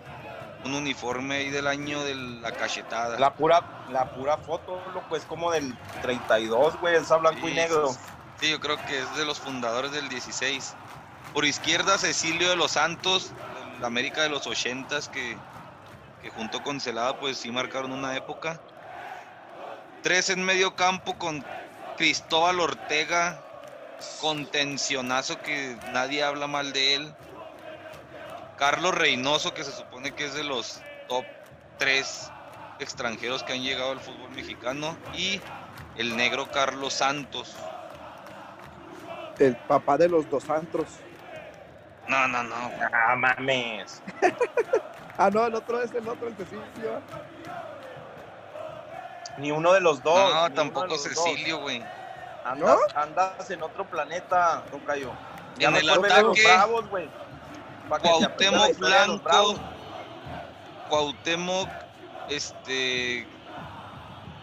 un 0.64 0.74
uniforme 0.74 1.36
ahí 1.36 1.50
del 1.50 1.66
año 1.66 2.02
de 2.04 2.14
la 2.14 2.52
cachetada. 2.52 3.18
La 3.18 3.34
pura, 3.34 3.86
la 3.90 4.10
pura 4.10 4.38
foto, 4.38 4.82
loco, 4.92 5.16
es 5.16 5.24
como 5.24 5.52
del 5.52 5.76
32, 6.02 6.80
güey, 6.80 6.96
esa 6.96 7.16
blanco 7.16 7.48
y 7.48 7.54
negro. 7.54 7.94
Sí, 8.40 8.50
yo 8.50 8.60
creo 8.60 8.76
que 8.86 8.98
es 8.98 9.16
de 9.16 9.24
los 9.24 9.38
fundadores 9.38 9.92
del 9.92 10.08
16. 10.08 10.74
Por 11.32 11.44
izquierda, 11.44 11.98
Cecilio 11.98 12.48
de 12.50 12.56
los 12.56 12.72
Santos, 12.72 13.32
la 13.80 13.86
América 13.86 14.22
de 14.22 14.28
los 14.28 14.46
80 14.46 14.98
que 15.12 15.36
junto 16.30 16.62
con 16.62 16.80
Celada 16.80 17.18
pues 17.18 17.38
sí 17.38 17.50
marcaron 17.50 17.92
una 17.92 18.16
época. 18.16 18.60
Tres 20.02 20.30
en 20.30 20.42
medio 20.44 20.76
campo 20.76 21.18
con 21.18 21.44
Cristóbal 21.96 22.60
Ortega, 22.60 23.40
contencionazo 24.20 25.40
que 25.40 25.76
nadie 25.92 26.22
habla 26.22 26.46
mal 26.46 26.72
de 26.72 26.94
él. 26.94 27.14
Carlos 28.56 28.94
Reynoso, 28.94 29.52
que 29.52 29.64
se 29.64 29.72
supone 29.72 30.14
que 30.14 30.26
es 30.26 30.34
de 30.34 30.44
los 30.44 30.80
top 31.08 31.24
tres 31.78 32.30
extranjeros 32.78 33.42
que 33.42 33.52
han 33.52 33.62
llegado 33.62 33.92
al 33.92 34.00
fútbol 34.00 34.30
mexicano. 34.30 34.96
Y 35.14 35.40
el 35.96 36.16
negro 36.16 36.50
Carlos 36.50 36.94
Santos. 36.94 37.56
El 39.38 39.56
papá 39.56 39.98
de 39.98 40.08
los 40.08 40.28
dos 40.30 40.44
Santos. 40.44 40.86
No, 42.08 42.28
no, 42.28 42.42
no. 42.42 42.70
Ah, 42.92 43.16
mames. 43.16 44.02
ah, 45.18 45.30
no, 45.32 45.46
el 45.46 45.54
otro 45.54 45.82
es 45.82 45.92
el 45.92 46.08
otro, 46.08 46.28
el 46.28 46.36
Cecilio. 46.36 47.02
Ni 49.38 49.50
uno 49.50 49.72
de 49.72 49.80
los 49.80 50.02
dos. 50.02 50.34
No, 50.34 50.52
tampoco 50.52 50.96
Cecilio, 50.96 51.60
güey. 51.60 51.82
Andas, 52.44 52.78
andas 52.94 53.50
en 53.50 53.62
otro 53.62 53.84
planeta, 53.84 54.62
Tocayo. 54.70 55.12
Ya 55.58 55.68
en 55.68 55.76
el 55.76 55.90
ataque. 55.90 56.42
Bravos, 56.44 56.88
güey. 56.88 57.08
Cuauhtémoc 57.88 58.78
Blanco. 58.78 59.54
Cuauhtémoc, 60.88 61.68
este. 62.28 63.26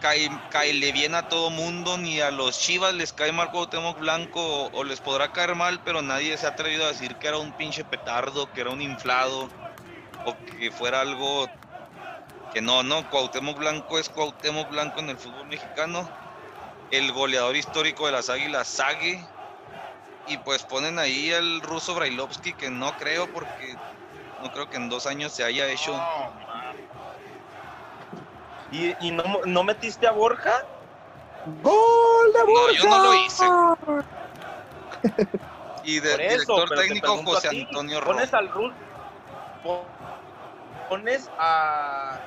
Cae, 0.00 0.28
cae 0.50 0.92
bien 0.92 1.14
a 1.14 1.28
todo 1.30 1.48
mundo, 1.48 1.96
ni 1.96 2.20
a 2.20 2.30
los 2.30 2.58
Chivas 2.58 2.92
les 2.92 3.14
cae 3.14 3.32
mal 3.32 3.50
Cuauhtémoc 3.50 3.98
Blanco 3.98 4.66
o, 4.66 4.84
les 4.84 5.00
podrá 5.00 5.32
caer 5.32 5.54
mal, 5.54 5.80
pero 5.82 6.02
nadie 6.02 6.36
se 6.36 6.44
ha 6.44 6.50
atrevido 6.50 6.84
a 6.84 6.88
decir 6.88 7.16
que 7.16 7.28
era 7.28 7.38
un 7.38 7.52
pinche 7.52 7.84
petardo, 7.84 8.52
que 8.52 8.60
era 8.60 8.70
un 8.70 8.82
inflado 8.82 9.48
o 10.24 10.34
que 10.46 10.70
fuera 10.70 11.00
algo 11.00 11.48
que 12.52 12.62
no, 12.62 12.82
no, 12.82 13.08
Cuauhtémoc 13.10 13.58
Blanco 13.58 13.98
es 13.98 14.08
Cuauhtémoc 14.08 14.70
Blanco 14.70 15.00
en 15.00 15.10
el 15.10 15.16
fútbol 15.16 15.46
mexicano, 15.46 16.08
el 16.90 17.12
goleador 17.12 17.56
histórico 17.56 18.06
de 18.06 18.12
las 18.12 18.30
Águilas 18.30 18.68
Sague, 18.68 19.26
y 20.28 20.38
pues 20.38 20.62
ponen 20.62 20.98
ahí 20.98 21.32
al 21.32 21.60
ruso 21.60 21.94
Brailovsky, 21.94 22.52
que 22.54 22.70
no 22.70 22.96
creo 22.96 23.30
porque 23.32 23.76
no 24.42 24.52
creo 24.52 24.70
que 24.70 24.76
en 24.76 24.88
dos 24.88 25.06
años 25.06 25.32
se 25.32 25.44
haya 25.44 25.66
hecho. 25.68 26.00
¿Y, 28.70 29.10
no, 29.10 29.22
no, 29.44 29.62
metiste 29.62 30.06
a 30.06 30.12
Borja? 30.12 30.64
¡Gol 31.62 32.32
de 32.32 32.42
Borja! 32.42 32.66
No, 32.66 32.72
yo 32.72 32.88
no 32.88 32.98
lo 33.04 33.14
hice. 33.14 33.44
y 35.84 36.00
de 36.00 36.16
director 36.16 36.68
técnico 36.70 37.22
José 37.24 37.48
Antonio 37.48 38.00
Romo. 38.00 38.14
Pones 38.14 38.34
al 38.34 38.48
ruso. 38.48 38.74
Pones 40.94 41.28
a. 41.40 42.20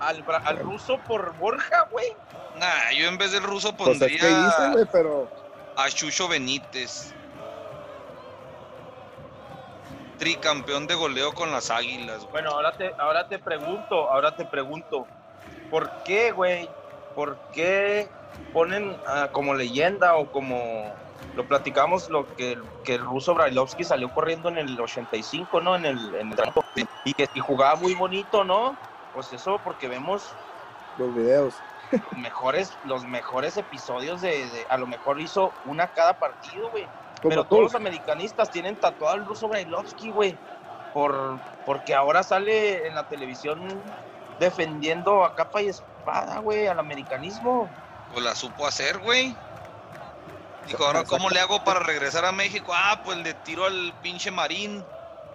Al, 0.00 0.24
al 0.26 0.58
ruso 0.60 0.98
por 1.06 1.36
Borja, 1.36 1.86
güey. 1.90 2.16
Nah, 2.58 2.92
yo 2.96 3.08
en 3.08 3.18
vez 3.18 3.32
del 3.32 3.42
ruso 3.42 3.76
pues 3.76 3.98
pondría. 3.98 4.86
pero 4.90 5.30
a 5.76 5.90
Chucho 5.90 6.28
Benítez. 6.28 7.12
Tricampeón 10.16 10.86
de 10.86 10.94
goleo 10.94 11.34
con 11.34 11.52
las 11.52 11.70
águilas. 11.70 12.26
Bueno, 12.30 12.52
ahora 12.52 12.72
te, 12.72 12.94
ahora 12.98 13.28
te 13.28 13.38
pregunto, 13.38 14.08
ahora 14.10 14.34
te 14.34 14.46
pregunto, 14.46 15.06
¿por 15.70 15.90
qué, 16.04 16.30
güey? 16.32 16.70
¿Por 17.14 17.36
qué 17.52 18.08
ponen 18.54 18.96
como 19.32 19.52
leyenda 19.52 20.14
o 20.14 20.32
como 20.32 20.94
lo 21.34 21.46
platicamos 21.46 22.08
lo 22.10 22.26
que, 22.36 22.58
que 22.84 22.94
el 22.94 23.02
ruso 23.02 23.34
Brailovsky 23.34 23.84
salió 23.84 24.12
corriendo 24.12 24.48
en 24.48 24.58
el 24.58 24.80
85, 24.80 25.60
¿no? 25.60 25.76
En 25.76 25.84
el, 25.84 26.14
en 26.14 26.32
el 26.32 26.38
y 27.04 27.14
que 27.14 27.28
y 27.34 27.40
jugaba 27.40 27.76
muy 27.76 27.94
bonito, 27.94 28.44
¿no? 28.44 28.76
Pues 29.14 29.32
eso 29.32 29.60
porque 29.64 29.88
vemos 29.88 30.22
los 30.98 31.14
videos 31.14 31.54
mejores, 32.16 32.76
los 32.84 33.04
mejores 33.04 33.56
episodios 33.56 34.20
de, 34.20 34.66
a 34.68 34.76
lo 34.76 34.86
mejor 34.86 35.20
hizo 35.20 35.52
una 35.66 35.88
cada 35.88 36.18
partido, 36.18 36.70
güey. 36.70 36.86
Pero 37.22 37.44
todos 37.44 37.62
los 37.64 37.74
americanistas 37.74 38.50
tienen 38.50 38.76
tatuado 38.76 39.14
al 39.14 39.26
ruso 39.26 39.48
Brailovsky, 39.48 40.10
güey. 40.10 40.38
Por, 40.94 41.38
porque 41.66 41.94
ahora 41.94 42.22
sale 42.22 42.86
en 42.86 42.94
la 42.94 43.08
televisión 43.08 43.60
defendiendo 44.38 45.24
a 45.24 45.34
capa 45.34 45.60
y 45.60 45.68
espada, 45.68 46.38
güey, 46.38 46.66
al 46.66 46.78
americanismo. 46.78 47.68
Pues 48.12 48.24
la 48.24 48.34
supo 48.34 48.66
hacer, 48.66 48.98
güey. 48.98 49.36
Dijo, 50.70 50.86
ahora, 50.86 51.04
¿cómo 51.04 51.30
le 51.30 51.40
hago 51.40 51.62
para 51.64 51.80
regresar 51.80 52.24
a 52.24 52.32
México? 52.32 52.72
Ah, 52.74 53.00
pues 53.04 53.18
le 53.18 53.34
tiro 53.34 53.64
al 53.64 53.92
pinche 54.00 54.30
Marín 54.30 54.86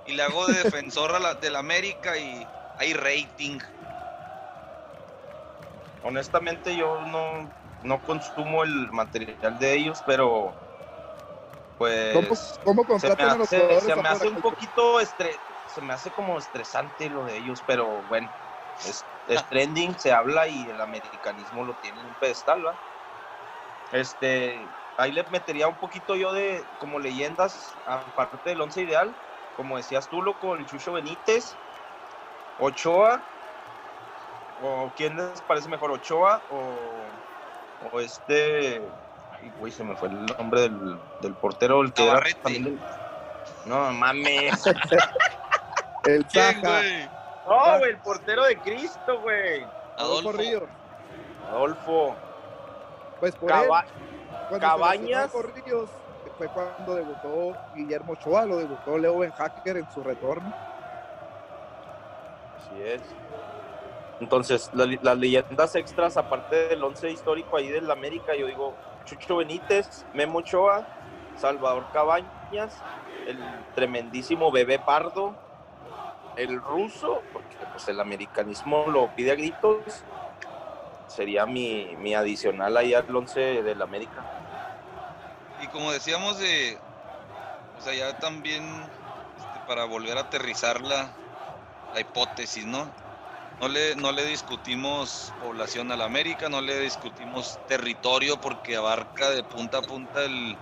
y 0.05 0.13
le 0.13 0.23
hago 0.23 0.47
de 0.47 0.63
defensor 0.63 1.13
a 1.13 1.19
la, 1.19 1.35
del 1.35 1.55
América 1.55 2.17
y 2.17 2.47
hay 2.77 2.93
rating 2.93 3.59
honestamente 6.05 6.75
yo 6.75 7.01
no, 7.01 7.51
no 7.81 8.01
consumo 8.03 8.63
el 8.63 8.91
material 8.91 9.57
de 9.57 9.73
ellos, 9.73 10.03
pero 10.05 10.55
pues 11.77 12.13
¿Cómo, 12.63 12.85
cómo 12.85 12.99
se 12.99 13.09
me 13.15 13.23
hace, 13.23 13.81
se 13.81 13.95
me 13.95 14.07
hace 14.07 14.27
un 14.29 14.41
poquito 14.41 14.99
estre 14.99 15.41
se 15.65 15.81
me 15.81 15.93
hace 15.93 16.11
como 16.11 16.37
estresante 16.37 17.09
lo 17.09 17.25
de 17.25 17.37
ellos, 17.37 17.61
pero 17.65 18.03
bueno, 18.03 18.31
es, 18.85 19.05
trending, 19.49 19.99
se 19.99 20.11
habla 20.11 20.47
y 20.47 20.69
el 20.69 20.79
americanismo 20.79 21.65
lo 21.65 21.75
tiene 21.75 21.99
en 21.99 22.07
un 22.07 22.15
pedestal, 22.15 22.65
¿va? 22.65 22.77
Este, 23.91 24.69
ahí 24.97 25.11
le 25.11 25.23
metería 25.31 25.67
un 25.67 25.75
poquito 25.75 26.15
yo 26.15 26.33
de 26.33 26.63
como 26.79 26.99
leyendas, 26.99 27.73
aparte 27.85 28.49
del 28.49 28.61
once 28.61 28.81
ideal, 28.81 29.13
como 29.57 29.77
decías 29.77 30.07
tú, 30.09 30.21
loco, 30.21 30.55
el 30.55 30.65
Chucho 30.65 30.93
Benítez, 30.93 31.55
Ochoa, 32.59 33.21
¿O 34.63 34.89
quién 34.95 35.17
les 35.17 35.41
parece 35.41 35.67
mejor, 35.67 35.91
Ochoa 35.91 36.41
o, 37.91 37.99
este... 37.99 38.81
Ay, 39.31 39.51
güey, 39.59 39.71
se 39.71 39.83
me 39.83 39.95
fue 39.95 40.07
el 40.07 40.25
nombre 40.25 40.61
del, 40.61 40.97
del 41.21 41.33
portero, 41.35 41.81
el 41.81 41.93
que 41.93 42.07
era 42.07 42.21
No, 43.65 43.91
mames. 43.91 44.65
el 46.05 46.27
Saja. 46.29 46.81
No, 47.45 47.77
güey, 47.79 47.91
el 47.91 47.97
portero 47.99 48.45
de 48.45 48.57
Cristo, 48.59 49.19
güey. 49.21 49.63
Adolfo 49.97 50.31
Ríos. 50.31 50.63
Adolfo. 51.51 52.15
Pues 53.19 53.35
por 53.35 53.51
Cabañas. 54.59 55.31
Ríos, 55.65 55.89
fue 56.37 56.47
cuando 56.49 56.95
debutó 56.95 57.55
Guillermo 57.75 58.13
Ochoa, 58.13 58.45
lo 58.45 58.57
debutó 58.57 58.97
Leo 58.97 59.19
Ben 59.19 59.31
Hacker 59.31 59.77
en 59.77 59.91
su 59.91 60.03
retorno. 60.03 60.53
Así 62.57 62.81
es. 62.81 63.01
Entonces, 64.19 64.71
las 64.73 65.17
leyendas 65.17 65.75
extras, 65.75 66.17
aparte 66.17 66.67
del 66.69 66.83
once 66.83 67.09
histórico 67.09 67.57
ahí 67.57 67.67
del 67.67 67.89
América, 67.91 68.33
yo 68.35 68.47
digo 68.47 68.73
Chucho 69.03 69.37
Benítez, 69.37 70.05
Memo 70.13 70.39
Ochoa, 70.39 70.87
Salvador 71.35 71.85
Cabañas, 71.91 72.81
el 73.27 73.37
tremendísimo 73.75 74.51
Bebé 74.51 74.79
Pardo, 74.79 75.35
el 76.37 76.61
ruso, 76.61 77.21
porque 77.33 77.57
pues 77.71 77.87
el 77.89 77.99
americanismo 77.99 78.85
lo 78.87 79.13
pide 79.15 79.31
a 79.31 79.35
gritos, 79.35 80.03
sería 81.15 81.45
mi, 81.45 81.95
mi 81.99 82.13
adicional 82.13 82.75
ahí 82.77 82.93
al 82.93 83.15
once 83.15 83.39
del 83.39 83.81
América. 83.81 84.23
Y 85.63 85.67
como 85.67 85.91
decíamos 85.91 86.37
de, 86.39 86.77
o 87.79 87.81
sea, 87.81 87.93
ya 87.93 88.17
también 88.19 88.63
este, 88.63 89.59
para 89.67 89.85
volver 89.85 90.17
a 90.17 90.21
aterrizar 90.21 90.81
la, 90.81 91.09
la 91.93 91.99
hipótesis, 92.01 92.65
¿no? 92.65 92.91
No 93.61 93.69
le, 93.69 93.95
no 93.95 94.11
le 94.11 94.25
discutimos 94.25 95.33
población 95.41 95.91
a 95.91 95.95
la 95.95 96.05
América, 96.05 96.49
no 96.49 96.59
le 96.59 96.77
discutimos 96.81 97.57
territorio 97.67 98.39
porque 98.41 98.75
abarca 98.75 99.29
de 99.29 99.43
punta 99.43 99.77
a 99.77 99.81
punta 99.81 100.25
el, 100.25 100.57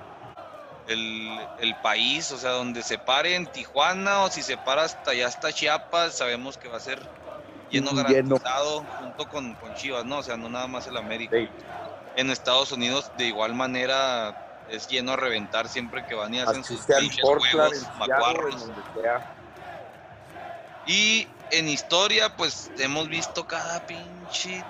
el, 0.88 1.76
país, 1.82 2.32
o 2.32 2.38
sea, 2.38 2.52
donde 2.52 2.84
se 2.84 3.00
pare 3.00 3.36
en 3.36 3.48
Tijuana 3.48 4.22
o 4.22 4.30
si 4.30 4.44
se 4.44 4.58
para 4.58 4.84
hasta 4.84 5.12
allá 5.12 5.28
hasta 5.28 5.52
Chiapas, 5.52 6.14
sabemos 6.14 6.58
que 6.58 6.68
va 6.68 6.78
a 6.78 6.82
ser 6.82 7.00
lleno 7.70 7.94
garantizado 7.94 8.84
junto 9.00 9.30
con, 9.30 9.56
con, 9.56 9.74
Chivas, 9.76 10.06
¿no? 10.06 10.20
O 10.20 10.24
sea, 10.24 10.38
no 10.38 10.50
nada 10.50 10.68
más 10.68 10.88
el 10.88 10.98
América. 10.98 11.38
En 12.16 12.30
Estados 12.30 12.72
Unidos, 12.72 13.12
de 13.18 13.26
igual 13.26 13.56
manera, 13.56 14.64
es 14.70 14.88
lleno 14.88 15.14
a 15.14 15.16
reventar 15.16 15.68
siempre 15.68 16.06
que 16.06 16.16
van 16.16 16.34
y 16.34 16.40
hacen 16.40 16.64
sus 16.64 16.82
juegos, 16.82 17.88
macuarros. 17.98 18.70
Y 20.86 21.28
en 21.52 21.70
historia, 21.70 22.36
pues 22.36 22.72
hemos 22.78 23.08
visto 23.08 23.48
cada 23.48 23.86
pinche 23.86 24.64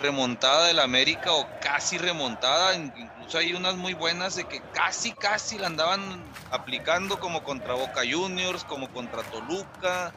remontada 0.00 0.66
del 0.66 0.80
América 0.80 1.32
o 1.32 1.46
casi 1.60 1.98
remontada. 1.98 2.74
Incluso 2.74 3.38
hay 3.38 3.54
unas 3.54 3.76
muy 3.76 3.94
buenas 3.94 4.34
de 4.36 4.44
que 4.44 4.60
casi, 4.72 5.12
casi 5.12 5.58
la 5.58 5.66
andaban 5.66 6.22
aplicando 6.50 7.20
como 7.20 7.42
contra 7.44 7.74
Boca 7.74 8.02
Juniors, 8.10 8.64
como 8.64 8.88
contra 8.90 9.22
Toluca. 9.22 10.12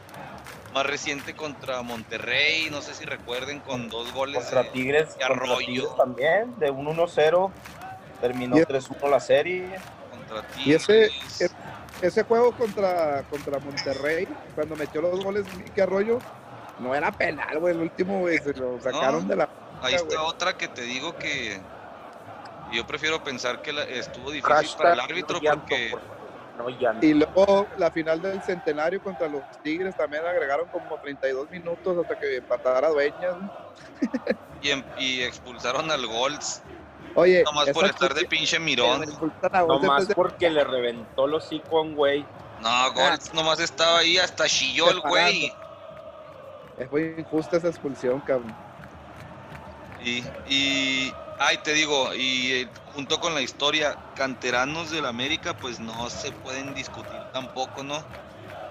Más 0.74 0.86
reciente 0.86 1.36
contra 1.36 1.82
Monterrey, 1.84 2.70
no 2.72 2.82
sé 2.82 2.94
si 2.94 3.06
recuerden, 3.06 3.60
con 3.60 3.90
dos 3.90 4.12
goles 4.12 4.44
contra 4.44 4.72
Tigres, 4.72 5.18
de 5.18 5.24
Arroyo. 5.24 5.90
también, 5.90 6.58
de 6.58 6.72
un 6.72 6.88
1-0, 6.88 7.52
terminó 8.20 8.56
3-1 8.56 9.10
la 9.10 9.20
serie. 9.20 9.70
Contra 10.10 10.48
Tigres. 10.48 10.68
Y 10.68 10.74
ese, 10.74 11.12
ese 12.02 12.24
juego 12.24 12.52
contra, 12.54 13.24
contra 13.30 13.60
Monterrey, 13.60 14.28
cuando 14.56 14.76
metió 14.76 15.02
los 15.02 15.24
goles 15.24 15.46
Miki 15.56 15.80
Arroyo, 15.80 16.20
no 16.80 16.96
era 16.96 17.12
penal, 17.12 17.60
güey. 17.60 17.76
El 17.76 17.82
último, 17.82 18.20
güey, 18.20 18.40
se 18.40 18.54
lo 18.54 18.80
sacaron 18.82 19.28
de 19.28 19.36
la. 19.36 19.50
Ahí 19.82 19.96
está 19.96 20.24
otra 20.24 20.58
que 20.58 20.68
te 20.68 20.82
digo 20.82 21.16
que 21.18 21.62
yo 22.72 22.88
prefiero 22.88 23.24
pensar 23.24 23.62
que 23.62 23.72
estuvo 23.98 24.32
difícil 24.32 24.78
para 24.78 24.94
el 24.94 25.00
árbitro 25.00 25.40
porque. 25.40 25.94
Y 27.02 27.14
luego 27.14 27.68
la 27.78 27.92
final 27.92 28.22
del 28.22 28.42
centenario 28.44 29.02
contra 29.02 29.28
los 29.28 29.42
Tigres 29.64 29.96
también 29.96 30.26
agregaron 30.26 30.68
como 30.70 30.98
32 30.98 31.50
minutos 31.50 31.98
hasta 31.98 32.20
que 32.20 32.38
empatara 32.38 32.90
Dueñas. 32.90 33.36
y, 34.62 35.04
y 35.04 35.24
expulsaron 35.24 35.90
al 35.90 36.06
Golds 36.06 36.62
Oye, 37.16 37.44
nomás 37.44 37.70
por 37.70 37.86
estar 37.86 38.14
de 38.14 38.26
pinche 38.26 38.60
mirón. 38.60 39.06
Nomás 39.68 40.08
porque 40.16 40.50
le 40.50 40.64
reventó 40.64 41.28
los 41.28 41.46
hocico 41.46 41.80
a 41.80 41.82
un 41.82 41.96
güey. 41.96 42.26
No, 42.62 42.94
Gol, 42.94 43.20
nomás 43.34 43.60
estaba 43.60 44.00
ahí, 44.00 44.18
hasta 44.18 44.46
chilló 44.46 44.90
el 44.90 45.02
güey. 45.02 45.52
Es 46.78 46.92
muy 46.92 47.16
injusta 47.18 47.58
esa 47.58 47.68
expulsión, 47.68 48.20
cabrón. 48.22 48.56
Y, 50.04 50.24
y, 50.50 51.14
ay, 51.40 51.58
te 51.64 51.74
digo, 51.74 52.14
y 52.16 52.52
eh, 52.52 52.72
junto 52.86 53.20
con 53.20 53.34
la 53.34 53.42
historia, 53.42 53.98
canteranos 54.14 54.92
del 54.92 55.06
América, 55.06 55.54
pues 55.54 55.80
no 55.80 56.10
se 56.10 56.32
pueden 56.32 56.74
discutir 56.74 57.22
tampoco, 57.32 57.84
¿no? 57.84 58.06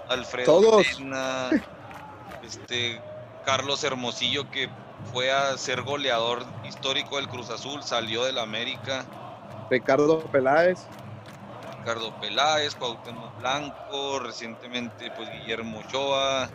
Alfredo 0.09 0.61
Todos. 0.61 0.87
este, 2.43 3.01
Carlos 3.45 3.83
Hermosillo, 3.85 4.49
que 4.51 4.69
fue 5.13 5.31
a 5.31 5.57
ser 5.59 5.83
goleador 5.83 6.45
histórico 6.65 7.17
del 7.17 7.29
Cruz 7.29 7.51
Azul, 7.51 7.83
salió 7.83 8.25
del 8.25 8.39
América. 8.39 9.07
Ricardo 9.69 10.25
Peláez. 10.27 10.89
Ricardo 11.79 12.13
Peláez, 12.21 12.75
Cuauhtémoc 12.75 13.37
Blanco, 13.39 14.21
recientemente 14.21 15.11
pues 15.17 15.29
Guillermo 15.31 15.81
Ochoa, 15.81 16.49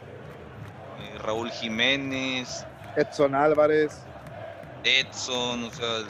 eh, 0.99 1.17
Raúl 1.19 1.51
Jiménez. 1.51 2.65
Edson 2.95 3.35
Álvarez. 3.35 4.06
Edson, 4.83 5.63
o 5.63 5.71
sea, 5.71 6.03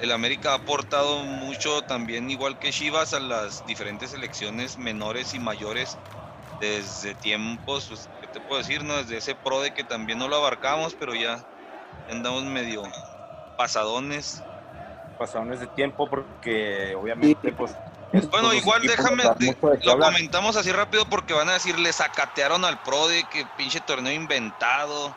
el, 0.00 0.12
América 0.12 0.52
ha 0.52 0.56
aportado 0.56 1.24
mucho 1.24 1.82
también, 1.82 2.30
igual 2.30 2.58
que 2.58 2.70
Chivas, 2.70 3.14
a 3.14 3.20
las 3.20 3.66
diferentes 3.66 4.10
selecciones 4.10 4.78
menores 4.78 5.34
y 5.34 5.38
mayores 5.38 5.96
desde 6.60 7.14
tiempos, 7.14 7.86
pues, 7.88 8.08
¿qué 8.20 8.26
te 8.28 8.40
puedo 8.40 8.58
decir? 8.58 8.84
No? 8.84 8.96
Desde 8.96 9.16
ese 9.16 9.34
pro 9.34 9.60
de 9.60 9.72
que 9.74 9.84
también 9.84 10.18
no 10.18 10.28
lo 10.28 10.36
abarcamos, 10.36 10.94
pero 10.94 11.14
ya 11.14 11.44
andamos 12.10 12.44
medio 12.44 12.82
pasadones 13.56 14.42
pasadones 15.18 15.60
de 15.60 15.68
tiempo 15.68 16.08
porque 16.10 16.94
obviamente 16.96 17.52
pues 17.52 17.76
bueno, 18.30 18.52
igual 18.54 18.82
déjame, 18.82 19.24
lo 19.82 19.98
comentamos 19.98 20.56
así 20.56 20.70
rápido 20.70 21.04
porque 21.06 21.34
van 21.34 21.48
a 21.48 21.54
decir, 21.54 21.78
le 21.78 21.92
sacatearon 21.92 22.64
al 22.64 22.80
pro 22.82 23.08
de 23.08 23.24
que 23.24 23.44
pinche 23.56 23.80
torneo 23.80 24.12
inventado. 24.12 25.14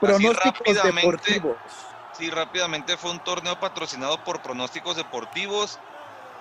Pronósticos 0.00 0.82
deportivos. 0.82 1.56
Sí, 2.12 2.30
rápidamente 2.30 2.96
fue 2.96 3.10
un 3.10 3.20
torneo 3.20 3.58
patrocinado 3.60 4.16
por 4.24 4.40
pronósticos 4.40 4.96
deportivos 4.96 5.78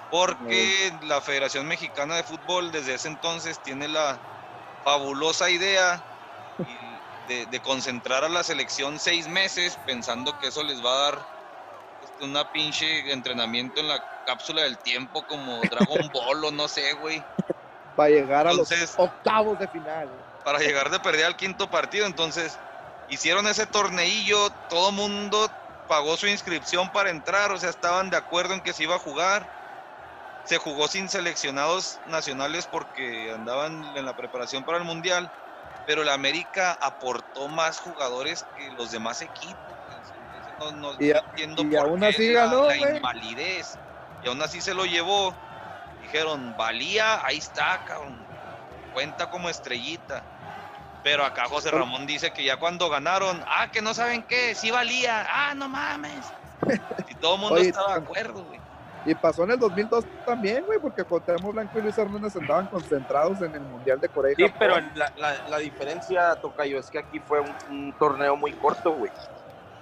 porque 0.09 0.93
la 1.03 1.19
Federación 1.19 1.67
Mexicana 1.67 2.15
de 2.15 2.23
Fútbol 2.23 2.71
desde 2.71 2.93
ese 2.93 3.09
entonces 3.09 3.59
tiene 3.59 3.87
la 3.87 4.17
fabulosa 4.83 5.49
idea 5.49 6.01
de, 7.27 7.45
de 7.47 7.59
concentrar 7.59 8.23
a 8.23 8.29
la 8.29 8.43
selección 8.43 8.99
seis 8.99 9.27
meses 9.27 9.77
pensando 9.85 10.37
que 10.39 10.47
eso 10.47 10.63
les 10.63 10.83
va 10.83 10.93
a 10.93 11.11
dar 11.11 11.19
una 12.21 12.49
pinche 12.51 13.11
entrenamiento 13.11 13.81
en 13.81 13.87
la 13.87 14.01
cápsula 14.25 14.63
del 14.63 14.77
tiempo 14.77 15.23
como 15.23 15.61
Dragon 15.61 16.09
Ball 16.13 16.45
o 16.45 16.51
no 16.51 16.67
sé, 16.67 16.93
güey. 16.93 17.23
Para 17.95 18.09
llegar 18.09 18.47
a 18.47 18.53
los 18.53 18.69
octavos 18.97 19.57
de 19.59 19.67
final. 19.67 20.09
Para 20.43 20.59
llegar 20.59 20.89
de 20.89 20.99
perder 20.99 21.25
al 21.25 21.37
quinto 21.37 21.69
partido. 21.69 22.05
Entonces, 22.05 22.57
hicieron 23.09 23.47
ese 23.47 23.65
torneillo, 23.65 24.49
todo 24.69 24.91
mundo 24.91 25.49
pagó 25.87 26.17
su 26.17 26.27
inscripción 26.27 26.91
para 26.91 27.09
entrar, 27.09 27.51
o 27.51 27.57
sea, 27.57 27.69
estaban 27.69 28.09
de 28.09 28.17
acuerdo 28.17 28.53
en 28.53 28.61
que 28.61 28.73
se 28.73 28.83
iba 28.83 28.95
a 28.95 28.99
jugar. 28.99 29.53
Se 30.45 30.57
jugó 30.57 30.87
sin 30.87 31.09
seleccionados 31.09 31.99
nacionales 32.07 32.67
porque 32.67 33.31
andaban 33.33 33.83
en 33.95 34.05
la 34.05 34.15
preparación 34.15 34.63
para 34.63 34.77
el 34.77 34.83
Mundial, 34.83 35.31
pero 35.87 36.03
la 36.03 36.13
América 36.13 36.77
aportó 36.81 37.47
más 37.47 37.79
jugadores 37.79 38.45
que 38.55 38.71
los 38.73 38.91
demás 38.91 39.21
equipos 39.21 39.75
no, 40.75 40.93
y, 40.99 41.11
entiendo 41.11 41.63
y 41.63 41.75
aún 41.75 42.03
así 42.03 42.31
ganó, 42.31 42.67
la, 42.67 42.77
invalidez. 42.77 43.77
Y 44.23 44.27
aún 44.27 44.41
así 44.41 44.61
se 44.61 44.73
lo 44.73 44.85
llevó. 44.85 45.33
Dijeron, 46.01 46.55
valía, 46.57 47.25
ahí 47.25 47.37
está, 47.37 47.83
cabrón. 47.85 48.25
Cuenta 48.93 49.29
como 49.29 49.49
estrellita. 49.49 50.23
Pero 51.05 51.23
acá 51.23 51.45
José 51.45 51.69
Ramón 51.69 52.07
dice 52.07 52.33
que 52.33 52.43
ya 52.43 52.57
cuando 52.57 52.89
ganaron, 52.89 53.39
ah, 53.45 53.69
que 53.71 53.79
no 53.79 53.93
saben 53.93 54.23
qué, 54.23 54.55
sí 54.55 54.71
valía, 54.71 55.27
ah, 55.29 55.53
no 55.53 55.69
mames. 55.69 56.25
Y 57.07 57.13
todo 57.13 57.35
el 57.35 57.41
mundo 57.41 57.57
estaba 57.61 57.99
de 57.99 58.03
acuerdo, 58.03 58.43
güey. 58.43 58.59
Y 59.05 59.13
pasó 59.13 59.43
en 59.43 59.51
el 59.51 59.59
2002 59.59 60.03
también, 60.25 60.65
güey, 60.65 60.79
porque 60.79 61.03
Cuauhtémoc 61.03 61.53
Blanco 61.53 61.77
y 61.77 61.83
Luis 61.83 61.95
Hernández 61.95 62.35
andaban 62.37 62.65
concentrados 62.65 63.39
en 63.43 63.53
el 63.53 63.61
Mundial 63.61 64.01
de 64.01 64.09
Corea. 64.09 64.33
Sí, 64.35 64.45
pero 64.57 64.77
la, 64.95 65.13
la, 65.47 65.57
diferencia, 65.59 66.33
Tocayo, 66.41 66.79
es 66.79 66.89
que 66.89 66.97
aquí 66.97 67.19
fue 67.19 67.39
un 67.69 67.93
torneo 67.99 68.35
muy 68.35 68.53
corto, 68.53 68.91
güey. 68.93 69.11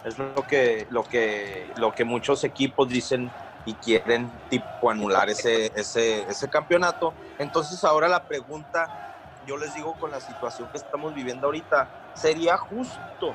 Es 0.03 0.19
lo 0.19 0.45
que, 0.45 0.87
lo 0.89 1.05
que, 1.05 1.71
lo 1.77 1.93
que 1.93 2.03
muchos 2.03 2.43
equipos 2.43 2.89
dicen 2.89 3.31
y 3.63 3.75
quieren 3.75 4.29
tipo 4.49 4.89
anular 4.89 5.29
ese, 5.29 5.71
ese, 5.73 6.23
ese 6.23 6.49
campeonato. 6.49 7.13
Entonces 7.39 7.81
ahora 7.85 8.09
la 8.09 8.27
pregunta, 8.27 9.12
yo 9.45 9.57
les 9.57 9.73
digo 9.73 9.93
con 9.95 10.11
la 10.11 10.19
situación 10.19 10.67
que 10.69 10.77
estamos 10.77 11.13
viviendo 11.13 11.47
ahorita, 11.47 11.87
¿sería 12.13 12.57
justo? 12.57 13.33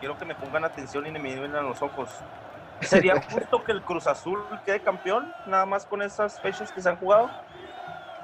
Quiero 0.00 0.18
que 0.18 0.24
me 0.24 0.34
pongan 0.34 0.64
atención 0.64 1.06
y 1.06 1.10
me 1.10 1.18
miren 1.18 1.54
a 1.54 1.62
los 1.62 1.80
ojos. 1.82 2.08
¿Sería 2.80 3.22
justo 3.30 3.64
que 3.64 3.72
el 3.72 3.82
Cruz 3.82 4.06
Azul 4.06 4.42
quede 4.64 4.80
campeón 4.80 5.32
nada 5.46 5.66
más 5.66 5.86
con 5.86 6.02
esas 6.02 6.40
fechas 6.40 6.72
que 6.72 6.82
se 6.82 6.88
han 6.88 6.96
jugado? 6.96 7.30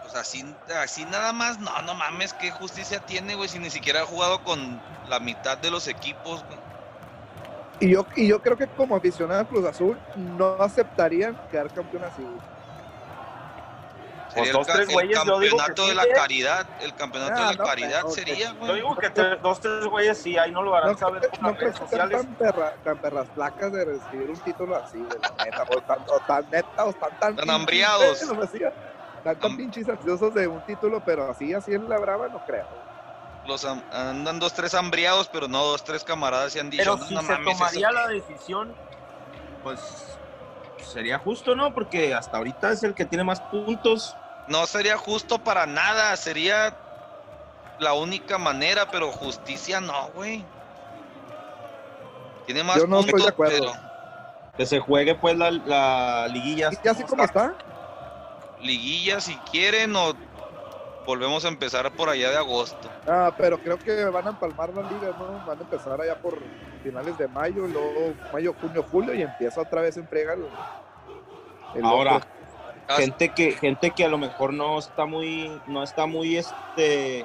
Pues 0.02 0.14
así, 0.14 0.44
así 0.82 1.04
nada 1.04 1.32
más, 1.32 1.58
no, 1.58 1.70
no 1.82 1.94
mames, 1.94 2.32
qué 2.34 2.50
justicia 2.50 3.00
tiene, 3.00 3.34
güey, 3.34 3.48
si 3.48 3.58
ni 3.58 3.70
siquiera 3.70 4.02
ha 4.02 4.06
jugado 4.06 4.42
con 4.42 4.80
la 5.08 5.20
mitad 5.20 5.58
de 5.58 5.70
los 5.70 5.88
equipos, 5.88 6.44
güey. 6.46 6.58
Y 7.80 7.90
yo, 7.90 8.06
y 8.14 8.28
yo 8.28 8.42
creo 8.42 8.58
que 8.58 8.66
como 8.66 8.94
aficionado 8.94 9.40
a 9.40 9.44
Cruz 9.44 9.64
Azul 9.64 9.98
no 10.14 10.56
aceptarían 10.60 11.38
quedar 11.50 11.72
campeón 11.72 12.04
así. 12.04 12.22
Sería 14.32 14.52
pues 14.52 14.68
el, 14.68 14.80
el, 14.80 15.10
campeonato 15.10 15.86
de 15.88 15.94
la 15.94 16.06
caridad, 16.08 16.68
el 16.80 16.94
campeonato 16.94 17.34
de 17.34 17.56
la 17.56 17.62
ah, 17.62 17.66
caridad 17.66 18.06
sería, 18.08 18.52
güey. 18.52 18.68
Yo 18.68 18.74
digo 18.74 18.96
que 18.96 19.08
dos, 19.42 19.60
tres 19.60 19.86
güeyes 19.86 20.18
sí, 20.18 20.38
ahí 20.38 20.52
no 20.52 20.62
lo 20.62 20.74
harán 20.74 20.96
saber 20.96 21.28
por 21.28 21.42
las 21.42 21.58
redes 21.58 21.76
sociales. 21.76 22.20
Tan, 22.20 22.34
perra, 22.34 22.74
tan 22.84 22.98
perras 22.98 23.28
placas 23.34 23.72
de 23.72 23.84
recibir 23.84 24.30
un 24.30 24.38
título 24.38 24.76
así, 24.76 24.98
de 24.98 25.18
la 25.18 25.44
neta, 25.44 25.64
o 25.68 25.80
tan, 25.80 25.98
o 26.08 26.20
tan 26.20 26.50
neta, 26.50 26.84
o 26.84 26.92
tan 26.92 27.18
tan... 27.18 27.36
Tan 27.36 27.50
hambriados. 27.50 28.20
Tan, 29.22 29.38
tan 29.38 29.54
pinches 29.54 29.86
ansiosos 29.86 30.32
de 30.32 30.48
un 30.48 30.64
título, 30.64 31.02
pero 31.04 31.30
así, 31.30 31.52
así 31.52 31.74
en 31.74 31.86
la 31.90 31.98
brava 31.98 32.28
no 32.28 32.42
creo 32.46 32.66
los 33.46 33.64
andan 33.64 34.38
dos, 34.38 34.54
tres 34.54 34.74
hambriados, 34.74 35.28
pero 35.28 35.48
no 35.48 35.64
dos, 35.64 35.84
tres 35.84 36.04
camaradas 36.04 36.54
y 36.56 36.60
han 36.60 36.70
dicho. 36.70 36.96
Pero 36.96 37.06
si 37.06 37.16
se 37.16 37.36
tomaría 37.36 37.90
la 37.90 38.06
decisión, 38.08 38.74
pues 39.62 40.18
sería 40.84 41.18
justo, 41.18 41.54
¿no? 41.54 41.74
Porque 41.74 42.14
hasta 42.14 42.38
ahorita 42.38 42.72
es 42.72 42.82
el 42.82 42.94
que 42.94 43.04
tiene 43.04 43.24
más 43.24 43.40
puntos. 43.40 44.16
No 44.48 44.66
sería 44.66 44.96
justo 44.96 45.38
para 45.38 45.66
nada, 45.66 46.16
sería 46.16 46.76
la 47.78 47.92
única 47.94 48.38
manera, 48.38 48.90
pero 48.90 49.10
justicia 49.10 49.80
no, 49.80 50.08
güey. 50.14 50.44
Tiene 52.46 52.64
más 52.64 52.80
puntos, 52.80 53.34
pero... 53.36 53.72
Que 54.56 54.66
se 54.66 54.78
juegue 54.80 55.14
pues 55.14 55.38
la, 55.38 55.50
la 55.50 56.28
liguilla. 56.28 56.70
¿Y 56.84 56.88
así 56.88 57.04
como 57.04 57.24
está? 57.24 57.54
Liguilla 58.60 59.20
si 59.20 59.34
quieren 59.50 59.96
o 59.96 60.12
volvemos 61.06 61.44
a 61.44 61.48
empezar 61.48 61.90
por 61.92 62.08
allá 62.08 62.30
de 62.30 62.36
agosto. 62.36 62.90
Ah, 63.06 63.32
pero 63.38 63.58
creo 63.58 63.78
que 63.78 64.04
van 64.06 64.26
a 64.26 64.30
empalmar 64.30 64.70
la 64.74 64.82
liga, 64.82 65.14
¿no? 65.18 65.44
Van 65.46 65.58
a 65.58 65.62
empezar 65.62 66.00
allá 66.00 66.16
por 66.16 66.38
finales 66.80 67.16
de 67.18 67.28
mayo, 67.28 67.66
luego 67.66 68.14
mayo, 68.32 68.54
junio, 68.60 68.84
julio 68.90 69.14
y 69.14 69.22
empieza 69.22 69.60
otra 69.60 69.82
vez 69.82 69.96
en 69.96 70.08
el, 71.74 71.84
Ahora, 71.84 72.20
gente 72.96 73.28
que 73.30 73.52
gente 73.52 73.90
que 73.92 74.04
a 74.04 74.08
lo 74.08 74.18
mejor 74.18 74.52
no 74.52 74.78
está 74.78 75.06
muy 75.06 75.60
no 75.66 75.82
está 75.82 76.06
muy 76.06 76.36
este 76.36 77.24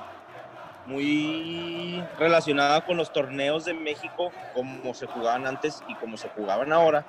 muy 0.86 2.04
relacionada 2.20 2.86
con 2.86 2.98
los 2.98 3.12
torneos 3.12 3.66
de 3.66 3.74
México 3.74 4.32
como 4.54 4.94
se 4.94 5.08
jugaban 5.08 5.48
antes 5.48 5.84
y 5.88 5.96
como 5.96 6.18
se 6.18 6.30
jugaban 6.30 6.72
ahora 6.72 7.06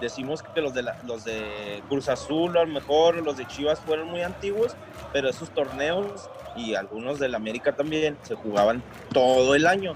decimos 0.00 0.42
que 0.42 0.60
los 0.60 0.74
de, 0.74 0.84
los 1.04 1.24
de 1.24 1.82
Cruz 1.88 2.08
Azul, 2.08 2.56
a 2.56 2.64
lo 2.64 2.72
mejor 2.72 3.16
los 3.22 3.36
de 3.36 3.46
Chivas 3.46 3.80
fueron 3.80 4.08
muy 4.08 4.22
antiguos, 4.22 4.76
pero 5.12 5.28
esos 5.28 5.50
torneos 5.50 6.28
y 6.56 6.74
algunos 6.74 7.18
del 7.18 7.34
América 7.34 7.74
también 7.74 8.18
se 8.22 8.34
jugaban 8.34 8.82
todo 9.12 9.54
el 9.54 9.66
año. 9.66 9.94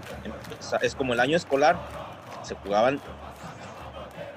Es 0.80 0.94
como 0.94 1.12
el 1.12 1.20
año 1.20 1.36
escolar, 1.36 1.76
se 2.42 2.54
jugaban 2.56 3.00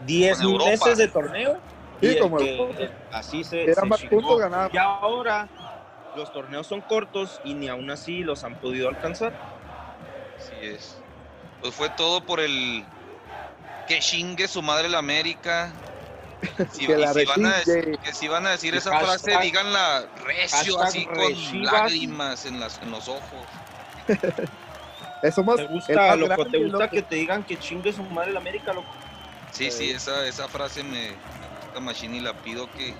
10 0.05 0.43
meses 0.43 0.97
de 0.97 1.07
torneo. 1.07 1.57
y 2.01 2.17
como 2.19 2.37
así 3.11 3.43
se, 3.43 3.63
era 3.63 3.85
más 3.85 4.03
puntos 4.03 4.39
ganados. 4.39 4.73
Y 4.73 4.77
ahora 4.77 5.47
los 6.15 6.31
torneos 6.31 6.67
son 6.67 6.81
cortos 6.81 7.41
y 7.43 7.53
ni 7.53 7.67
aún 7.67 7.89
así 7.89 8.23
los 8.23 8.43
han 8.43 8.55
podido 8.55 8.89
alcanzar. 8.89 9.33
Así 10.37 10.53
es. 10.61 10.97
Pues 11.61 11.73
fue 11.73 11.89
todo 11.89 12.21
por 12.21 12.39
el 12.39 12.85
que 13.87 13.99
chingue 13.99 14.47
su 14.47 14.61
madre 14.61 14.89
la 14.89 14.99
América. 14.99 15.71
Si, 16.71 16.85
que, 16.85 16.95
si 16.95 17.25
van 17.25 17.45
a 17.45 17.57
decir, 17.57 17.97
que, 18.03 18.13
si 18.13 18.27
van 18.27 18.45
a 18.45 18.51
decir 18.51 18.75
esa 18.75 18.99
frase, 18.99 19.35
díganla 19.41 20.05
recio, 20.23 20.79
así 20.79 21.05
con 21.05 21.63
lágrimas 21.63 22.45
en, 22.45 22.59
las, 22.59 22.79
en 22.83 22.91
los 22.91 23.07
ojos. 23.07 23.47
Eso 25.23 25.43
más, 25.43 25.55
¿Te 25.55 25.65
gusta, 25.65 26.15
loco? 26.15 26.45
¿Te 26.45 26.63
gusta 26.63 26.87
que... 26.89 27.01
te 27.01 27.15
digan 27.15 27.43
que 27.43 27.57
chingue 27.57 27.91
su 27.91 28.03
madre 28.03 28.31
la 28.31 28.39
América, 28.39 28.73
loco? 28.73 28.93
Sí, 29.51 29.71
sí, 29.71 29.89
esa, 29.89 30.27
esa 30.27 30.47
frase 30.47 30.83
me, 30.83 31.13
gusta 31.63 31.79
Machine 31.79 32.17
y 32.17 32.19
la 32.19 32.33
pido 32.33 32.69
que 32.73 32.93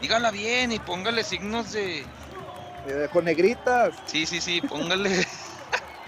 dígala 0.00 0.30
bien 0.30 0.70
y 0.70 0.78
póngale 0.78 1.24
signos 1.24 1.72
de. 1.72 2.06
con 3.12 3.24
negritas. 3.24 3.94
Sí, 4.06 4.26
sí, 4.26 4.40
sí, 4.40 4.60
póngale. 4.60 5.26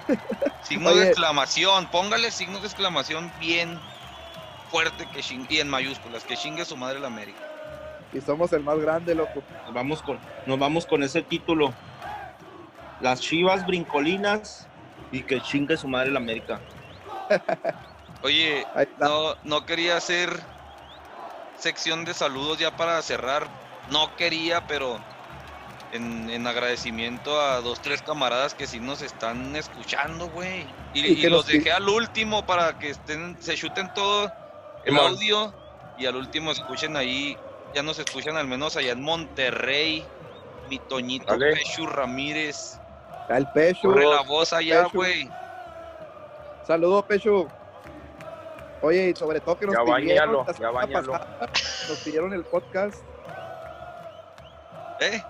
signos 0.63 0.95
de 0.97 1.09
exclamación, 1.09 1.91
póngale 1.91 2.31
signos 2.31 2.63
de 2.63 2.69
exclamación 2.69 3.33
bien 3.41 3.81
fuerte 4.71 5.07
que 5.13 5.21
y 5.49 5.61
en 5.61 5.69
mayúsculas, 5.69 6.25
que 6.25 6.37
chingue 6.37 6.65
su 6.65 6.77
madre 6.77 7.01
la 7.01 7.09
América. 7.09 7.41
Y 8.13 8.21
somos 8.21 8.53
el 8.53 8.63
más 8.63 8.79
grande, 8.79 9.15
loco. 9.15 9.43
Nos 9.65 9.75
vamos 9.75 10.03
con, 10.03 10.19
nos 10.47 10.59
vamos 10.59 10.87
con 10.87 11.03
ese 11.03 11.23
título. 11.23 11.75
Las 13.01 13.21
Chivas 13.21 13.67
brincolinas 13.67 14.67
y 15.13 15.23
que 15.23 15.41
chingue 15.41 15.77
su 15.77 15.89
madre 15.89 16.11
la 16.11 16.19
América. 16.19 16.61
Oye, 18.23 18.67
no, 18.99 19.35
no 19.45 19.67
quería 19.67 19.97
hacer 19.97 20.41
sección 21.59 22.05
de 22.05 22.15
saludos 22.15 22.59
ya 22.59 22.77
para 22.77 23.01
cerrar. 23.03 23.47
No 23.91 24.15
quería, 24.17 24.67
pero 24.67 24.99
en, 25.93 26.47
agradecimiento 26.47 27.41
a 27.41 27.61
dos, 27.61 27.81
tres 27.81 28.03
camaradas 28.03 28.55
que 28.55 28.67
sí 28.67 28.81
nos 28.81 29.03
están 29.03 29.55
escuchando, 29.57 30.29
güey. 30.29 30.67
Y, 30.95 31.27
los 31.29 31.47
dejé 31.47 31.73
al 31.73 31.89
último 31.89 32.45
para 32.47 32.79
que 32.79 32.91
estén, 32.91 33.37
se 33.41 33.55
chuten 33.55 33.93
todo 33.95 34.33
audio 34.97 35.53
y 35.99 36.07
al 36.07 36.17
último 36.17 36.53
escuchen 36.53 36.97
ahí, 36.97 37.37
ya 37.75 37.83
nos 37.83 37.99
escuchan 37.99 38.37
al 38.37 38.47
menos 38.47 38.77
allá 38.77 38.93
en 38.93 39.03
Monterrey, 39.03 40.05
mi 40.71 40.79
Toñito 40.79 41.37
Pechu 41.39 41.87
Ramírez. 41.87 42.79
El 43.29 43.47
Pechu. 43.49 43.89
Corre 43.89 44.07
la 44.07 44.23
voz 44.23 44.53
allá, 44.53 44.87
güey. 44.93 45.29
Saludos, 46.67 47.05
Pechu. 47.05 47.49
Oye, 48.81 49.11
y 49.11 49.17
sobre 49.17 49.41
todo 49.41 49.59
que 49.59 49.67
nos 49.67 49.75
ya 49.75 49.97
pidieron 49.97 50.47
ya 50.59 50.71
nos 50.71 51.99
pidieron 52.05 52.33
el 52.33 52.45
podcast. 52.45 53.03
¿Eh? 55.01 55.23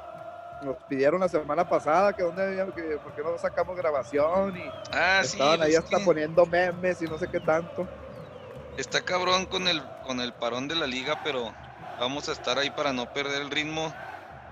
Nos 0.63 0.77
pidieron 0.89 1.21
la 1.21 1.29
semana 1.29 1.69
pasada 1.69 2.13
que 2.13 2.23
dónde 2.23 2.67
que 2.75 2.99
por 2.99 3.13
qué 3.13 3.23
no 3.23 3.39
sacamos 3.39 3.77
grabación 3.77 4.57
y 4.57 4.65
ah, 4.93 5.21
estaban 5.23 5.63
ahí 5.63 5.77
hasta 5.77 5.99
poniendo 6.01 6.45
memes 6.47 7.01
y 7.01 7.07
no 7.07 7.17
sé 7.17 7.29
qué 7.29 7.41
tanto. 7.41 7.87
Está 8.79 9.03
cabrón 9.03 9.45
con 9.45 9.69
el 9.69 9.83
con 10.07 10.21
el 10.21 10.33
parón 10.33 10.69
de 10.69 10.75
la 10.75 10.87
liga, 10.87 11.21
pero 11.23 11.55
vamos 12.01 12.31
a 12.31 12.33
estar 12.33 12.59
ahí 12.59 12.71
para 12.71 12.95
no 12.95 13.13
perder 13.13 13.43
el 13.43 13.51
ritmo. 13.51 13.93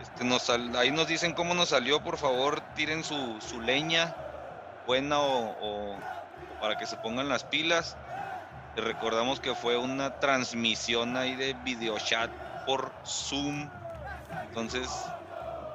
Este, 0.02 0.24
nos, 0.24 0.50
ahí 0.50 0.90
nos 0.90 1.06
dicen 1.06 1.32
cómo 1.32 1.54
nos 1.54 1.70
salió, 1.70 2.04
por 2.04 2.18
favor, 2.18 2.60
tiren 2.74 3.02
su, 3.02 3.40
su 3.40 3.62
leña 3.62 4.14
buena 4.86 5.18
o 5.20 5.96
para 6.60 6.76
que 6.76 6.86
se 6.86 6.96
pongan 6.96 7.28
las 7.30 7.44
pilas 7.44 7.96
recordamos 8.76 9.40
que 9.40 9.54
fue 9.54 9.76
una 9.76 10.18
transmisión 10.20 11.16
ahí 11.16 11.34
de 11.34 11.54
videochat 11.64 12.30
por 12.66 12.92
Zoom. 13.04 13.68
Entonces, 14.48 14.88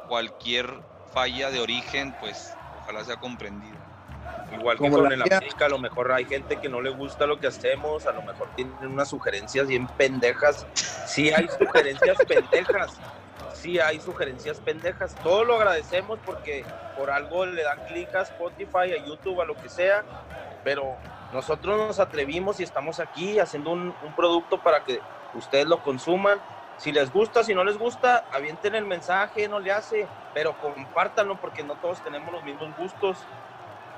cualquier 0.07 0.81
falla 1.13 1.49
de 1.51 1.59
origen, 1.59 2.15
pues 2.19 2.53
ojalá 2.81 3.03
sea 3.03 3.17
comprendida. 3.17 3.80
Igual 4.51 4.77
que 4.77 4.89
con 4.89 5.11
el 5.11 5.21
América, 5.21 5.65
a 5.65 5.69
lo 5.69 5.79
mejor 5.79 6.11
hay 6.11 6.25
gente 6.25 6.57
que 6.57 6.67
no 6.67 6.81
le 6.81 6.89
gusta 6.89 7.25
lo 7.25 7.39
que 7.39 7.47
hacemos, 7.47 8.05
a 8.05 8.11
lo 8.11 8.21
mejor 8.21 8.49
tienen 8.55 8.75
unas 8.81 9.09
sugerencias 9.09 9.67
bien 9.67 9.87
pendejas. 9.87 10.67
Sí 10.73 11.31
hay 11.31 11.47
sugerencias 11.47 12.17
pendejas, 12.27 12.99
sí 13.53 13.79
hay 13.79 13.99
sugerencias 14.01 14.59
pendejas. 14.59 15.15
Todo 15.23 15.45
lo 15.45 15.55
agradecemos 15.55 16.19
porque 16.25 16.65
por 16.97 17.11
algo 17.11 17.45
le 17.45 17.63
dan 17.63 17.79
clic 17.87 18.13
a 18.15 18.21
Spotify, 18.21 18.93
a 18.93 19.05
YouTube, 19.05 19.41
a 19.41 19.45
lo 19.45 19.55
que 19.55 19.69
sea, 19.69 20.03
pero 20.63 20.97
nosotros 21.31 21.77
nos 21.77 21.99
atrevimos 21.99 22.59
y 22.59 22.63
estamos 22.63 22.99
aquí 22.99 23.39
haciendo 23.39 23.71
un, 23.71 23.93
producto 24.15 24.61
para 24.61 24.83
que 24.83 24.99
ustedes 25.33 25.65
lo 25.65 25.81
consuman. 25.81 26.39
Si 26.77 26.91
les 26.91 27.11
gusta, 27.11 27.43
si 27.43 27.53
no 27.53 27.63
les 27.63 27.77
gusta, 27.77 28.25
avienten 28.31 28.75
el 28.75 28.85
mensaje, 28.85 29.47
no 29.47 29.59
le 29.59 29.71
hace, 29.71 30.07
pero 30.33 30.57
compártanlo 30.59 31.39
porque 31.39 31.63
no 31.63 31.75
todos 31.75 32.03
tenemos 32.03 32.33
los 32.33 32.43
mismos 32.43 32.75
gustos. 32.75 33.17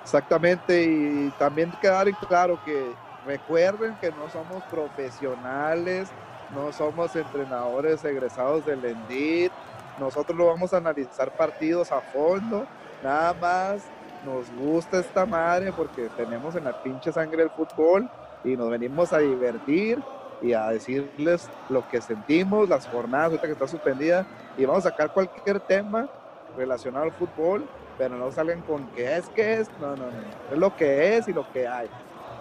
Exactamente, 0.06 0.84
y 0.86 1.32
también 1.32 1.72
quedar 1.80 2.10
en 2.10 2.16
claro 2.18 2.60
que 2.60 2.98
recuerden 3.22 3.98
que 3.98 4.12
no 4.12 4.28
somos 4.30 4.66
profesionales, 4.66 6.14
no 6.50 6.74
somos 6.74 7.16
entrenadores 7.16 8.04
egresados 8.04 8.66
del 8.66 8.84
ENDIT, 8.84 9.54
nosotros 9.96 10.38
lo 10.38 10.48
vamos 10.48 10.74
a 10.74 10.78
analizar 10.78 11.32
partidos 11.32 11.90
a 11.94 12.02
fondo, 12.02 12.70
nada 13.00 13.34
más 13.34 13.94
nos 14.20 14.52
gusta 14.52 15.00
esta 15.00 15.26
madre 15.26 15.72
porque 15.72 16.10
tenemos 16.10 16.56
en 16.56 16.66
la 16.66 16.74
pinche 16.74 17.14
sangre 17.14 17.44
el 17.44 17.52
fútbol 17.52 18.10
y 18.42 18.58
nos 18.58 18.70
venimos 18.70 19.14
a 19.14 19.20
divertir 19.20 20.04
y 20.40 20.52
a 20.54 20.68
decirles 20.70 21.50
lo 21.68 21.84
que 21.86 22.02
sentimos, 22.02 22.68
las 22.68 22.88
jornadas 22.88 23.28
ahorita 23.28 23.48
que 23.48 23.54
está 23.54 23.68
suspendida 23.68 24.28
y 24.54 24.66
vamos 24.66 24.86
a 24.86 24.90
sacar 24.90 25.12
cualquier 25.12 25.62
tema 25.62 26.08
relacionado 26.54 27.06
al 27.06 27.14
fútbol, 27.14 27.70
pero 27.98 28.16
no 28.16 28.32
salgan 28.32 28.62
con 28.62 28.88
que 28.90 29.18
es 29.18 29.30
que 29.30 29.54
es, 29.56 29.70
no, 29.80 29.96
no, 29.96 30.06
no, 30.06 30.20
es 30.52 30.58
lo 30.58 30.76
que 30.76 31.18
es 31.18 31.28
y 31.28 31.34
lo 31.34 31.52
que 31.52 31.68
hay. 31.68 31.88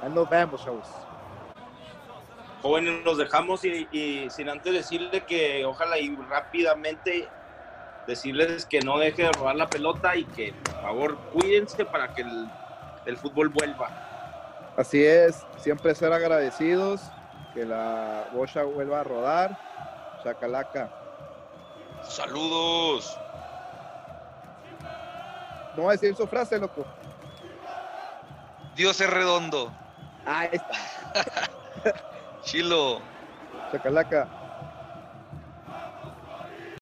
Ahí 0.03 0.11
nos 0.11 0.29
vemos, 0.29 0.65
shows. 0.65 0.89
Jóvenes, 2.63 3.05
nos 3.05 3.19
dejamos 3.19 3.65
y, 3.65 3.89
y 3.91 4.31
sin 4.31 4.49
antes 4.49 4.73
decirle 4.73 5.23
que 5.23 5.65
ojalá 5.65 5.99
y 5.99 6.15
rápidamente 6.15 7.29
decirles 8.07 8.67
que 8.67 8.81
no 8.81 8.99
deje 8.99 9.25
de 9.25 9.33
robar 9.33 9.57
la 9.57 9.69
pelota 9.69 10.17
y 10.17 10.25
que 10.25 10.53
por 10.53 10.83
favor 10.83 11.19
cuídense 11.33 11.85
para 11.85 12.15
que 12.15 12.23
el, 13.07 13.17
fútbol 13.17 13.49
vuelva. 13.49 13.91
Así 14.77 15.05
es, 15.05 15.45
siempre 15.59 15.95
ser 15.95 16.13
agradecidos, 16.13 17.03
que 17.55 17.65
la 17.65 18.29
bocha 18.33 18.63
vuelva 18.63 19.01
a 19.01 19.05
rodar. 19.05 19.59
Chacalaca. 20.23 20.91
Saludos. 22.03 23.17
No 25.77 25.85
va 25.85 25.91
a 25.91 25.93
decir 25.93 26.15
su 26.15 26.27
frase, 26.27 26.59
loco. 26.59 26.85
Dios 28.77 29.01
es 29.01 29.11
redondo. 29.11 29.73
Ahí 30.25 30.49
está. 30.53 30.75
Chilo. 32.43 33.01
Chacalaca. 33.71 34.42